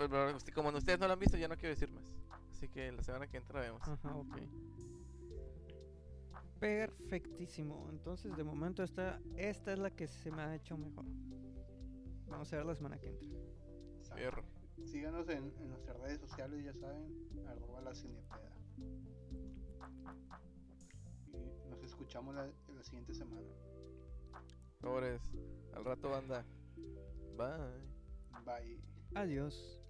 como 0.52 0.70
ustedes 0.70 0.98
no 0.98 1.06
la 1.06 1.12
han 1.12 1.18
visto, 1.20 1.36
ya 1.36 1.46
no 1.48 1.56
quiero 1.56 1.70
decir 1.74 1.90
más. 1.92 2.04
Así 2.50 2.68
que 2.68 2.90
la 2.90 3.02
semana 3.02 3.28
que 3.28 3.36
entra 3.36 3.60
vemos. 3.60 3.80
Ajá, 3.86 4.14
ok. 4.16 4.38
Perfectísimo. 6.58 7.86
Entonces, 7.90 8.36
de 8.36 8.42
momento, 8.42 8.82
esta, 8.82 9.20
esta 9.36 9.72
es 9.72 9.78
la 9.78 9.90
que 9.90 10.08
se 10.08 10.30
me 10.30 10.42
ha 10.42 10.54
hecho 10.54 10.76
mejor. 10.76 11.04
Vamos 12.28 12.52
a 12.52 12.56
ver 12.56 12.66
la 12.66 12.74
semana 12.74 12.98
que 12.98 13.08
entra. 13.08 13.28
Exacto. 13.98 14.16
Fierro. 14.16 14.42
Síganos 14.84 15.28
en, 15.28 15.52
en 15.60 15.68
nuestras 15.68 15.96
redes 15.98 16.20
sociales, 16.20 16.64
ya 16.64 16.72
saben, 16.74 17.14
arroba 17.48 17.80
la 17.82 17.94
cinepeda. 17.94 18.52
Y 21.64 21.68
nos 21.68 21.82
escuchamos 21.82 22.34
la, 22.34 22.46
la 22.74 22.82
siguiente 22.82 23.14
semana. 23.14 23.46
Pobres. 24.80 25.20
Al 25.74 25.84
rato, 25.84 26.10
banda. 26.10 26.44
Bye. 27.36 28.44
Bye. 28.44 28.78
Adiós. 29.14 29.80